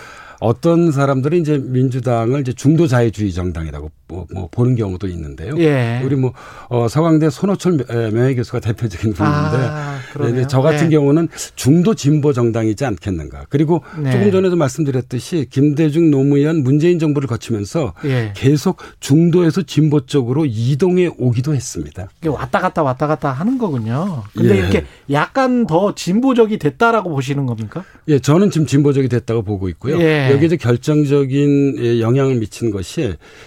[0.41, 5.55] 어떤 사람들은 이제 민주당을 이제 중도 자유주의 정당이라고 뭐, 뭐 보는 경우도 있는데요.
[5.59, 6.01] 예.
[6.05, 6.33] 우리 뭐
[6.69, 9.99] 어, 서강대 손호철 명- 명예 교수가 대표적인 분인데 아.
[10.33, 10.97] 네, 저 같은 네.
[10.97, 13.47] 경우는 중도 진보 정당이지 않겠는가.
[13.49, 14.13] 그리고 네.
[14.13, 18.33] 조금 전에도 말씀드렸듯이 김대중 노무현 문재인 정부를 거치면서 예.
[18.37, 22.09] 계속 중도에서 진보 쪽으로 이동해 오기도 했습니다.
[22.27, 24.23] 왔다 갔다 왔다 갔다 하는 거군요.
[24.37, 24.59] 근데 예.
[24.59, 27.85] 이렇게 약간 더 진보적이 됐다라고 보시는 겁니까?
[28.09, 30.01] 예, 저는 지금 진보적이 됐다고 보고 있고요.
[30.01, 30.31] 예.
[30.33, 33.01] 여기에 결정적인 예, 영향을 미친 것이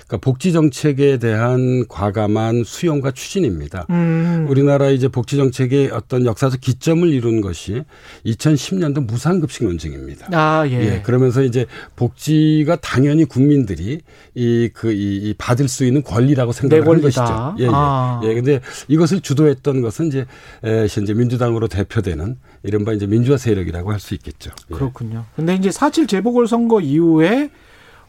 [0.07, 3.85] 그러니까 복지 정책에 대한 과감한 수용과 추진입니다.
[3.89, 4.45] 음.
[4.49, 7.83] 우리나라 이제 복지 정책의 어떤 역사적 기점을 이룬 것이
[8.25, 10.27] 2010년도 무상급식 논쟁입니다.
[10.33, 10.95] 아, 예.
[10.95, 14.01] 예, 그러면서 이제 복지가 당연히 국민들이
[14.35, 17.01] 이 그이 받을 수 있는 권리라고 생각하는.
[17.01, 17.55] 것이죠.
[17.59, 17.69] 예, 예.
[17.71, 18.21] 아.
[18.23, 18.33] 예.
[18.33, 20.25] 근데 이것을 주도했던 것은 이제
[20.63, 24.51] 에, 현재 민주당으로 대표되는 이른바 이제 민주화 세력이라고 할 수 있겠죠.
[24.71, 24.75] 예.
[24.75, 25.25] 그렇군요.
[25.35, 27.49] 근데 이제 4.7 재보궐 선거 이후에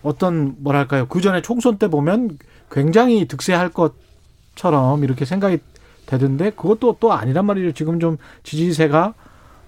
[0.03, 1.07] 어떤 뭐랄까요.
[1.07, 2.39] 그 전에 총선 때 보면
[2.71, 5.59] 굉장히 득세할 것처럼 이렇게 생각이
[6.07, 7.73] 되던데 그것도 또 아니란 말이죠.
[7.73, 9.15] 지금 좀 지지세가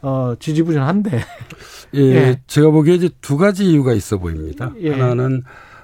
[0.02, 1.20] 어 지지부진한데.
[1.94, 2.40] 예, 예.
[2.46, 4.72] 제가 보기에 이제 두 가지 이유가 있어 보입니다.
[4.80, 4.90] 예.
[4.92, 5.42] 하나는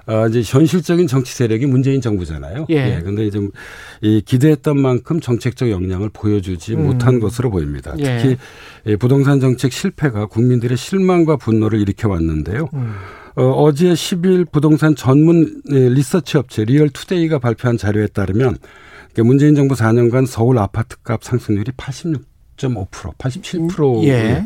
[0.09, 2.65] 어, 이제 현실적인 정치 세력이 문재인 정부잖아요.
[2.69, 2.99] 예.
[3.03, 3.39] 근데 이제
[4.01, 6.87] 이 기대했던 만큼 정책적 역량을 보여주지 음.
[6.87, 7.93] 못한 것으로 보입니다.
[7.99, 8.17] 예.
[8.17, 8.37] 특히
[8.87, 12.69] 이 부동산 정책 실패가 국민들의 실망과 분노를 일으켜 왔는데요.
[12.73, 12.95] 음.
[13.39, 18.57] 어, 어제 10일 부동산 전문 예, 리서치 업체 리얼투데이가 발표한 자료에 따르면
[19.23, 24.45] 문재인 정부 4년간 서울 아파트값 상승률이 86.5% 87%에 예.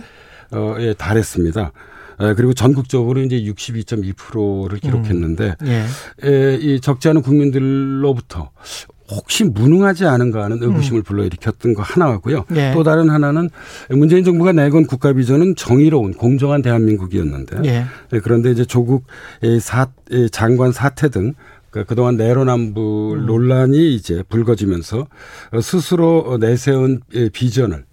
[0.52, 1.72] 어, 에 달했습니다.
[2.22, 5.86] 에, 그리고 전국적으로 이제 62.2%를 기록했는데 예.
[6.24, 8.52] 에, 이 적지 않은 국민들로부터
[9.12, 11.04] 혹시 무능하지 않은가 하는 의구심을 음.
[11.04, 12.46] 불러일으켰던 거 하나고요.
[12.56, 12.72] 예.
[12.74, 13.50] 또 다른 하나는
[13.90, 17.86] 문재인 정부가 내건 국가 비전은 정의로운 공정한 대한민국이었는데 예.
[18.24, 19.06] 그런데 이제 조국
[19.60, 19.88] 사,
[20.32, 23.26] 장관 사태 등그 그동안 내로남불 음.
[23.26, 25.08] 논란이 이제 불거지면서
[25.62, 27.02] 스스로 내세운
[27.34, 27.84] 비전을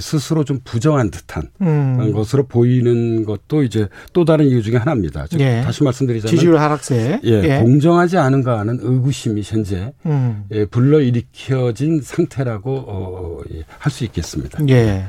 [0.00, 2.12] 스스로 좀 부정한 듯한 음.
[2.12, 5.26] 것으로 보이는 것도 이제 또 다른 이유 중에 하나입니다.
[5.38, 5.62] 예.
[5.62, 7.20] 다시 말씀드리자면 지지율 하락세.
[7.24, 7.58] 예, 예.
[7.60, 10.44] 공정하지 않은가 하는 의구심이 현재 음.
[10.50, 14.58] 예, 불러일으켜진 상태라고 어, 예, 할수 있겠습니다.
[14.68, 15.04] 예.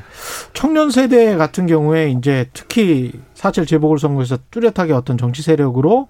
[0.52, 6.08] 청년 세대 같은 경우에 이제 특히 사실 재보궐선거에서 뚜렷하게 어떤 정치 세력으로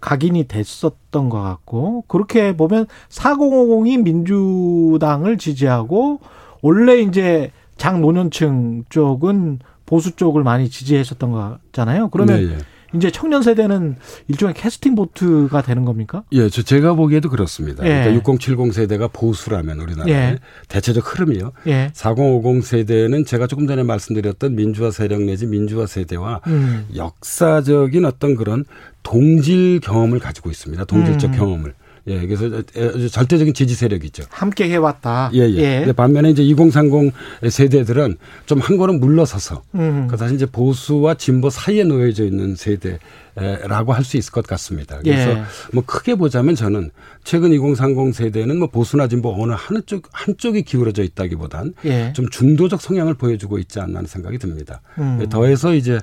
[0.00, 6.20] 각인이 됐었던 것 같고 그렇게 보면 4050이 민주당을 지지하고
[6.62, 12.08] 원래 이제 장노년층 쪽은 보수 쪽을 많이 지지했었던 거잖아요.
[12.08, 12.58] 그러면 네, 예.
[12.94, 13.96] 이제 청년 세대는
[14.28, 16.24] 일종의 캐스팅 보트가 되는 겁니까?
[16.32, 17.84] 예, 저 제가 보기에도 그렇습니다.
[17.84, 17.88] 예.
[17.88, 20.38] 그러니까 6070 세대가 보수라면 우리나라의 예.
[20.68, 21.52] 대체적 흐름이요.
[21.66, 21.90] 예.
[21.92, 26.86] 4050 세대는 제가 조금 전에 말씀드렸던 민주화 세력 내지 민주화 세대와 음.
[26.94, 28.64] 역사적인 어떤 그런
[29.02, 30.84] 동질 경험을 가지고 있습니다.
[30.84, 31.36] 동질적 음.
[31.36, 31.74] 경험을.
[32.08, 32.62] 예, 그래서
[33.10, 34.24] 절대적인 지지 세력이죠.
[34.30, 35.30] 함께 해왔다.
[35.34, 35.84] 예, 예.
[35.86, 35.92] 예.
[35.92, 37.12] 반면에 이제 2030
[37.50, 38.16] 세대들은
[38.46, 40.06] 좀 한 걸음 물러서서 음.
[40.10, 44.98] 그 사실 이제 보수와 진보 사이에 놓여져 있는 세대라고 할 수 있을 것 같습니다.
[45.02, 45.42] 그래서 예.
[45.72, 46.90] 뭐 크게 보자면 저는
[47.24, 52.12] 최근 2030 세대는 뭐 보수나 진보 어느 한 쪽 한쪽이 기울어져 있다기보단 예.
[52.14, 54.80] 좀 중도적 성향을 보여주고 있지 않나 하는 생각이 듭니다.
[54.98, 55.26] 음.
[55.28, 55.98] 더해서 이제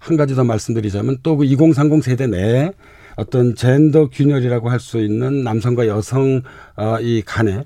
[0.00, 2.72] 한 가지 더 말씀드리자면 또 그 2030 세대 내에
[3.18, 6.42] 어떤 젠더 균열이라고 할 수 있는 남성과 여성
[6.76, 7.64] 어, 이 간의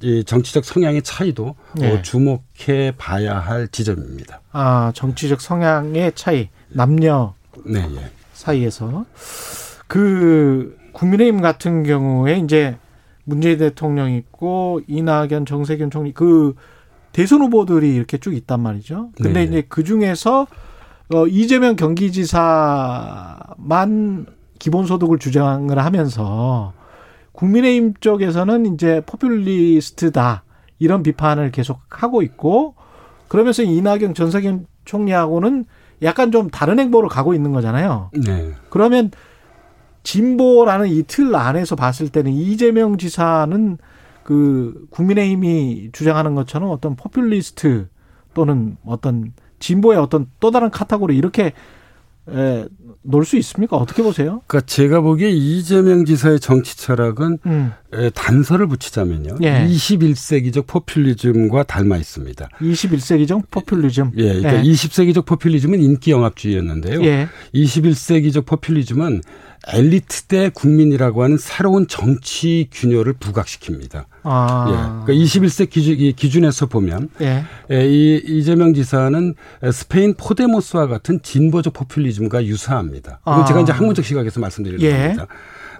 [0.00, 2.00] 이 정치적 성향의 차이도 네.
[2.02, 4.40] 주목해 봐야 할 지점입니다.
[4.52, 7.34] 아 정치적 성향의 차이 남녀
[7.66, 8.10] 네, 예.
[8.32, 9.04] 사이에서
[9.88, 12.76] 그 국민의힘 같은 경우에 이제
[13.24, 16.54] 문재인 대통령 있고 이낙연 정세균 총리 그
[17.12, 19.10] 대선 후보들이 이렇게 쭉 있단 말이죠.
[19.20, 19.44] 근데 네.
[19.44, 20.46] 이제 그 중에서
[21.12, 24.26] 어 이재명 경기지사만
[24.58, 26.72] 기본소득을 주장을 하면서
[27.32, 30.42] 국민의힘 쪽에서는 이제 포퓰리스트다
[30.78, 32.74] 이런 비판을 계속 하고 있고
[33.28, 35.66] 그러면서 이낙연 전세균 총리하고는
[36.02, 38.10] 약간 좀 다른 행보를 가고 있는 거잖아요.
[38.24, 38.52] 네.
[38.70, 39.10] 그러면
[40.02, 43.78] 진보라는 이 틀 안에서 봤을 때는 이재명 지사는
[44.22, 47.88] 그 국민의힘이 주장하는 것처럼 어떤 포퓰리스트
[48.34, 51.52] 또는 어떤 진보의 어떤 또 다른 카테고리 이렇게
[52.30, 52.64] 에,
[53.02, 53.76] 놓을 수 있습니까?
[53.76, 54.42] 어떻게 보세요?
[54.46, 57.72] 그러니까 제가 보기에 이재명 지사의 정치 철학은 음.
[57.94, 59.38] 에, 단서를 붙이자면요.
[59.42, 59.66] 예.
[59.66, 62.48] 21세기적 포퓰리즘과 닮아 있습니다.
[62.60, 64.12] 21세기적 포퓰리즘.
[64.16, 64.62] 예, 그러니까 예.
[64.70, 67.02] 20세기적 포퓰리즘은 인기 영합주의였는데요.
[67.04, 67.28] 예.
[67.54, 69.22] 21세기적 포퓰리즘은
[69.72, 74.04] 엘리트 대 국민이라고 하는 새로운 정치 균열을 부각시킵니다.
[74.22, 74.66] 아.
[74.68, 75.04] 예.
[75.04, 77.44] 그러니까 21세 기준, 기준에서 보면 예.
[77.70, 79.34] 예, 이 이재명 지사는
[79.72, 83.20] 스페인 포데모스와 같은 진보적 포퓰리즘과 유사합니다.
[83.22, 83.44] 이건 아.
[83.44, 85.02] 제가 이제 학문적 시각에서 말씀드리는 예.
[85.02, 85.26] 겁니다.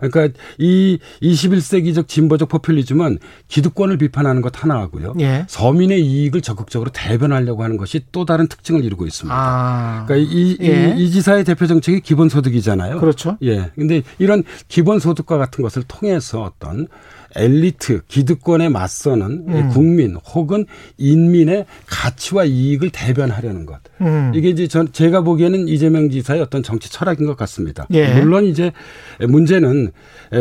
[0.01, 3.19] 그러니까 이 21세기적 진보적 포퓰리즘은
[3.49, 5.15] 기득권을 비판하는 것 하나하고요.
[5.21, 5.45] 예.
[5.49, 9.35] 서민의 이익을 적극적으로 대변하려고 하는 것이 또 다른 특징을 이루고 있습니다.
[9.37, 10.05] 아.
[10.07, 10.95] 그러니까 이, 예.
[10.97, 12.99] 이, 이, 지사의 대표 정책이 기본소득이잖아요.
[12.99, 13.37] 그렇죠.
[13.43, 13.71] 예.
[13.75, 16.89] 근데 이런 기본소득과 같은 것을 통해서 어떤
[17.37, 19.69] 엘리트 기득권에 맞서는 음.
[19.69, 23.79] 국민 혹은 인민의 가치와 이익을 대변하려는 것.
[24.01, 24.33] 음.
[24.35, 27.87] 이게 이제 전 제가 보기에는 이재명 지사의 어떤 정치 철학인 것 같습니다.
[27.91, 28.15] 예.
[28.15, 28.73] 물론 이제
[29.21, 29.91] 문제는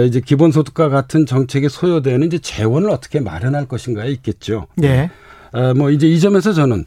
[0.07, 4.67] 이제 기본소득과 같은 정책에 소요되는 이제 재원을 어떻게 마련할 것인가에 있겠죠.
[4.83, 5.09] 예.
[5.53, 6.85] 어, 뭐 이제 이 점에서 저는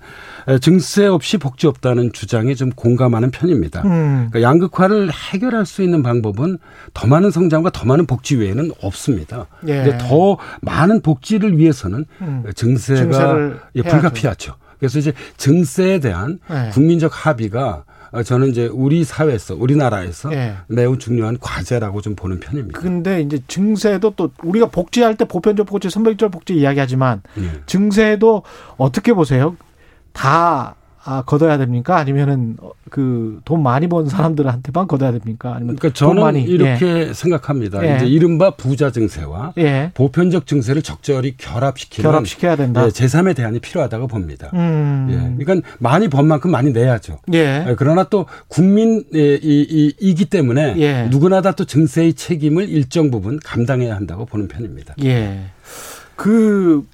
[0.61, 3.83] 증세 없이 복지 없다는 주장에 좀 공감하는 편입니다.
[3.83, 4.29] 음.
[4.31, 6.59] 그러니까 양극화를 해결할 수 있는 방법은
[6.95, 9.47] 더 많은 성장과 더 많은 복지 외에는 없습니다.
[9.67, 9.83] 예.
[9.83, 12.45] 근데 더 많은 복지를 위해서는 음.
[12.55, 14.55] 증세가 예, 불가피하죠.
[14.79, 16.71] 그래서 이제 증세에 대한 네.
[16.73, 17.85] 국민적 합의가
[18.25, 20.57] 저는 이제 우리 사회에서 우리나라에서 네.
[20.67, 22.79] 매우 중요한 과제라고 좀 보는 편입니다.
[22.81, 27.51] 근데 이제 증세도 또 우리가 복지할 때 보편적 복지, 선별적 복지 이야기하지만 네.
[27.67, 28.43] 증세도
[28.77, 29.57] 어떻게 보세요?
[30.13, 31.97] 다 아, 걷어야 됩니까?
[31.97, 32.57] 아니면은
[32.91, 35.55] 그 돈 많이 번 사람들한테만 걷어야 됩니까?
[35.55, 37.13] 아니면 그러니까 저는 많이, 이렇게 예.
[37.15, 37.83] 생각합니다.
[37.87, 37.97] 예.
[37.97, 39.91] 이제 이른바 부자 증세와 예.
[39.95, 42.85] 보편적 증세를 적절히 결합시키는 결합시켜야 된다.
[42.85, 44.51] 예, 제3의 대안이 필요하다고 봅니다.
[44.55, 45.07] 음.
[45.39, 45.45] 예.
[45.45, 47.19] 그러니까 많이 번 만큼 많이 내야죠.
[47.33, 47.75] 예.
[47.79, 51.09] 그러나 또 국민이기 때문에 예.
[51.11, 54.95] 누구나 다 또 증세의 책임을 일정 부분 감당해야 한다고 보는 편입니다.
[55.05, 55.41] 예.
[56.17, 56.87] 그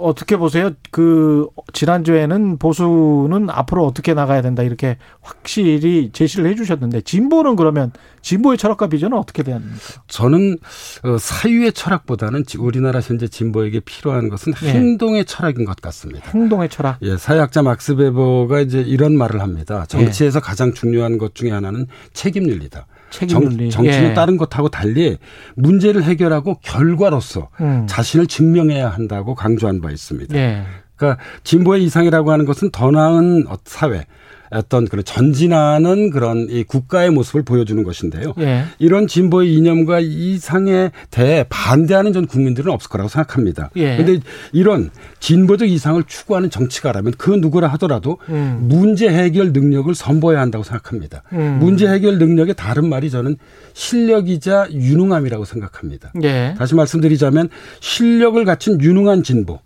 [0.00, 0.70] 어, 어떻게 보세요?
[0.90, 8.88] 그 지난주에는 보수는 앞으로 어떻게 나가야 된다 이렇게 확실히 제시를 해주셨는데 진보는 그러면 진보의 철학과
[8.88, 9.74] 비전은 어떻게 됩니까?
[10.08, 10.58] 저는
[11.04, 14.68] 어, 사유의 철학보다는 지- 우리나라 현재 진보에게 필요한 것은 예.
[14.70, 16.30] 행동의 철학인 것 같습니다.
[16.30, 16.98] 행동의 철학.
[17.02, 19.86] 예, 사회학자 막스 베버가 이제 이런 말을 합니다.
[19.88, 22.86] 정치에서 가장 중요한 것 중에 하나는 책임 윤리다.
[23.10, 23.70] 책임윤리.
[23.70, 24.14] 정, 치는 예.
[24.14, 25.18] 다른 것하고 달리
[25.56, 27.86] 문제를 해결하고 결과로서 음.
[27.88, 30.36] 자신을 증명해야 한다고 강조한 바 있습니다.
[30.36, 30.62] 예.
[30.96, 34.04] 그러니까 진보의 이상이라고 하는 것은 더 나은 어- 사회,
[34.50, 38.34] 어떤 그런 전진하는 그런 이 국가의 모습을 보여주는 것인데요.
[38.40, 38.64] 예.
[38.78, 43.70] 이런 진보의 이념과 이상에 대해 반대하는 전 국민들은 없을 거라고 생각합니다.
[43.76, 43.96] 예.
[43.96, 44.20] 그런데
[44.52, 44.90] 이런
[45.20, 48.58] 진보적 이상을 추구하는 정치가라면 그 누구라 하더라도 음.
[48.62, 51.22] 문제 해결 능력을 선보여야 한다고 생각합니다.
[51.32, 51.58] 음.
[51.60, 53.36] 문제 해결 능력의 다른 말이 저는
[53.72, 56.12] 실력이자 유능함이라고 생각합니다.
[56.22, 56.54] 예.
[56.58, 57.48] 다시 말씀드리자면
[57.80, 59.60] 실력을 갖춘 유능한 진보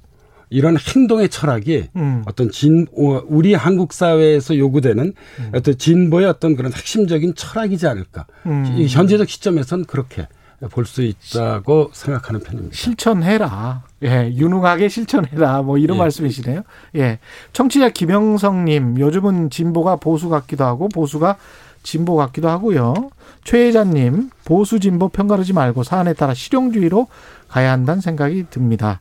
[0.55, 2.22] 이런 행동의 철학이 음.
[2.26, 5.12] 어떤 진 어, 우리 한국 사회에서 요구되는
[5.52, 8.26] 어떤 진보의 어떤 그런 핵심적인 철학이지 않을까.
[8.47, 8.64] 음.
[8.76, 10.28] 이 현재적 시점에선 그렇게
[10.70, 12.74] 볼 수 있다고 생각하는 편입니다.
[12.76, 13.82] 실천해라.
[14.05, 15.62] 예, 유능하게 실천해라.
[15.62, 16.02] 뭐 이런 예.
[16.02, 16.62] 말씀이시네요.
[16.97, 17.18] 예.
[17.52, 21.36] 청취자 김영성 님, 요즘은 진보가 보수 같기도 하고 보수가
[21.82, 22.94] 진보 같기도 하고요.
[23.43, 27.09] 최혜자님, 보수 진보 편가르지 말고 사안에 따라 실용주의로
[27.48, 29.01] 가야 한다는 생각이 듭니다.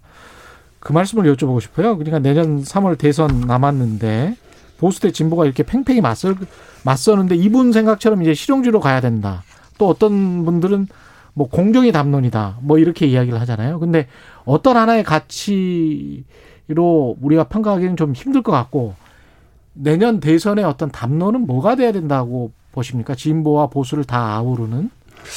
[0.83, 1.97] 그 말씀을 여쭤보고 싶어요.
[1.97, 4.35] 그러니까 내년 3월 대선 남았는데
[4.77, 6.35] 보수 대 진보가 이렇게 팽팽히 맞설
[6.83, 9.43] 맞서는데 이분 생각처럼 이제 실용주의로 가야 된다.
[9.77, 10.87] 또 어떤 분들은
[11.33, 12.57] 뭐 공정의 담론이다.
[12.61, 13.79] 뭐 이렇게 이야기를 하잖아요.
[13.79, 14.07] 근데
[14.43, 16.25] 어떤 하나의 가치로
[17.21, 18.95] 우리가 평가하기는 좀 힘들 것 같고
[19.71, 23.15] 내년 대선의 어떤 담론은 뭐가 돼야 된다고 보십니까?
[23.15, 24.89] 진보와 보수를 다 아우르는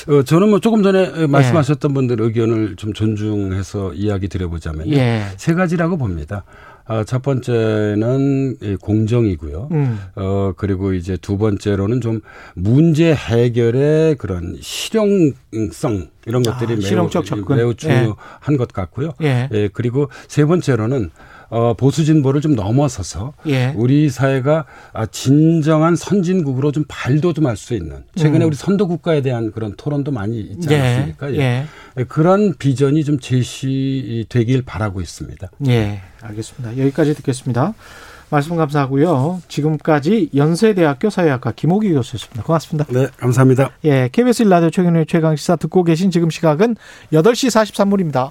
[0.08, 1.26] 어, 저는 뭐 조금 전에 예.
[1.26, 5.24] 말씀하셨던 분들 의견을 좀 존중해서 이야기 드려보자면 예.
[5.36, 6.44] 세 가지라고 봅니다.
[6.88, 9.68] 아, 첫 번째는 이 공정이고요.
[9.72, 9.98] 음.
[10.14, 12.20] 어, 그리고 이제 두 번째로는 좀
[12.54, 17.56] 문제 해결의 그런 실용성 이런 아, 것들이 매우, 실용적 접근.
[17.56, 19.14] 매우 중요한 것 같고요.
[19.22, 19.48] 예.
[19.52, 21.10] 예, 그리고 세 번째로는
[21.48, 23.72] 어, 보수 진보를 좀 넘어서서 예.
[23.76, 28.48] 우리 사회가 아, 진정한 선진국으로 좀 발돋움할 수 있는 최근에 음.
[28.48, 30.78] 우리 선도 국가에 대한 그런 토론도 많이 있지 예.
[30.78, 31.34] 않았습니까?
[31.34, 31.66] 예.
[31.98, 35.50] 예, 그런 비전이 좀 제시되길 바라고 있습니다.
[35.68, 36.78] 예, 알겠습니다.
[36.78, 37.74] 여기까지 듣겠습니다.
[38.28, 39.40] 말씀 감사하고요.
[39.46, 42.42] 지금까지 연세대학교 사회학과 김호기 교수였습니다.
[42.42, 42.92] 고맙습니다.
[42.92, 43.70] 네, 감사합니다.
[43.84, 46.76] 예, KBS 일라디오 최경영의 최강 시사 듣고 계신 지금 시각은
[47.12, 48.30] 8시 43분입니다.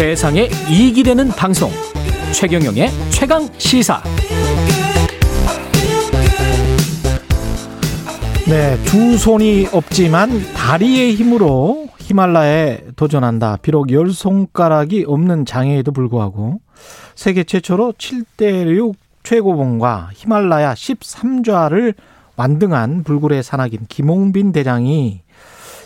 [0.00, 1.70] 세상에 이익이 되는 방송
[2.32, 4.02] 최경영의 최강 시사
[8.48, 13.58] 네, 두 손이 없지만 다리의 힘으로 히말라야에 도전한다.
[13.60, 16.62] 비록 열 손가락이 없는 장애에도 불구하고
[17.14, 21.92] 세계 최초로 7대6 최고봉과 히말라야 13좌를
[22.36, 25.20] 완등한 불굴의 산악인 김홍빈 대장이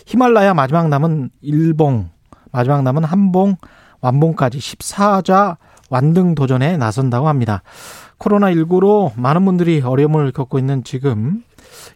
[0.05, 2.11] 히말라야 마지막 남은 일봉,
[2.53, 3.57] 마지막 남은 한봉,
[4.05, 5.57] 완봉까지 14좌
[5.89, 7.63] 완등 도전에 나선다고 합니다.
[8.19, 11.43] 코로나19로 많은 분들이 어려움을 겪고 있는 지금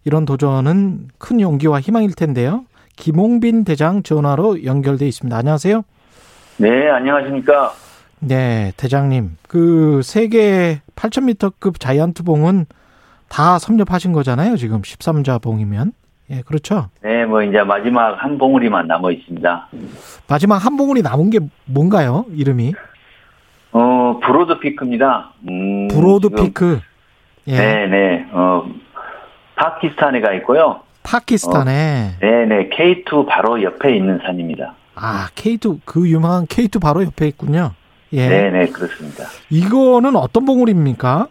[0.03, 2.65] 이런 도전은 큰 용기와 희망일 텐데요.
[2.95, 5.35] 김홍빈 대장 전화로 연결돼 있습니다.
[5.35, 5.83] 안녕하세요.
[6.57, 7.73] 네, 안녕하십니까.
[8.19, 9.37] 네, 대장님.
[9.47, 12.65] 그 세계 8,000m급 자이언트 봉은
[13.29, 14.57] 다 섭렵하신 거잖아요.
[14.57, 15.93] 지금 13좌 봉이면.
[16.31, 16.89] 예, 그렇죠.
[17.01, 19.67] 네, 뭐 이제 마지막 한 봉우리만 남아 있습니다.
[20.27, 22.25] 마지막 한 봉우리 남은 게 뭔가요?
[22.31, 22.73] 이름이?
[23.71, 25.31] 어, 브로드 피크입니다.
[25.49, 26.81] 음, 브로드 피크.
[27.47, 27.57] 예.
[27.57, 28.27] 네, 네.
[28.31, 28.65] 어,
[29.55, 30.81] 파키스탄에 가 있고요.
[31.03, 32.69] 파키스탄에 네, 네.
[32.69, 34.75] K2 바로 옆에 있는 산입니다.
[34.95, 37.71] 아, K2 그 유명한 K2 바로 옆에 있군요.
[38.13, 38.27] 예.
[38.27, 39.25] 네, 네, 그렇습니다.
[39.49, 41.27] 이거는 어떤 봉우리입니까?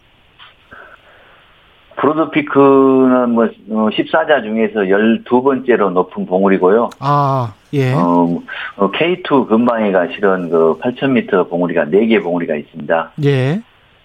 [1.98, 6.90] 브로드 피크는 뭐 14자 중에서 12번째로 높은 봉우리고요.
[7.00, 7.92] 아, 예.
[7.92, 8.40] 어,
[8.76, 13.12] 어, K2 근방에가 실은 그 8,000m 봉우리가 4개 봉우리가 있습니다.
[13.24, 13.60] 예.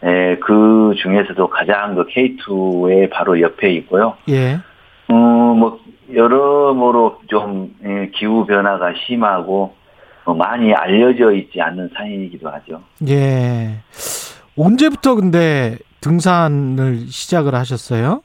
[0.06, 4.16] 예, 그 중에서도 가장 그 K2의 바로 옆에 있고요.
[4.30, 4.60] 예.
[5.08, 5.80] 어, 뭐,
[6.14, 9.76] 여러모로 좀, 예, 기후 변화가 심하고,
[10.26, 12.82] 어, 많이 알려져 있지 않는 산이기도 하죠.
[13.08, 13.76] 예.
[14.58, 18.22] 언제부터 근데 등산을 시작을 하셨어요?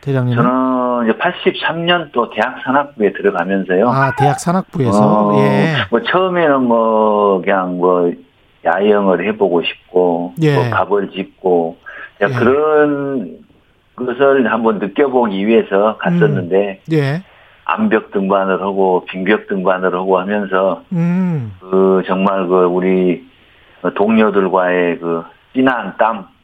[0.00, 0.42] 대장님은?
[0.42, 3.88] 저는 이제 83년 또 대학 산악부에 들어가면서요.
[3.88, 5.34] 아, 대학 산악부에서?
[5.34, 5.74] 어, 예.
[5.90, 8.10] 뭐, 처음에는 뭐, 그냥 뭐,
[8.64, 10.54] 야영을 해보고 싶고, 예.
[10.54, 11.76] 뭐, 갑을 짚고,
[12.22, 12.26] 예.
[12.26, 13.38] 그런
[13.94, 17.22] 것을 한번 느껴보기 위해서 갔었는데, 예.
[17.66, 21.52] 암벽 등반을 하고 빙벽 등반을 하고 하면서 음.
[21.58, 23.28] 그 정말 그 우리
[23.96, 26.35] 동료들과의 그 진한 땀 예,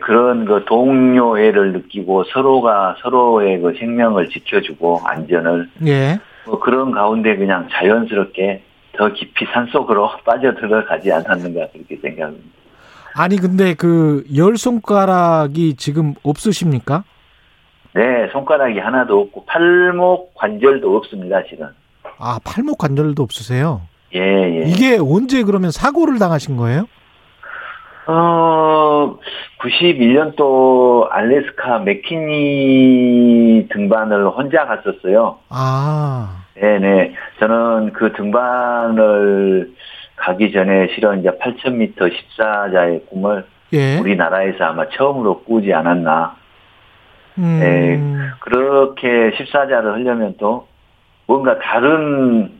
[0.00, 6.18] 그런 그 동료애를 느끼고 서로가 서로의 그 생명을 지켜주고 안전을 예.
[6.46, 8.62] 뭐 그런 가운데 그냥 자연스럽게
[8.96, 12.44] 더 깊이 산속으로 빠져 들어가지 않았는가 그렇게 생각합니다.
[13.14, 17.04] 아니 근데 그 열 손가락이 지금 없으십니까?
[17.94, 21.66] 네, 손가락이 하나도 없고 팔목 관절도 없습니다, 지금.
[22.18, 23.82] 아 팔목 관절도 없으세요?
[24.14, 24.62] 예, 예.
[24.66, 26.86] 이게 언제 그러면 사고를 당하신 거예요?
[28.06, 29.18] 어,
[29.60, 35.38] 91년도 알래스카 맥키니 등반을 혼자 갔었어요.
[35.50, 37.14] 아, 네네.
[37.38, 39.72] 저는 그 등반을
[40.16, 43.98] 가기 전에 실은 이제 8,000m 14자의 꿈을 예.
[43.98, 46.36] 우리나라에서 아마 처음으로 꾸지 않았나.
[47.38, 48.28] 음, 네.
[48.40, 50.68] 그렇게 14자를 하려면 또
[51.26, 52.52] 뭔가 다른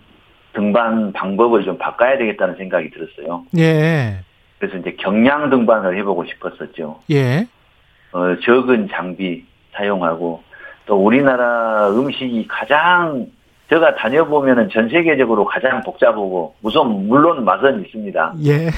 [0.54, 3.44] 등반 방법을 좀 바꿔야 되겠다는 생각이 들었어요.
[3.58, 4.20] 예,
[4.62, 7.00] 그래서 이제 경량 등반을 해보고 싶었었죠.
[7.10, 7.48] 예,
[8.12, 10.40] 어, 적은 장비 사용하고
[10.86, 13.26] 또 우리나라 음식이 가장
[13.68, 18.34] 제가 다녀보면은 전 세계적으로 가장 복잡하고 우선 물론 맛은 있습니다.
[18.44, 18.68] 예.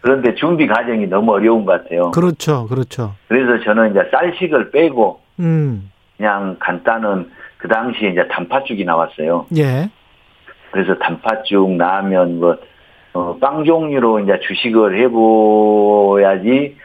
[0.00, 2.10] 그런데 준비 과정이 너무 어려운 것 같아요.
[2.10, 3.14] 그렇죠, 그렇죠.
[3.28, 9.46] 그래서 저는 이제 쌀식을 빼고 음, 그냥 간단한 그 당시에 이제 단팥죽이 나왔어요.
[9.56, 9.88] 예,
[10.72, 12.56] 그래서 단팥죽, 라면, 뭐,
[13.12, 16.76] 어, 빵 종류로 이제 주식을 해보야지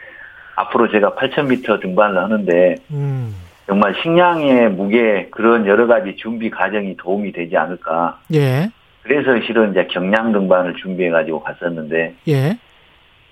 [0.56, 3.34] 앞으로 제가 8,000m 등반을 하는데 음,
[3.66, 8.18] 정말 식량의 무게 그런 여러 가지 준비 과정이 도움이 되지 않을까.
[8.34, 8.70] 예,
[9.02, 12.58] 그래서 실은 이제 경량 등반을 준비해 가지고 갔었는데 예,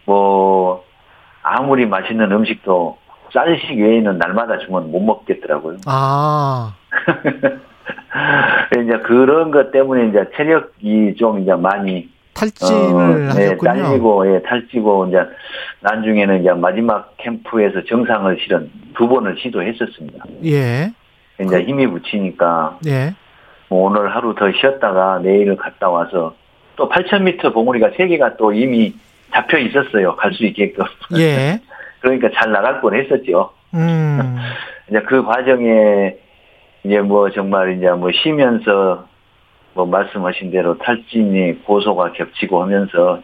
[0.04, 0.84] 뭐
[1.42, 2.98] 아무리 맛있는 음식도
[3.32, 5.78] 쌀식 외에는 날마다 주면 못 먹겠더라고요.
[5.86, 6.74] 아,
[8.80, 14.34] 이제 그런 것 때문에 이제 체력이 좀 이제 많이 탈진을 네, 하셨군요.
[14.34, 15.18] 예, 탈지고 이제
[15.80, 20.24] 나중에는 이제 마지막 캠프에서 정상을 실은 두 번을 시도했었습니다.
[20.44, 20.92] 예,
[21.40, 23.14] 이제 힘이 붙이니까 예,
[23.68, 26.34] 뭐 오늘 하루 더 쉬었다가 내일 갔다 와서
[26.76, 28.94] 또 8,000m 봉우리가 세 개가 또 이미
[29.32, 30.16] 잡혀 있었어요.
[30.16, 30.84] 갈 수 있게끔.
[31.16, 31.60] 예,
[32.00, 33.50] 그러니까 잘 나갈 뻔 했었죠.
[33.74, 34.36] 음,
[34.90, 36.16] 이제 그 과정에
[36.84, 39.06] 이제 뭐 정말 이제 뭐 쉬면서
[39.74, 43.20] 뭐 말씀하신 대로 탈진이 고소가 겹치고 하면서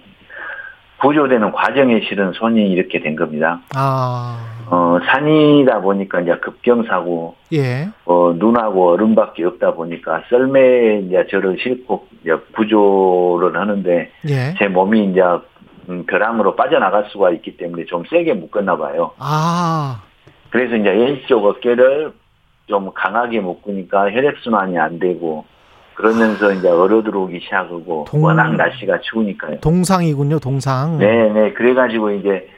[1.01, 3.61] 구조되는 과정에 실은 손이 이렇게 된 겁니다.
[3.75, 11.57] 아, 어, 산이다 보니까 이제 급경사고, 예, 어, 눈하고 얼음밖에 없다 보니까 썰매에 이제 저를
[11.59, 15.23] 싣고 이제 구조를 하는데 예, 제 몸이 이제
[15.89, 19.13] 음, 벼랑으로 빠져나갈 수가 있기 때문에 좀 세게 묶었나 봐요.
[19.19, 20.03] 아,
[20.51, 22.13] 그래서 이제 왼쪽 어깨를
[22.67, 25.47] 좀 강하게 묶으니까 혈액순환이 안 되고
[26.05, 29.61] 그러면서 이제 얼어 들어오기 시작하고 동- 워낙 날씨가 추우니까요.
[29.61, 30.97] 동상이군요, 동상.
[30.99, 32.49] 네네 그래가지고 이제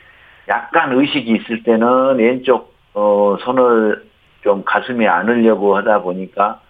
[0.49, 4.05] 약간 의식이 있을 때는 왼쪽 어 손을
[4.43, 6.61] 좀 가슴에 안으려고 하다 보니까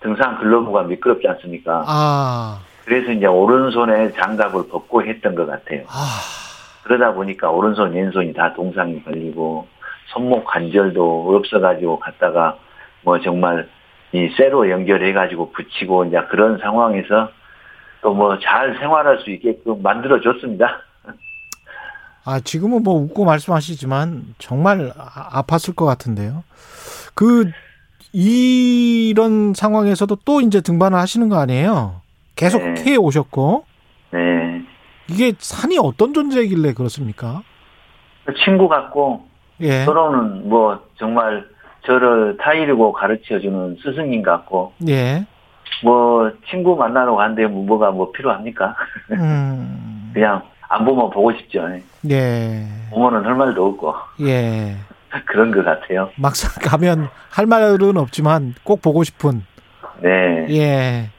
[0.00, 1.84] 등산 글러브가 미끄럽지 않습니까?
[1.86, 5.82] 아, 그래서 이제 오른손에 장갑을 벗고 했던 것 같아요.
[5.88, 6.20] 아,
[6.84, 9.66] 그러다 보니까 오른손 왼손이 다 동상이 걸리고
[10.08, 12.56] 손목 관절도 없어가지고 갔다가
[13.02, 13.68] 뭐 정말
[14.12, 17.30] 이 쇠로 연결해 가지고 붙이고 이제 그런 상황에서
[18.02, 20.80] 또 뭐 잘 생활할 수 있게끔 만들어 줬습니다.
[22.24, 26.44] 아, 지금은 뭐 웃고 말씀하시지만 정말 아- 아팠을 것 같은데요.
[27.14, 27.50] 그
[28.12, 32.00] 이런 상황에서도 또 이제 등반을 하시는 거 아니에요?
[32.36, 32.74] 계속 네.
[32.84, 33.64] 해 오셨고
[34.12, 34.62] 네.
[35.08, 37.42] 이게 산이 어떤 존재이길래 그렇습니까?
[38.44, 39.26] 친구 같고
[39.60, 39.84] 예.
[39.84, 41.44] 서로는 뭐 정말
[41.84, 45.26] 저를 타이르고 가르쳐주는 스승님 같고 예.
[45.82, 48.74] 뭐 친구 만나러 가는데 뭐 뭐가 뭐 필요합니까?
[49.10, 50.10] 음.
[50.14, 51.68] 그냥 안 보면 보고 싶죠.
[52.10, 52.66] 예.
[52.90, 54.76] 보면은 할 말도 없고 예.
[55.26, 56.10] 그런 것 같아요.
[56.16, 59.44] 막상 가면 할 말은 없지만 꼭 보고 싶은
[60.00, 60.46] 네.
[60.50, 61.10] 예.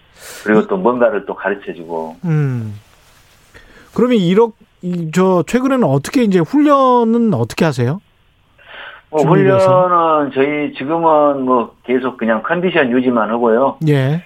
[0.44, 2.80] 그리고 또 뭔가를 또 가르쳐주고 음.
[3.94, 8.02] 그러면 이렇 이저 최근에는 어떻게 이제 훈련은 어떻게 하세요?
[9.14, 9.24] 뭐?
[9.24, 13.78] 훈련은 저희 지금은 뭐 계속 그냥 컨디션 유지만 하고요.
[13.88, 14.26] 예.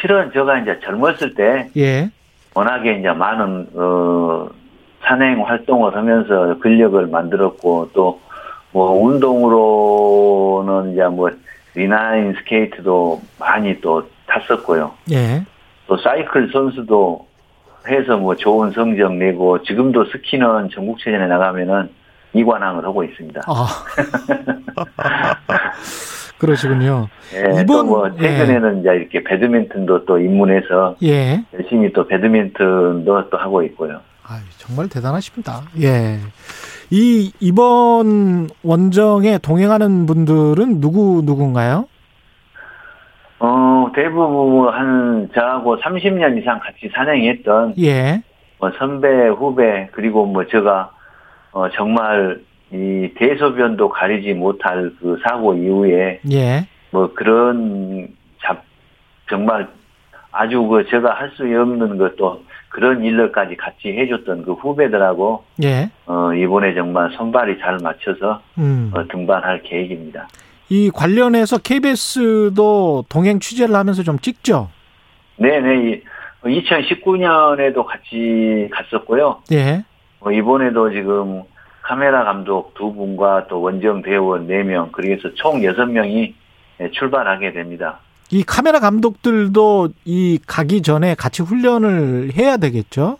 [0.00, 2.10] 실은 제가 이제 젊었을 때 예.
[2.54, 4.48] 워낙에 이제 많은 어
[5.02, 8.20] 산행 활동을 하면서 근력을 만들었고 또
[8.72, 11.30] 뭐 운동으로는 이제 뭐
[11.74, 14.92] 리나인 스케이트도 많이 또 탔었고요.
[15.12, 15.42] 예.
[15.86, 17.26] 또 사이클 선수도
[17.88, 21.88] 해서 뭐 좋은 성적 내고 지금도 스키는 전국체전에 나가면은
[22.34, 23.40] 이관왕을 하고 있습니다.
[23.46, 23.66] 아.
[26.38, 27.08] 그러시군요.
[27.34, 31.42] 예, 이번- 또뭐 최근에는 이제 이렇게 배드민턴도 또 입문해서 예.
[31.52, 34.00] 열심히 또 배드민턴도 또 하고 있고요.
[34.58, 35.62] 정말 대단하십니다.
[35.80, 36.18] 예.
[36.90, 41.86] 이 이번 원정에 동행하는 분들은 누구 누군가요?
[43.40, 48.22] 어, 대부분 한 저하고 30년 이상 같이 산행했던 예.
[48.60, 50.90] 뭐 선배, 후배, 그리고 뭐 제가
[51.52, 52.40] 어, 정말
[52.72, 56.66] 이 대소변도 가리지 못할 그 사고 이후에 예.
[56.90, 58.08] 뭐 그런
[58.42, 58.62] 잡
[59.30, 59.68] 정말
[60.30, 65.90] 아주 그 제가 할 수 없는 것도 그런 일들까지 같이 해줬던 그 후배들하고 예.
[66.06, 68.90] 어, 이번에 정말 손발이 잘 맞춰서 음.
[68.94, 70.28] 어, 등반할 계획입니다.
[70.68, 74.68] 이 관련해서 KBS도 동행 취재를 하면서 좀 찍죠.
[75.36, 76.02] 네네.
[76.44, 79.42] 2019년에도 같이 갔었고요.
[79.52, 79.82] 예.
[80.20, 81.42] 어, 이번에도 지금
[81.82, 86.34] 카메라 감독 두 분과 또 원정 대원 네 명, 그래서 총 여섯 명이
[86.80, 87.98] 예, 출발하게 됩니다.
[88.30, 93.18] 이 카메라 감독들도 이 가기 전에 같이 훈련을 해야 되겠죠?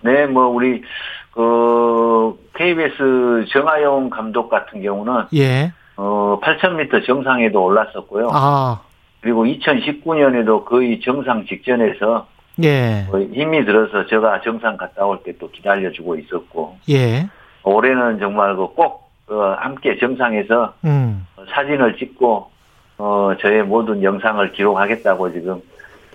[0.00, 0.82] 네, 뭐 우리
[1.30, 5.72] 그 KBS 정하용 감독 같은 경우는 예.
[5.96, 8.30] 어 8,000m 정상에도 올랐었고요.
[8.32, 8.80] 아,
[9.20, 12.26] 그리고 2019년에도 거의 정상 직전에서
[12.62, 13.04] 예.
[13.10, 17.28] 뭐 힘이 들어서 제가 정상 갔다 올 때 또 기다려주고 있었고 예.
[17.64, 21.26] 올해는 정말 그꼭 어, 함께 정상에서 음.
[21.52, 22.50] 사진을 찍고
[22.98, 25.60] 어 저의 모든 영상을 기록하겠다고 지금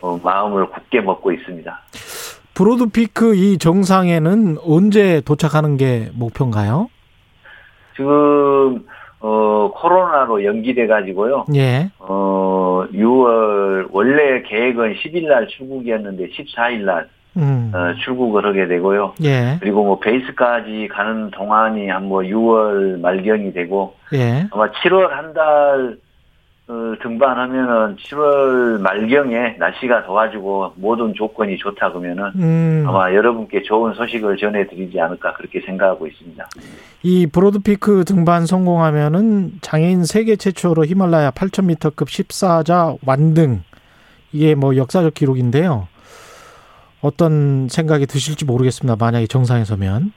[0.01, 1.79] 어, 마음을 굳게 먹고 있습니다.
[2.53, 6.89] 브로드피크 이 정상에는 언제 도착하는 게 목표인가요?
[7.95, 8.85] 지금
[9.21, 11.45] 어 코로나로 연기돼 가지고요.
[11.55, 11.89] 예.
[11.99, 17.71] 어 6월 원래 계획은 10일 날 출국이었는데 14일 날 음.
[17.75, 19.13] 어, 출국을 하게 되고요.
[19.23, 19.57] 예.
[19.59, 24.47] 그리고 뭐 베이스까지 가는 동안이 한 뭐 6월 말경이 되고 예.
[24.51, 25.97] 아마 7월 한 달
[26.69, 32.85] 어, 등반하면은 7월 말경에 날씨가 더워지고 모든 조건이 좋다 그러면은 음.
[32.87, 36.47] 아마 여러분께 좋은 소식을 전해드리지 않을까 그렇게 생각하고 있습니다.
[37.01, 43.63] 이 브로드피크 등반 성공하면은 장애인 세계 최초로 히말라야 8,000m급 14자 완등.
[44.31, 45.87] 이게 뭐 역사적 기록인데요.
[47.01, 48.95] 어떤 생각이 드실지 모르겠습니다.
[49.03, 50.11] 만약에 정상에 서면.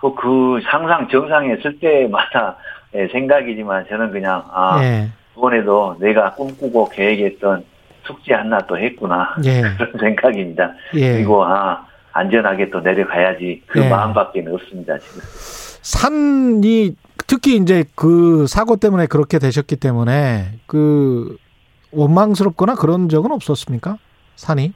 [0.00, 5.08] 뭐그 항상 정상에 있을 때마다 예, 생각이지만 저는 그냥 아 예.
[5.36, 7.64] 이번에도 내가 꿈꾸고 계획했던
[8.04, 9.62] 숙제 하나 또 했구나 예.
[9.76, 10.72] 그런 생각입니다.
[10.94, 11.14] 예.
[11.14, 13.88] 그리고 아 안전하게 또 내려가야지 그 예.
[13.88, 15.20] 마음밖에 없습니다 지금.
[15.82, 16.96] 산이
[17.26, 21.36] 특히 이제 그 사고 때문에 그렇게 되셨기 때문에 그
[21.92, 23.96] 원망스럽거나 그런 적은 없었습니까?
[24.36, 24.72] 산이?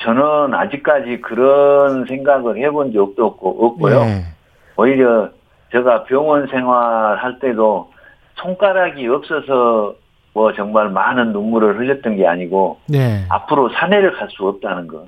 [0.00, 4.00] 저는 아직까지 그런 생각을 해본 적도 없고 없고요.
[4.00, 4.24] 예.
[4.76, 5.30] 오히려
[5.72, 7.90] 제가 병원 생활할 때도
[8.36, 9.94] 손가락이 없어서
[10.34, 13.24] 뭐 정말 많은 눈물을 흘렸던 게 아니고 네.
[13.28, 15.06] 앞으로 산에를 갈 수 없다는 거.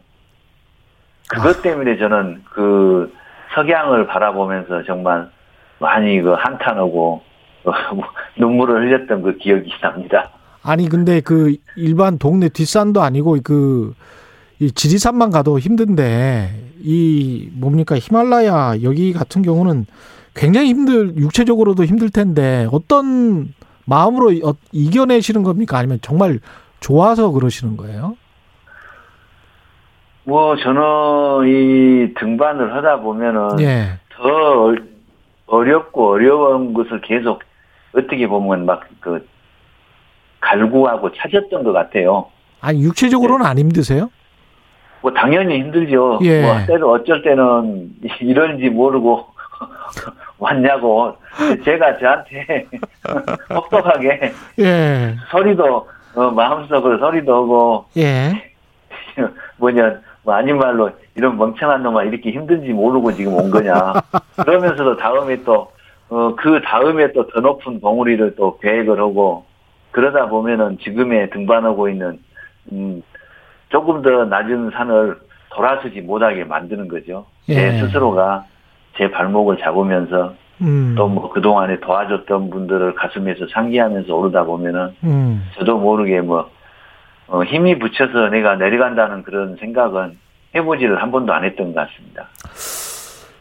[1.28, 3.12] 그것 때문에 저는 그
[3.54, 5.28] 석양을 바라보면서 정말
[5.78, 7.22] 많이 그 한탄하고
[7.64, 7.72] 어,
[8.36, 10.30] 눈물을 흘렸던 그 기억이 납니다.
[10.62, 13.94] 아니 근데 그 일반 동네 뒷산도 아니고 그
[14.60, 16.50] 이 지리산만 가도 힘든데
[16.80, 19.86] 이 뭡니까 히말라야 여기 같은 경우는
[20.34, 23.54] 굉장히 힘들 육체적으로도 힘들 텐데 어떤
[23.86, 26.40] 마음으로 이- 어- 이겨내시는 겁니까 아니면 정말
[26.80, 28.16] 좋아서 그러시는 거예요?
[30.24, 30.82] 뭐 저는
[31.48, 33.98] 이 등반을 하다 보면은 예.
[34.16, 34.74] 더 어-
[35.46, 37.42] 어렵고 어려운 것을 계속
[37.94, 39.26] 어떻게 보면 막 그
[40.40, 42.26] 갈구하고 찾았던 것 같아요.
[42.60, 44.10] 아니 육체적으로는 안 힘드세요?
[45.02, 46.18] 뭐 당연히 힘들죠.
[46.22, 46.42] 예.
[46.42, 47.90] 뭐 때로 어쩔 때는
[48.20, 49.26] 이런지 모르고
[50.38, 51.16] 왔냐고
[51.64, 52.66] 제가 저한테
[53.54, 55.16] 혹독하게 예.
[55.30, 58.32] 소리도 어, 마음속으로 소리도 하고 예.
[59.58, 63.94] 뭐냐 뭐 아닌 말로 이런 멍청한 놈아 이렇게 힘든지 모르고 지금 온 거냐
[64.36, 65.72] 그러면서도 다음에 또
[66.08, 69.44] 어, 그 다음에 또 더 높은 봉우리를 또 계획을 하고
[69.90, 72.18] 그러다 보면은 지금에 등반하고 있는
[72.72, 73.02] 음,
[73.68, 75.18] 조금 더 낮은 산을
[75.50, 77.26] 돌아서지 못하게 만드는 거죠.
[77.48, 77.54] 예.
[77.54, 78.44] 제 스스로가
[78.96, 80.94] 제 발목을 잡으면서 음.
[80.96, 85.44] 또뭐 그동안에 도와줬던 분들을 가슴에서 상기하면서 오르다 보면은 음.
[85.56, 86.50] 저도 모르게 뭐
[87.26, 90.16] 어, 힘이 붙여서 내가 내려간다는 그런 생각은
[90.54, 92.28] 해보지를 한 번도 안 했던 것 같습니다.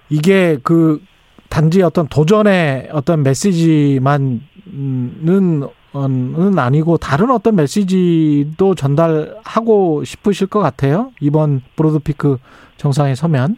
[0.09, 1.01] 이게 그
[1.49, 4.41] 단지 어떤 도전의 어떤 메시지만은
[5.95, 11.11] 은 아니고 다른 어떤 메시지도 전달하고 싶으실 것 같아요.
[11.19, 12.38] 이번 브로드피크
[12.77, 13.57] 정상에 서면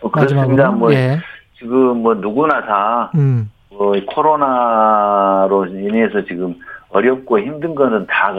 [0.00, 0.70] 뭐 그렇습니다.
[0.70, 1.18] 뭐 예.
[1.58, 3.50] 지금 뭐 누구나 다 음.
[3.70, 6.54] 이 코로나로 인해서 지금
[6.90, 8.34] 어렵고 힘든 거는 다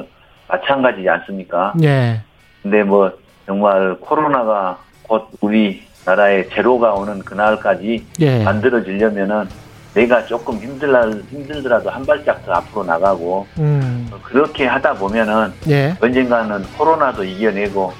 [0.48, 1.74] 마찬가지지 않습니까?
[1.84, 2.22] 예.
[2.62, 3.12] 근데 뭐
[3.46, 8.44] 정말 코로나가 곧 우리 나라에 제로가 오는 그날까지 예.
[8.44, 9.48] 만들어지려면은
[9.94, 14.08] 내가 조금 힘들라 힘들더라도 한 발짝 더 앞으로 나가고 음.
[14.12, 15.94] 어, 그렇게 하다 보면은 예.
[16.02, 17.92] 언젠가는 코로나도 이겨내고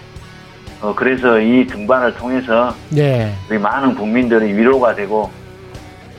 [0.82, 3.34] 어 그래서 이 등반을 통해서 예.
[3.50, 5.30] 우리 많은 국민들이 위로가 되고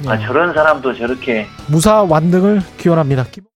[0.06, 3.24] 아 저런 사람도 저렇게 무사 완등을 기원합니다.